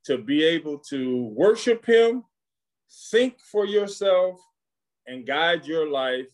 to 0.06 0.18
be 0.18 0.42
able 0.42 0.78
to 0.78 1.26
worship 1.36 1.86
Him, 1.86 2.24
think 3.10 3.38
for 3.40 3.64
yourself, 3.64 4.40
and 5.06 5.26
guide 5.26 5.66
your 5.66 5.88
life 5.88 6.28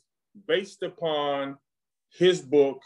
based 0.46 0.82
upon 0.82 1.56
his 2.10 2.40
book, 2.40 2.80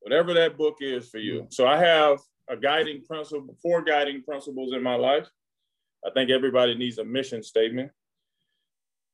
whatever 0.00 0.34
that 0.34 0.56
book 0.56 0.76
is 0.80 1.08
for 1.08 1.18
you. 1.18 1.46
So 1.50 1.66
I 1.66 1.78
have 1.78 2.18
a 2.48 2.56
guiding 2.56 3.02
principle, 3.04 3.56
four 3.62 3.82
guiding 3.82 4.22
principles 4.22 4.72
in 4.72 4.82
my 4.82 4.94
life. 4.94 5.28
I 6.06 6.10
think 6.10 6.30
everybody 6.30 6.74
needs 6.74 6.98
a 6.98 7.04
mission 7.04 7.42
statement. 7.42 7.90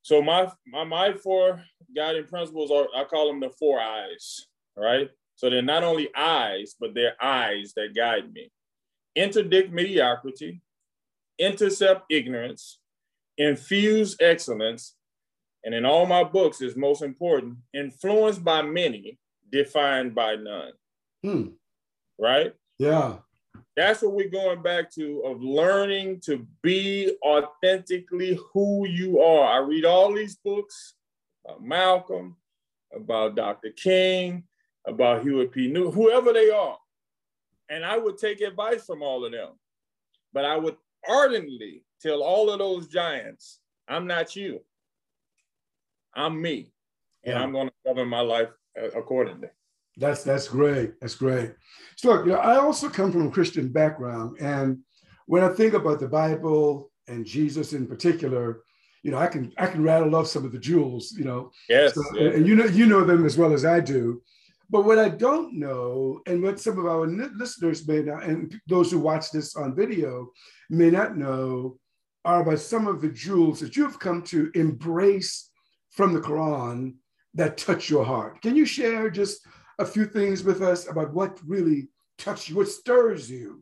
So 0.01 0.21
my 0.21 0.51
my 0.67 0.83
my 0.83 1.13
four 1.13 1.63
guiding 1.95 2.27
principles 2.27 2.71
are 2.71 2.87
I 2.95 3.05
call 3.05 3.27
them 3.27 3.39
the 3.39 3.49
four 3.49 3.79
eyes, 3.79 4.45
right? 4.77 5.09
So 5.35 5.49
they're 5.49 5.61
not 5.61 5.83
only 5.83 6.09
eyes, 6.15 6.75
but 6.79 6.93
they're 6.93 7.21
eyes 7.21 7.73
that 7.75 7.95
guide 7.95 8.31
me. 8.31 8.51
Interdict 9.15 9.73
mediocrity, 9.73 10.61
intercept 11.39 12.03
ignorance, 12.09 12.79
infuse 13.37 14.15
excellence, 14.19 14.95
and 15.65 15.73
in 15.73 15.83
all 15.83 16.05
my 16.05 16.23
books 16.23 16.61
is 16.61 16.75
most 16.75 17.01
important, 17.01 17.57
influenced 17.73 18.43
by 18.43 18.61
many, 18.61 19.17
defined 19.51 20.13
by 20.13 20.35
none. 20.35 20.71
Hmm. 21.23 21.47
Right? 22.19 22.53
Yeah. 22.77 23.17
That's 23.75 24.03
what 24.03 24.13
we're 24.13 24.29
going 24.29 24.61
back 24.61 24.91
to 24.91 25.23
of 25.25 25.41
learning 25.41 26.21
to 26.25 26.47
be 26.61 27.17
authentically 27.25 28.39
who 28.53 28.87
you 28.87 29.21
are. 29.21 29.51
I 29.51 29.57
read 29.65 29.85
all 29.85 30.13
these 30.13 30.35
books 30.35 30.93
about 31.43 31.63
Malcolm, 31.63 32.37
about 32.95 33.35
Dr. 33.35 33.71
King, 33.71 34.43
about 34.85 35.23
Huey 35.23 35.47
P. 35.47 35.67
Newton, 35.67 35.93
whoever 35.93 36.31
they 36.31 36.51
are. 36.51 36.77
And 37.69 37.83
I 37.83 37.97
would 37.97 38.19
take 38.19 38.39
advice 38.41 38.85
from 38.85 39.01
all 39.01 39.25
of 39.25 39.31
them. 39.31 39.53
But 40.31 40.45
I 40.45 40.57
would 40.57 40.77
ardently 41.09 41.83
tell 42.01 42.21
all 42.21 42.51
of 42.51 42.59
those 42.59 42.87
giants, 42.87 43.59
I'm 43.87 44.05
not 44.05 44.35
you. 44.35 44.61
I'm 46.15 46.41
me. 46.41 46.71
And 47.23 47.33
yeah. 47.33 47.41
I'm 47.41 47.51
going 47.51 47.67
to 47.67 47.73
govern 47.85 48.07
my 48.07 48.21
life 48.21 48.49
uh, 48.79 48.89
accordingly. 48.89 49.49
That's 49.97 50.23
that's 50.23 50.47
great. 50.47 50.99
That's 50.99 51.15
great. 51.15 51.53
So 51.95 52.09
look, 52.09 52.25
you 52.25 52.33
know, 52.33 52.39
I 52.39 52.57
also 52.57 52.89
come 52.89 53.11
from 53.11 53.27
a 53.27 53.31
Christian 53.31 53.69
background, 53.69 54.37
and 54.39 54.79
when 55.25 55.43
I 55.43 55.49
think 55.49 55.73
about 55.73 55.99
the 55.99 56.07
Bible 56.07 56.91
and 57.07 57.25
Jesus 57.25 57.73
in 57.73 57.87
particular, 57.87 58.63
you 59.03 59.11
know, 59.11 59.17
I 59.17 59.27
can 59.27 59.53
I 59.57 59.67
can 59.67 59.83
rattle 59.83 60.15
off 60.15 60.27
some 60.27 60.45
of 60.45 60.51
the 60.51 60.59
jewels, 60.59 61.13
you 61.17 61.23
know. 61.23 61.51
Yes, 61.69 61.95
so, 61.95 62.03
yes. 62.13 62.35
And 62.35 62.45
you 62.45 62.55
know 62.55 62.65
you 62.65 62.85
know 62.85 63.05
them 63.05 63.25
as 63.25 63.37
well 63.37 63.53
as 63.53 63.63
I 63.63 63.79
do. 63.79 64.21
But 64.69 64.83
what 64.83 64.99
I 64.99 65.09
don't 65.09 65.59
know, 65.59 66.21
and 66.25 66.41
what 66.41 66.59
some 66.59 66.79
of 66.79 66.87
our 66.87 67.05
listeners 67.05 67.87
may 67.87 68.01
not, 68.01 68.23
and 68.23 68.59
those 68.67 68.91
who 68.91 68.99
watch 68.99 69.31
this 69.31 69.55
on 69.55 69.75
video 69.75 70.31
may 70.69 70.89
not 70.89 71.15
know, 71.15 71.77
are 72.25 72.41
about 72.41 72.59
some 72.59 72.87
of 72.87 72.99
the 72.99 73.09
jewels 73.09 73.59
that 73.59 73.77
you've 73.77 73.99
come 73.99 74.23
to 74.23 74.51
embrace 74.55 75.51
from 75.95 76.13
the 76.13 76.19
Quran 76.19 76.95
that 77.33 77.57
touch 77.57 77.89
your 77.89 78.05
heart. 78.05 78.41
Can 78.41 78.55
you 78.55 78.65
share 78.65 79.09
just 79.09 79.41
a 79.79 79.85
few 79.85 80.05
things 80.05 80.43
with 80.43 80.61
us 80.61 80.89
about 80.89 81.13
what 81.13 81.39
really 81.45 81.87
touched 82.17 82.49
you, 82.49 82.55
what 82.55 82.67
stirs 82.67 83.29
you? 83.29 83.61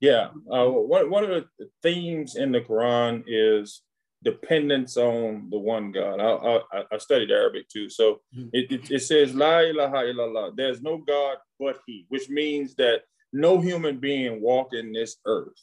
Yeah, 0.00 0.28
uh, 0.50 0.66
one, 0.66 1.10
one 1.10 1.24
of 1.24 1.30
the 1.30 1.68
themes 1.82 2.36
in 2.36 2.52
the 2.52 2.60
Quran 2.60 3.24
is 3.26 3.82
dependence 4.22 4.96
on 4.96 5.48
the 5.50 5.58
one 5.58 5.92
God. 5.92 6.20
I, 6.20 6.60
I, 6.78 6.84
I 6.92 6.98
studied 6.98 7.30
Arabic 7.30 7.68
too. 7.68 7.88
So 7.88 8.20
mm-hmm. 8.36 8.48
it, 8.52 8.72
it, 8.72 8.90
it, 8.90 9.00
says, 9.00 9.34
La 9.34 9.60
ilaha 9.60 10.04
illallah, 10.04 10.56
there's 10.56 10.82
no 10.82 10.98
God 10.98 11.38
but 11.58 11.80
He, 11.86 12.06
which 12.08 12.28
means 12.28 12.74
that 12.76 13.02
no 13.32 13.60
human 13.60 13.98
being 13.98 14.40
walking 14.40 14.92
this 14.92 15.16
earth 15.26 15.60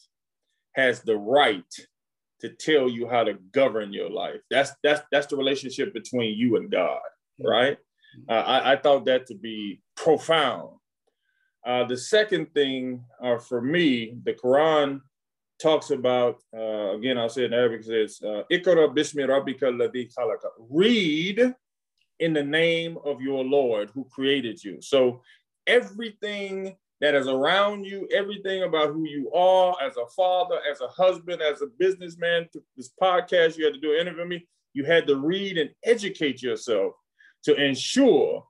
has 0.74 1.02
the 1.02 1.18
right 1.18 1.74
to 2.42 2.50
tell 2.50 2.90
you 2.90 3.08
how 3.08 3.24
to 3.24 3.34
govern 3.52 3.94
your 3.94 4.10
life. 4.10 4.42
That's 4.50 4.72
that's 4.84 5.02
that's 5.12 5.28
the 5.28 5.38
relationship 5.38 5.94
between 5.94 6.38
you 6.38 6.58
and 6.58 6.72
God 6.72 7.00
right? 7.44 7.78
Uh, 8.30 8.34
I, 8.34 8.74
I, 8.74 8.76
thought 8.78 9.06
that 9.06 9.28
to 9.28 9.36
be 9.36 9.82
profound. 9.96 10.70
Uh, 11.66 11.84
the 11.84 11.98
second 11.98 12.54
thing 12.54 13.04
uh, 13.22 13.38
for 13.38 13.62
me, 13.62 14.18
the 14.24 14.34
Quran 14.34 15.02
talks 15.62 15.92
about, 15.92 16.42
uh, 16.56 16.96
again, 16.96 17.18
I'll 17.18 17.30
say 17.30 17.46
in 17.46 17.54
Arabic, 17.54 17.84
says, 17.84 18.20
uh, 18.24 18.44
Ikra 18.52 18.96
bismi 18.96 19.28
rabbika 19.28 19.64
ladhi. 19.64 20.10
Read 20.70 21.54
in 22.20 22.34
the 22.34 22.44
name 22.44 22.98
of 23.06 23.22
your 23.22 23.44
Lord 23.44 23.92
who 23.94 24.06
created 24.06 24.64
you. 24.64 24.82
So 24.82 25.22
everything 25.68 26.76
that 27.02 27.16
is 27.16 27.28
around 27.28 27.86
you, 27.86 28.08
everything 28.12 28.64
about 28.64 28.90
who 28.90 29.08
you 29.08 29.32
are 29.32 29.76
as 29.82 29.98
a 29.98 30.08
father, 30.16 30.60
as 30.70 30.82
a 30.82 30.88
husband, 30.88 31.42
as 31.42 31.62
a 31.62 31.68
businessman, 31.78 32.48
this 32.76 32.92
podcast, 33.02 33.58
you 33.58 33.66
had 33.66 33.74
to 33.74 33.80
do 33.80 33.94
an 33.94 34.02
interview 34.02 34.22
with 34.22 34.30
me, 34.30 34.48
you 34.74 34.84
had 34.84 35.08
to 35.08 35.18
read 35.18 35.58
and 35.58 35.70
educate 35.84 36.42
yourself 36.42 36.94
to 37.44 37.56
ensure 37.56 38.44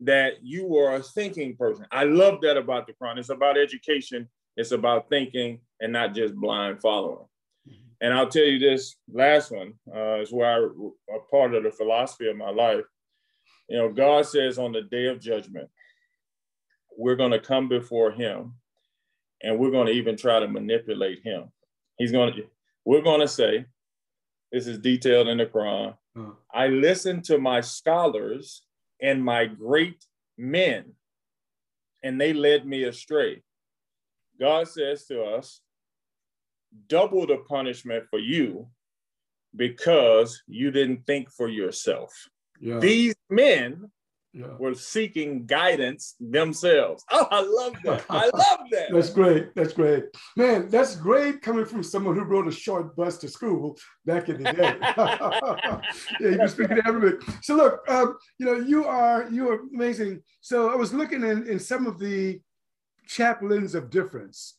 that 0.00 0.42
you 0.42 0.76
are 0.78 0.96
a 0.96 1.02
thinking 1.02 1.56
person. 1.56 1.86
I 1.92 2.04
love 2.04 2.40
that 2.40 2.56
about 2.56 2.86
the 2.86 2.94
Quran. 2.94 3.18
It's 3.18 3.28
about 3.28 3.58
education, 3.58 4.28
it's 4.56 4.72
about 4.72 5.10
thinking 5.10 5.60
and 5.80 5.92
not 5.92 6.14
just 6.14 6.34
blind 6.34 6.80
following. 6.80 7.26
Mm-hmm. 7.68 7.82
And 8.00 8.14
I'll 8.14 8.28
tell 8.28 8.44
you 8.44 8.58
this 8.58 8.96
last 9.12 9.50
one 9.50 9.74
uh, 9.94 10.20
is 10.20 10.32
where 10.32 10.48
I, 10.50 11.16
a 11.16 11.18
part 11.30 11.54
of 11.54 11.64
the 11.64 11.70
philosophy 11.70 12.28
of 12.28 12.36
my 12.36 12.50
life. 12.50 12.84
You 13.68 13.76
know, 13.76 13.92
God 13.92 14.26
says 14.26 14.58
on 14.58 14.72
the 14.72 14.82
day 14.82 15.06
of 15.06 15.20
judgment, 15.20 15.68
we're 17.00 17.16
going 17.16 17.32
to 17.32 17.40
come 17.40 17.66
before 17.66 18.10
Him, 18.10 18.54
and 19.42 19.58
we're 19.58 19.70
going 19.70 19.86
to 19.86 19.92
even 19.92 20.16
try 20.16 20.38
to 20.38 20.46
manipulate 20.46 21.22
Him. 21.24 21.50
He's 21.96 22.12
going 22.12 22.34
to, 22.34 22.46
we're 22.84 23.02
going 23.02 23.20
to 23.20 23.28
say, 23.28 23.64
this 24.52 24.66
is 24.66 24.78
detailed 24.78 25.28
in 25.28 25.38
the 25.38 25.46
Quran. 25.46 25.94
Uh-huh. 26.16 26.32
I 26.52 26.66
listened 26.68 27.24
to 27.24 27.38
my 27.38 27.62
scholars 27.62 28.62
and 29.00 29.24
my 29.24 29.46
great 29.46 30.04
men, 30.36 30.92
and 32.02 32.20
they 32.20 32.34
led 32.34 32.66
me 32.66 32.84
astray. 32.84 33.42
God 34.38 34.68
says 34.68 35.06
to 35.06 35.22
us, 35.22 35.60
double 36.88 37.26
the 37.26 37.38
punishment 37.48 38.04
for 38.10 38.18
you 38.18 38.68
because 39.56 40.42
you 40.46 40.70
didn't 40.70 41.06
think 41.06 41.30
for 41.30 41.48
yourself. 41.48 42.12
Yeah. 42.60 42.78
These 42.78 43.14
men 43.30 43.90
yeah. 44.32 44.46
were 44.58 44.74
seeking 44.74 45.44
guidance 45.46 46.14
themselves. 46.20 47.04
Oh, 47.10 47.26
I 47.30 47.42
love 47.42 47.74
that. 47.84 48.04
I 48.08 48.24
love 48.34 48.60
that. 48.70 48.88
that's 48.92 49.10
great. 49.10 49.54
That's 49.54 49.72
great. 49.72 50.04
Man, 50.36 50.68
that's 50.68 50.94
great 50.96 51.42
coming 51.42 51.64
from 51.64 51.82
someone 51.82 52.16
who 52.16 52.22
rode 52.22 52.48
a 52.48 52.52
short 52.52 52.94
bus 52.96 53.18
to 53.18 53.28
school 53.28 53.76
back 54.06 54.28
in 54.28 54.42
the 54.42 54.52
day. 54.52 54.76
yeah, 56.20 56.30
you 56.30 56.38
were 56.38 56.48
speaking 56.48 56.76
to 56.76 56.86
everybody. 56.86 57.16
So 57.42 57.56
look, 57.56 57.80
um, 57.88 58.16
you 58.38 58.46
know, 58.46 58.54
you 58.54 58.84
are 58.84 59.28
you 59.30 59.50
are 59.50 59.60
amazing. 59.74 60.22
So 60.40 60.70
I 60.70 60.76
was 60.76 60.94
looking 60.94 61.22
in, 61.24 61.48
in 61.48 61.58
some 61.58 61.86
of 61.86 61.98
the 61.98 62.40
chaplains 63.06 63.74
of 63.74 63.90
difference 63.90 64.58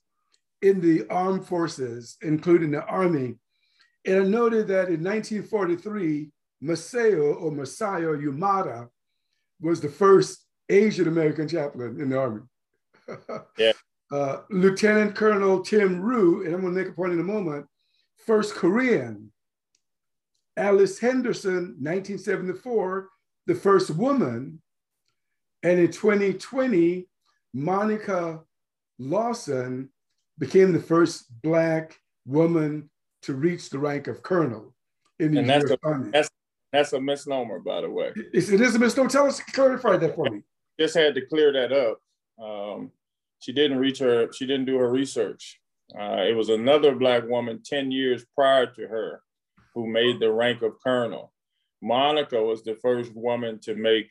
in 0.61 0.81
the 0.81 1.07
armed 1.09 1.45
forces, 1.47 2.17
including 2.21 2.71
the 2.71 2.83
army. 2.85 3.35
And 4.05 4.21
I 4.21 4.23
noted 4.23 4.67
that 4.67 4.89
in 4.89 5.03
1943, 5.03 6.29
Masao 6.63 7.41
or 7.41 7.51
Masayo 7.51 8.21
Yamada 8.21 8.89
was 9.61 9.79
the 9.81 9.89
first 9.89 10.45
Asian 10.69 11.07
American 11.07 11.47
chaplain 11.47 11.99
in 11.99 12.09
the 12.09 12.17
Army. 12.17 12.41
yeah. 13.57 13.71
Uh, 14.11 14.41
Lieutenant 14.49 15.15
Colonel 15.15 15.61
Tim 15.61 16.01
Rue, 16.01 16.43
and 16.43 16.53
I'm 16.53 16.59
going 16.59 16.75
to 16.75 16.81
make 16.81 16.89
a 16.89 16.93
point 16.93 17.13
in 17.13 17.21
a 17.21 17.23
moment, 17.23 17.65
first 18.25 18.53
Korean. 18.53 19.31
Alice 20.57 20.99
Henderson, 20.99 21.77
1974, 21.79 23.07
the 23.47 23.55
first 23.55 23.89
woman. 23.91 24.61
And 25.63 25.79
in 25.79 25.91
2020, 25.91 27.07
Monica 27.53 28.41
Lawson 28.99 29.89
became 30.37 30.73
the 30.73 30.79
first 30.81 31.25
Black 31.41 31.97
woman 32.25 32.89
to 33.21 33.33
reach 33.33 33.69
the 33.69 33.79
rank 33.79 34.07
of 34.07 34.23
colonel 34.23 34.73
in 35.19 35.33
the 35.33 35.39
and 35.39 35.49
that's, 35.49 35.71
a, 35.71 35.77
that's 36.11 36.29
that's 36.71 36.93
a 36.93 37.01
misnomer, 37.01 37.59
by 37.59 37.81
the 37.81 37.89
way. 37.89 38.13
It's, 38.33 38.49
it 38.49 38.61
is 38.61 38.75
a 38.75 38.79
misnomer. 38.79 39.09
Tell 39.09 39.27
us, 39.27 39.39
clarify 39.39 39.97
that 39.97 40.15
for 40.15 40.29
me. 40.29 40.41
Just 40.79 40.95
had 40.95 41.15
to 41.15 41.25
clear 41.25 41.51
that 41.53 41.71
up. 41.71 41.99
Um, 42.41 42.91
she 43.39 43.51
didn't 43.51 43.77
reach 43.77 43.99
her. 43.99 44.31
She 44.31 44.45
didn't 44.45 44.65
do 44.65 44.77
her 44.77 44.89
research. 44.89 45.59
Uh, 45.99 46.21
it 46.21 46.35
was 46.35 46.49
another 46.49 46.95
black 46.95 47.27
woman 47.27 47.61
ten 47.63 47.91
years 47.91 48.25
prior 48.35 48.65
to 48.65 48.87
her 48.87 49.21
who 49.73 49.87
made 49.87 50.19
the 50.19 50.31
rank 50.31 50.61
of 50.61 50.79
colonel. 50.81 51.33
Monica 51.81 52.41
was 52.41 52.63
the 52.63 52.75
first 52.75 53.13
woman 53.15 53.59
to 53.59 53.75
make 53.75 54.09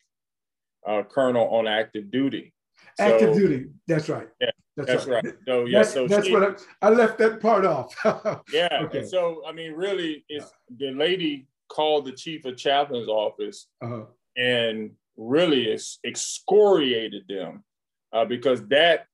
uh, 0.86 1.02
colonel 1.02 1.48
on 1.48 1.66
active 1.66 2.10
duty. 2.10 2.52
Active 2.98 3.34
so, 3.34 3.40
duty. 3.40 3.66
That's 3.86 4.08
right. 4.08 4.28
Yeah, 4.40 4.50
that's, 4.76 4.88
that's 4.88 5.06
right. 5.06 5.24
right. 5.24 5.34
So 5.46 5.64
yeah, 5.64 5.78
that's, 5.78 5.94
so 5.94 6.08
that's 6.08 6.26
she, 6.26 6.32
what 6.32 6.62
I, 6.82 6.88
I, 6.88 6.90
left 6.90 7.18
that 7.18 7.40
part 7.40 7.64
off. 7.64 7.94
yeah. 8.52 8.80
Okay. 8.82 9.04
so 9.06 9.42
I 9.46 9.52
mean, 9.52 9.72
really, 9.72 10.24
it's 10.28 10.52
the 10.76 10.90
lady 10.90 11.46
called 11.70 12.04
the 12.04 12.12
chief 12.12 12.44
of 12.44 12.56
chaplain's 12.56 13.08
office 13.08 13.68
uh-huh. 13.82 14.02
and 14.36 14.90
really 15.16 15.72
ex- 15.72 15.98
excoriated 16.04 17.22
them 17.28 17.64
uh, 18.12 18.24
because 18.24 18.66
that 18.68 19.06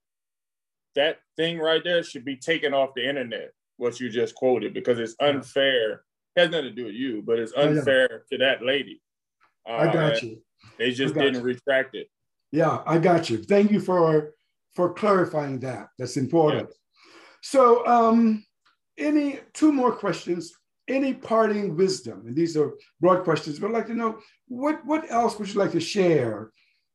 that 0.94 1.18
thing 1.36 1.58
right 1.58 1.84
there 1.84 2.02
should 2.02 2.24
be 2.24 2.36
taken 2.36 2.72
off 2.72 2.90
the 2.96 3.06
internet. 3.06 3.52
What 3.76 4.00
you 4.00 4.08
just 4.08 4.34
quoted 4.34 4.72
because 4.72 4.98
it's 4.98 5.14
unfair. 5.20 6.02
It 6.34 6.40
has 6.40 6.50
nothing 6.50 6.70
to 6.70 6.74
do 6.74 6.86
with 6.86 6.94
you, 6.94 7.22
but 7.22 7.38
it's 7.38 7.52
unfair 7.52 8.24
to 8.32 8.38
that 8.38 8.62
lady. 8.62 9.02
Uh, 9.68 9.72
I 9.72 9.92
got 9.92 10.22
you. 10.22 10.42
They 10.78 10.92
just 10.92 11.14
didn't 11.14 11.34
you. 11.34 11.40
retract 11.42 11.94
it. 11.94 12.08
Yeah, 12.52 12.82
I 12.86 12.98
got 12.98 13.28
you. 13.28 13.42
Thank 13.42 13.70
you 13.70 13.80
for 13.80 14.32
for 14.74 14.94
clarifying 14.94 15.60
that. 15.60 15.88
That's 15.98 16.16
important. 16.16 16.68
Yeah. 16.68 16.74
So, 17.42 17.86
um, 17.86 18.44
any 18.98 19.40
two 19.52 19.72
more 19.72 19.92
questions 19.92 20.52
any 20.88 21.14
parting 21.14 21.76
wisdom? 21.76 22.24
And 22.26 22.36
these 22.36 22.56
are 22.56 22.74
broad 23.00 23.24
questions, 23.24 23.58
but 23.58 23.68
I'd 23.68 23.74
like 23.74 23.86
to 23.86 23.94
know 23.94 24.18
what, 24.48 24.84
what 24.84 25.10
else 25.10 25.38
would 25.38 25.52
you 25.52 25.60
like 25.60 25.72
to 25.72 25.80
share 25.80 26.50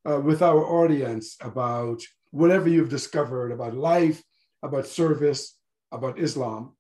uh, 0.10 0.20
with 0.20 0.42
our 0.42 0.64
audience 0.64 1.38
about 1.42 2.02
whatever 2.32 2.70
you've 2.70 2.90
discovered 2.90 3.52
about 3.52 3.76
life, 3.76 4.22
about 4.64 4.88
service, 4.88 5.58
about 5.92 6.20
Islam? 6.20 6.76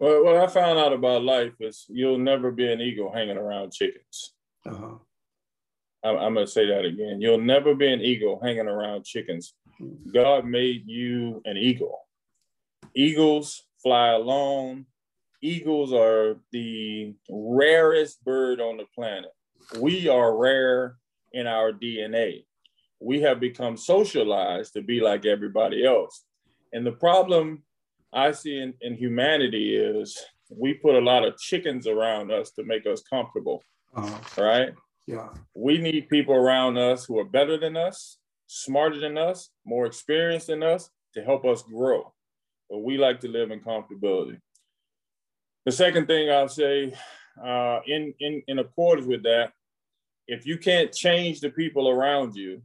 Well, 0.00 0.24
what 0.24 0.36
I 0.36 0.46
found 0.48 0.78
out 0.78 0.92
about 0.92 1.22
life 1.22 1.54
is 1.60 1.86
you'll 1.88 2.18
never 2.18 2.50
be 2.50 2.70
an 2.70 2.80
eagle 2.80 3.12
hanging 3.12 3.36
around 3.36 3.72
chickens. 3.72 4.34
Uh-huh. 4.66 4.96
I'm, 6.04 6.16
I'm 6.16 6.34
going 6.34 6.46
to 6.46 6.52
say 6.52 6.66
that 6.66 6.84
again. 6.84 7.20
You'll 7.20 7.40
never 7.40 7.74
be 7.74 7.92
an 7.92 8.00
eagle 8.00 8.40
hanging 8.42 8.66
around 8.66 9.04
chickens. 9.04 9.54
Hmm. 9.78 10.10
God 10.12 10.44
made 10.44 10.86
you 10.86 11.40
an 11.44 11.56
eagle. 11.56 12.00
Eagles 12.94 13.62
fly 13.82 14.08
alone, 14.08 14.86
eagles 15.44 15.92
are 15.92 16.36
the 16.52 17.14
rarest 17.30 18.24
bird 18.24 18.60
on 18.60 18.78
the 18.78 18.86
planet. 18.94 19.30
We 19.78 20.08
are 20.08 20.36
rare 20.36 20.96
in 21.32 21.46
our 21.46 21.70
DNA. 21.70 22.46
We 22.98 23.20
have 23.20 23.40
become 23.40 23.76
socialized 23.76 24.72
to 24.72 24.82
be 24.82 25.00
like 25.00 25.26
everybody 25.26 25.84
else. 25.84 26.24
And 26.72 26.86
the 26.86 26.92
problem 26.92 27.62
I 28.12 28.32
see 28.32 28.58
in, 28.58 28.72
in 28.80 28.96
humanity 28.96 29.76
is 29.76 30.18
we 30.48 30.74
put 30.74 30.94
a 30.94 31.00
lot 31.00 31.24
of 31.24 31.36
chickens 31.36 31.86
around 31.86 32.32
us 32.32 32.50
to 32.52 32.64
make 32.64 32.86
us 32.86 33.02
comfortable. 33.02 33.62
Uh-huh. 33.94 34.42
Right? 34.42 34.72
Yeah. 35.06 35.28
We 35.54 35.76
need 35.76 36.08
people 36.08 36.34
around 36.34 36.78
us 36.78 37.04
who 37.04 37.18
are 37.18 37.24
better 37.24 37.58
than 37.58 37.76
us, 37.76 38.16
smarter 38.46 38.98
than 38.98 39.18
us, 39.18 39.50
more 39.66 39.84
experienced 39.84 40.46
than 40.46 40.62
us 40.62 40.88
to 41.12 41.22
help 41.22 41.44
us 41.44 41.62
grow. 41.62 42.14
But 42.70 42.78
we 42.78 42.96
like 42.96 43.20
to 43.20 43.28
live 43.28 43.50
in 43.50 43.60
comfortability. 43.60 44.38
The 45.64 45.72
second 45.72 46.06
thing 46.06 46.30
I'll 46.30 46.48
say, 46.48 46.92
uh, 47.42 47.80
in, 47.86 48.12
in, 48.20 48.42
in 48.48 48.58
accordance 48.58 49.06
with 49.06 49.22
that, 49.22 49.52
if 50.26 50.46
you 50.46 50.58
can't 50.58 50.92
change 50.92 51.40
the 51.40 51.50
people 51.50 51.88
around 51.88 52.34
you, 52.34 52.62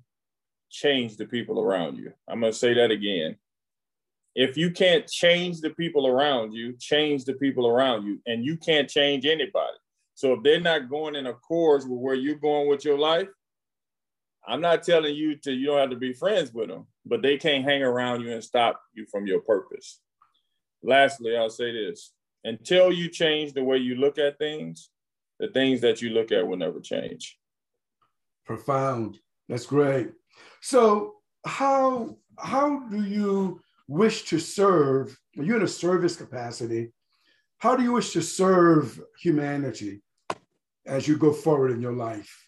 change 0.70 1.18
the 1.18 1.26
people 1.26 1.62
around 1.62 1.98
you. 1.98 2.12
I'm 2.28 2.42
going 2.42 2.52
to 2.52 2.58
say 2.58 2.74
that 2.74 2.92
again. 2.92 3.38
If 4.36 4.58
you 4.58 4.72
can't 4.72 5.08
change 5.08 5.62
the 5.62 5.72
people 5.72 6.08
around 6.08 6.54
you, 6.54 6.74
change 6.74 7.26
the 7.26 7.34
people 7.34 7.68
around 7.68 8.06
you, 8.06 8.20
and 8.26 8.46
you 8.46 8.58
can't 8.58 8.90
change 8.90 9.26
anybody. 9.26 9.78
So 10.14 10.34
if 10.34 10.44
they're 10.44 10.60
not 10.60 10.90
going 10.90 11.16
in 11.16 11.28
accord 11.28 11.84
with 11.84 12.00
where 12.00 12.16
you're 12.16 12.36
going 12.36 12.70
with 12.70 12.86
your 12.86 12.98
life, 12.98 13.30
I'm 14.48 14.62
not 14.62 14.84
telling 14.84 15.16
you 15.16 15.36
to 15.38 15.52
you 15.52 15.68
don't 15.68 15.80
have 15.80 15.90
to 15.90 15.96
be 15.96 16.14
friends 16.14 16.54
with 16.54 16.70
them, 16.70 16.88
but 17.06 17.22
they 17.22 17.38
can't 17.38 17.64
hang 17.64 17.82
around 17.82 18.22
you 18.22 18.32
and 18.32 18.44
stop 18.44 18.82
you 18.94 19.06
from 19.12 19.26
your 19.26 19.40
purpose. 19.42 20.00
Lastly, 20.84 21.36
I'll 21.36 21.50
say 21.50 21.72
this 21.72 22.14
until 22.44 22.92
you 22.92 23.10
change 23.10 23.54
the 23.54 23.64
way 23.64 23.78
you 23.78 23.96
look 23.96 24.18
at 24.18 24.38
things, 24.38 24.90
the 25.40 25.48
things 25.48 25.82
that 25.82 26.02
you 26.02 26.10
look 26.10 26.32
at 26.32 26.48
will 26.48 26.58
never 26.58 26.80
change. 26.80 27.38
Profound. 28.46 29.20
That's 29.48 29.66
great. 29.66 30.12
So 30.62 31.16
how 31.46 32.18
how 32.38 32.80
do 32.90 33.04
you 33.04 33.62
wish 33.88 34.24
to 34.26 34.40
serve? 34.40 35.18
You're 35.34 35.58
in 35.58 35.64
a 35.64 35.68
service 35.68 36.16
capacity. 36.16 36.92
How 37.58 37.76
do 37.76 37.84
you 37.84 37.94
wish 37.94 38.14
to 38.14 38.22
serve 38.22 39.00
humanity 39.22 40.02
as 40.86 41.08
you 41.08 41.18
go 41.18 41.34
forward 41.34 41.72
in 41.72 41.82
your 41.82 41.94
life? 41.94 42.48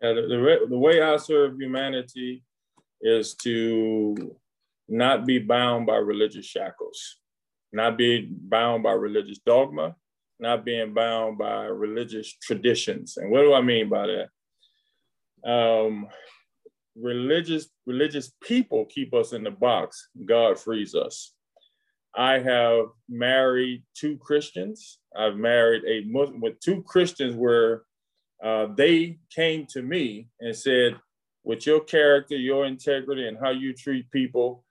Yeah, 0.00 0.14
the, 0.14 0.22
the, 0.22 0.66
the 0.68 0.78
way 0.78 1.02
I 1.02 1.16
serve 1.16 1.60
humanity 1.60 2.44
is 3.00 3.34
to 3.42 4.36
not 4.88 5.26
be 5.26 5.38
bound 5.38 5.86
by 5.86 5.96
religious 5.96 6.46
shackles 6.46 7.16
not 7.72 7.96
being 7.96 8.28
bound 8.30 8.82
by 8.82 8.92
religious 8.92 9.38
dogma, 9.38 9.96
not 10.38 10.64
being 10.64 10.92
bound 10.92 11.38
by 11.38 11.64
religious 11.64 12.32
traditions. 12.42 13.16
And 13.16 13.30
what 13.30 13.42
do 13.42 13.54
I 13.54 13.60
mean 13.60 13.88
by 13.88 14.06
that? 14.06 15.50
Um, 15.50 16.08
religious 16.94 17.68
religious 17.86 18.32
people 18.42 18.84
keep 18.86 19.14
us 19.14 19.32
in 19.32 19.44
the 19.44 19.50
box. 19.50 20.08
God 20.26 20.58
frees 20.58 20.94
us. 20.94 21.34
I 22.14 22.38
have 22.38 22.86
married 23.08 23.84
two 23.94 24.18
Christians. 24.18 24.98
I've 25.16 25.36
married 25.36 25.84
a 25.86 26.06
Muslim 26.06 26.40
with 26.40 26.60
two 26.60 26.82
Christians 26.82 27.34
where 27.34 27.82
uh, 28.44 28.66
they 28.76 29.18
came 29.34 29.66
to 29.70 29.82
me 29.82 30.28
and 30.40 30.54
said, 30.54 30.96
with 31.44 31.66
your 31.66 31.80
character, 31.80 32.36
your 32.36 32.66
integrity, 32.66 33.26
and 33.26 33.38
how 33.42 33.50
you 33.50 33.72
treat 33.72 34.10
people, 34.10 34.64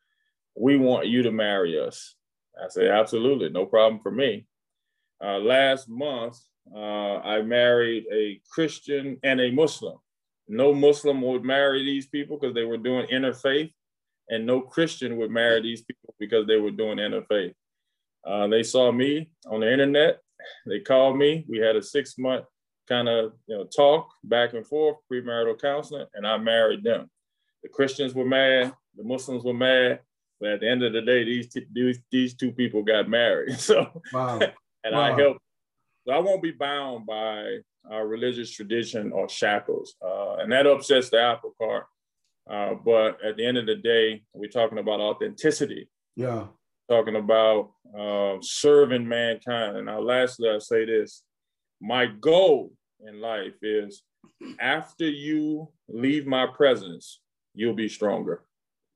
we 0.55 0.77
want 0.77 1.07
you 1.07 1.23
to 1.23 1.31
marry 1.31 1.79
us. 1.79 2.15
I 2.57 2.67
said, 2.69 2.87
absolutely, 2.87 3.49
no 3.49 3.65
problem 3.65 4.01
for 4.01 4.11
me. 4.11 4.45
Uh, 5.23 5.39
last 5.39 5.87
month, 5.89 6.37
uh, 6.75 7.17
I 7.17 7.41
married 7.41 8.05
a 8.11 8.41
Christian 8.51 9.17
and 9.23 9.39
a 9.39 9.51
Muslim. 9.51 9.97
No 10.47 10.73
Muslim 10.73 11.21
would 11.21 11.43
marry 11.43 11.83
these 11.83 12.07
people 12.07 12.37
because 12.37 12.53
they 12.53 12.63
were 12.63 12.77
doing 12.77 13.07
interfaith, 13.07 13.71
and 14.29 14.45
no 14.45 14.61
Christian 14.61 15.17
would 15.17 15.31
marry 15.31 15.61
these 15.61 15.81
people 15.81 16.13
because 16.19 16.47
they 16.47 16.57
were 16.57 16.71
doing 16.71 16.97
interfaith. 16.97 17.53
Uh, 18.25 18.47
they 18.47 18.63
saw 18.63 18.91
me 18.91 19.31
on 19.47 19.61
the 19.61 19.71
internet. 19.71 20.19
They 20.65 20.79
called 20.79 21.17
me. 21.17 21.45
We 21.47 21.59
had 21.59 21.75
a 21.75 21.81
six 21.81 22.17
month 22.17 22.45
kind 22.91 23.07
of 23.07 23.33
you 23.47 23.57
know 23.57 23.63
talk 23.65 24.09
back 24.23 24.53
and 24.53 24.67
forth, 24.67 24.97
premarital 25.11 25.61
counseling, 25.61 26.07
and 26.13 26.27
I 26.27 26.37
married 26.37 26.83
them. 26.83 27.09
The 27.63 27.69
Christians 27.69 28.13
were 28.13 28.25
mad, 28.25 28.73
the 28.97 29.03
Muslims 29.03 29.43
were 29.43 29.53
mad, 29.53 29.99
but 30.41 30.49
at 30.49 30.59
the 30.59 30.69
end 30.69 30.83
of 30.83 30.91
the 30.91 31.01
day, 31.01 31.23
these 31.23 31.47
t- 31.47 31.67
these, 31.71 31.99
these 32.11 32.33
two 32.33 32.51
people 32.51 32.81
got 32.81 33.07
married. 33.07 33.59
So, 33.59 34.01
wow. 34.11 34.39
and 34.83 34.95
wow. 34.95 35.01
I 35.01 35.11
helped. 35.13 35.39
So 36.05 36.13
I 36.13 36.17
won't 36.17 36.41
be 36.41 36.51
bound 36.51 37.05
by 37.05 37.59
our 37.89 38.07
religious 38.07 38.49
tradition 38.49 39.11
or 39.11 39.29
shackles, 39.29 39.95
uh, 40.03 40.37
and 40.37 40.51
that 40.51 40.65
upsets 40.65 41.11
the 41.11 41.21
apple 41.21 41.53
cart. 41.61 41.85
Uh, 42.49 42.73
but 42.73 43.23
at 43.23 43.37
the 43.37 43.45
end 43.45 43.57
of 43.57 43.67
the 43.67 43.75
day, 43.75 44.23
we're 44.33 44.49
talking 44.49 44.79
about 44.79 44.99
authenticity. 44.99 45.87
Yeah. 46.15 46.47
Talking 46.89 47.15
about 47.15 47.71
uh, 47.97 48.37
serving 48.41 49.07
mankind. 49.07 49.77
And 49.77 49.85
now, 49.85 50.01
lastly, 50.01 50.49
I 50.49 50.57
say 50.57 50.85
this: 50.85 51.23
my 51.79 52.07
goal 52.07 52.73
in 53.07 53.21
life 53.21 53.53
is 53.61 54.01
after 54.59 55.07
you 55.07 55.69
leave 55.87 56.25
my 56.25 56.47
presence, 56.47 57.21
you'll 57.53 57.75
be 57.75 57.87
stronger. 57.87 58.43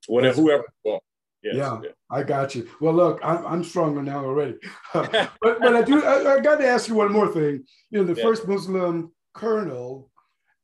Whatever, 0.08 0.40
whoever. 0.40 0.64
Well, 0.84 1.00
yes, 1.46 1.56
yeah, 1.56 1.80
yeah, 1.82 1.90
I 2.10 2.22
got 2.22 2.54
you. 2.54 2.68
Well, 2.80 2.94
look, 2.94 3.20
I'm, 3.22 3.46
I'm 3.46 3.64
stronger 3.64 4.02
now 4.02 4.24
already. 4.24 4.56
but 4.92 5.30
but 5.40 5.74
I 5.74 5.82
do. 5.82 6.04
I, 6.04 6.34
I, 6.34 6.40
got 6.40 6.56
to 6.56 6.66
ask 6.66 6.88
you 6.88 6.94
one 6.94 7.12
more 7.12 7.28
thing. 7.28 7.64
You 7.90 7.98
know, 7.98 8.04
the 8.04 8.18
yeah. 8.18 8.24
first 8.24 8.46
Muslim 8.46 9.12
colonel 9.34 10.10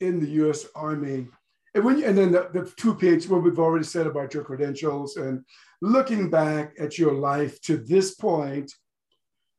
in 0.00 0.20
the 0.20 0.28
U.S. 0.42 0.66
Army, 0.74 1.28
and 1.74 1.84
when 1.84 1.98
you, 1.98 2.06
and 2.06 2.16
then 2.16 2.32
the, 2.32 2.50
the 2.52 2.70
two 2.76 2.94
page 2.94 3.28
what 3.28 3.42
we've 3.42 3.58
already 3.58 3.84
said 3.84 4.06
about 4.06 4.34
your 4.34 4.44
credentials 4.44 5.16
and 5.16 5.44
looking 5.80 6.30
back 6.30 6.74
at 6.78 6.98
your 6.98 7.12
life 7.12 7.60
to 7.62 7.76
this 7.76 8.14
point, 8.14 8.72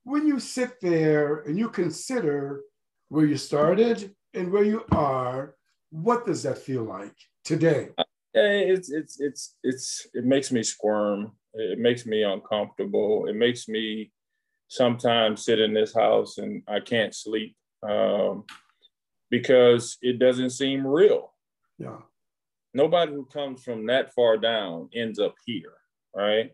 when 0.03 0.28
you 0.28 0.39
sit 0.39 0.80
there 0.82 1.39
and 1.41 1.57
you 1.57 1.69
consider 1.69 2.61
where 3.09 3.26
you 3.26 3.38
started 3.38 4.13
and 4.34 4.51
where 4.51 4.63
you 4.63 4.84
are, 4.91 5.55
what 5.91 6.26
does 6.26 6.43
that 6.43 6.57
feel 6.57 6.84
like 6.84 7.15
today? 7.43 7.89
Uh, 7.97 8.03
Uh, 8.36 8.41
it's 8.41 8.91
it's 8.91 9.19
it's 9.19 9.55
it's 9.63 10.07
it 10.13 10.25
makes 10.25 10.51
me 10.51 10.63
squirm. 10.63 11.34
It 11.53 11.77
makes 11.77 12.05
me 12.05 12.23
uncomfortable. 12.23 13.27
It 13.27 13.36
makes 13.36 13.67
me 13.67 14.11
sometimes 14.67 15.45
sit 15.45 15.59
in 15.59 15.73
this 15.73 15.93
house 15.93 16.39
and 16.39 16.63
I 16.67 16.79
can't 16.79 17.13
sleep 17.13 17.55
um, 17.88 18.45
because 19.29 19.97
it 20.01 20.17
doesn't 20.17 20.49
seem 20.49 20.86
real. 20.86 21.31
Yeah. 21.77 21.97
Nobody 22.73 23.11
who 23.11 23.25
comes 23.25 23.63
from 23.63 23.86
that 23.86 24.15
far 24.15 24.38
down 24.38 24.89
ends 24.95 25.19
up 25.19 25.36
here, 25.45 25.73
right? 26.15 26.51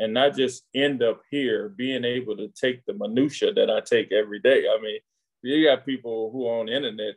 and 0.00 0.14
not 0.14 0.34
just 0.34 0.64
end 0.74 1.02
up 1.02 1.20
here 1.30 1.68
being 1.68 2.04
able 2.04 2.36
to 2.36 2.48
take 2.48 2.84
the 2.86 2.94
minutia 2.94 3.52
that 3.52 3.70
I 3.70 3.80
take 3.80 4.12
every 4.12 4.40
day. 4.40 4.64
I 4.66 4.80
mean, 4.80 4.98
you 5.42 5.66
got 5.66 5.84
people 5.84 6.30
who 6.32 6.46
on 6.46 6.66
the 6.66 6.76
internet 6.76 7.16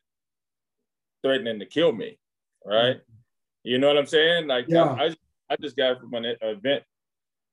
threatening 1.24 1.60
to 1.60 1.66
kill 1.66 1.94
me, 1.94 2.20
right? 2.66 2.98
Mm-hmm. 2.98 3.14
You 3.64 3.78
know 3.78 3.88
what 3.88 3.98
I'm 3.98 4.06
saying? 4.06 4.48
Like 4.48 4.66
yeah. 4.68 4.84
I, 4.84 5.06
I, 5.06 5.16
I 5.52 5.56
just 5.62 5.78
got 5.78 6.00
from 6.00 6.14
an 6.14 6.36
event 6.42 6.84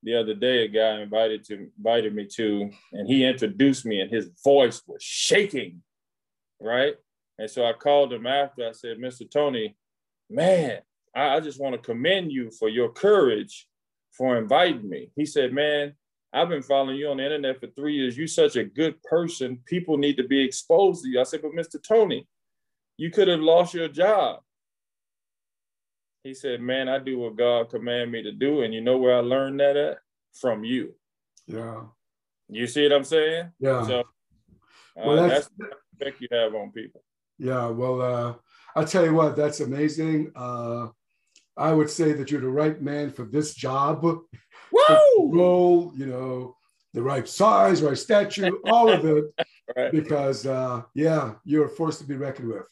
the 0.03 0.17
other 0.17 0.35
day. 0.35 0.65
A 0.65 0.69
guy 0.69 1.01
invited 1.01 1.45
to 1.47 1.69
invited 1.77 2.15
me 2.15 2.27
to, 2.35 2.71
and 2.93 3.09
he 3.09 3.25
introduced 3.25 3.87
me, 3.87 4.01
and 4.01 4.11
his 4.11 4.31
voice 4.43 4.83
was 4.87 5.03
shaking, 5.03 5.83
right? 6.61 6.95
And 7.39 7.49
so 7.49 7.65
I 7.65 7.73
called 7.73 8.13
him 8.13 8.27
after. 8.27 8.69
I 8.69 8.73
said, 8.73 8.99
"Mr. 8.99 9.31
Tony, 9.31 9.77
man, 10.29 10.81
I, 11.15 11.37
I 11.37 11.41
just 11.41 11.61
want 11.61 11.75
to 11.75 11.81
commend 11.81 12.33
you 12.33 12.51
for 12.51 12.69
your 12.69 12.91
courage 12.91 13.67
for 14.13 14.37
inviting 14.37 14.89
me. 14.89 15.11
He 15.17 15.27
said, 15.27 15.53
Man, 15.53 15.95
I've 16.33 16.49
been 16.49 16.63
following 16.63 16.97
you 16.97 17.09
on 17.09 17.19
the 17.19 17.25
internet 17.25 17.61
for 17.61 17.69
three 17.69 17.95
years. 17.95 18.17
You're 18.17 18.27
such 18.27 18.57
a 18.57 18.65
good 18.65 19.03
person. 19.03 19.61
People 19.67 19.99
need 19.99 20.17
to 20.17 20.27
be 20.27 20.43
exposed 20.43 21.03
to 21.03 21.09
you. 21.09 21.21
I 21.21 21.25
said, 21.25 21.43
But 21.43 21.53
Mr. 21.53 21.83
Tony, 21.83 22.27
you 22.97 23.11
could 23.11 23.29
have 23.29 23.41
lost 23.41 23.75
your 23.75 23.89
job. 23.89 24.41
He 26.23 26.35
said, 26.35 26.61
Man, 26.61 26.89
I 26.89 26.99
do 26.99 27.19
what 27.19 27.37
God 27.37 27.71
commanded 27.71 28.11
me 28.11 28.23
to 28.23 28.33
do. 28.33 28.63
And 28.63 28.75
you 28.75 28.81
know 28.81 28.99
where 28.99 29.17
I 29.17 29.21
learned 29.21 29.61
that 29.61 29.77
at? 29.77 29.99
From 30.35 30.63
you. 30.63 30.95
Yeah. 31.47 31.83
You 32.49 32.67
see 32.67 32.85
what 32.85 32.93
I'm 32.93 33.05
saying? 33.05 33.51
Yeah. 33.59 33.87
So 33.87 34.01
uh, 34.01 34.05
well, 34.97 35.17
that's, 35.17 35.47
that's 35.47 35.51
the 35.59 35.67
effect 35.97 36.21
you 36.21 36.29
have 36.31 36.55
on 36.55 36.71
people. 36.73 37.03
Yeah. 37.39 37.69
Well, 37.69 38.03
uh, 38.03 38.35
I'll 38.77 38.87
tell 38.87 39.05
you 39.05 39.15
what, 39.15 39.37
that's 39.37 39.61
amazing. 39.61 40.33
Uh, 40.37 40.89
I 41.57 41.73
would 41.73 41.91
say 41.91 42.13
that 42.13 42.31
you're 42.31 42.41
the 42.41 42.49
right 42.49 42.81
man 42.81 43.11
for 43.11 43.25
this 43.25 43.55
job. 43.55 44.03
Woo! 44.73 45.31
Role, 45.33 45.93
you 45.97 46.07
know, 46.07 46.57
the 46.95 47.03
right 47.03 47.29
size, 47.29 47.83
right 47.83 47.99
stature, 47.99 48.51
all 48.67 48.89
of 48.89 49.05
it. 49.05 49.25
right. 49.77 49.93
Because 49.93 50.47
uh, 50.47 50.83
yeah, 50.95 51.35
you're 51.45 51.67
a 51.67 51.69
force 51.69 51.99
to 51.99 52.05
be 52.05 52.17
reckoned 52.17 52.49
with. 52.49 52.67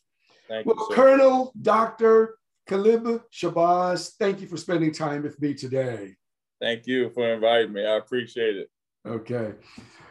Thank 0.49 0.66
well, 0.66 0.76
you, 0.76 0.94
Colonel 0.94 1.53
Dr. 1.61 2.38
Khallid 2.69 3.23
Shabazz, 3.33 4.12
thank 4.19 4.43
you 4.43 4.47
for 4.47 4.59
spending 4.59 4.93
time 4.93 5.23
with 5.23 5.41
me 5.41 5.55
today. 5.55 6.14
Thank 6.61 6.87
you 6.87 7.09
for 7.11 7.33
inviting 7.33 7.73
me. 7.73 7.87
I 7.87 7.97
appreciate 7.97 8.57
it. 8.57 8.71
Okay. 9.07 9.55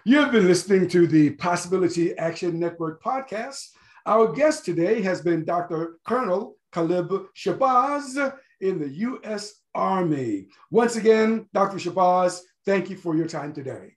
You 0.05 0.17
have 0.17 0.31
been 0.31 0.47
listening 0.47 0.87
to 0.89 1.05
the 1.05 1.31
Possibility 1.31 2.17
Action 2.17 2.59
Network 2.59 3.03
podcast. 3.03 3.63
Our 4.07 4.33
guest 4.33 4.65
today 4.65 5.03
has 5.03 5.21
been 5.21 5.45
Dr. 5.45 5.99
Colonel 6.07 6.55
Khallid 6.73 7.27
Shabazz 7.35 8.33
in 8.59 8.79
the 8.79 8.89
U.S. 8.89 9.61
Army. 9.75 10.47
Once 10.71 10.95
again, 10.95 11.47
Dr. 11.53 11.77
Shabazz, 11.77 12.39
thank 12.65 12.89
you 12.89 12.97
for 12.97 13.15
your 13.15 13.27
time 13.27 13.53
today. 13.53 13.95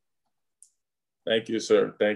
Thank 1.27 1.49
you, 1.49 1.61
sir. 1.61 1.81
Thank 1.81 1.93
you. 1.93 2.07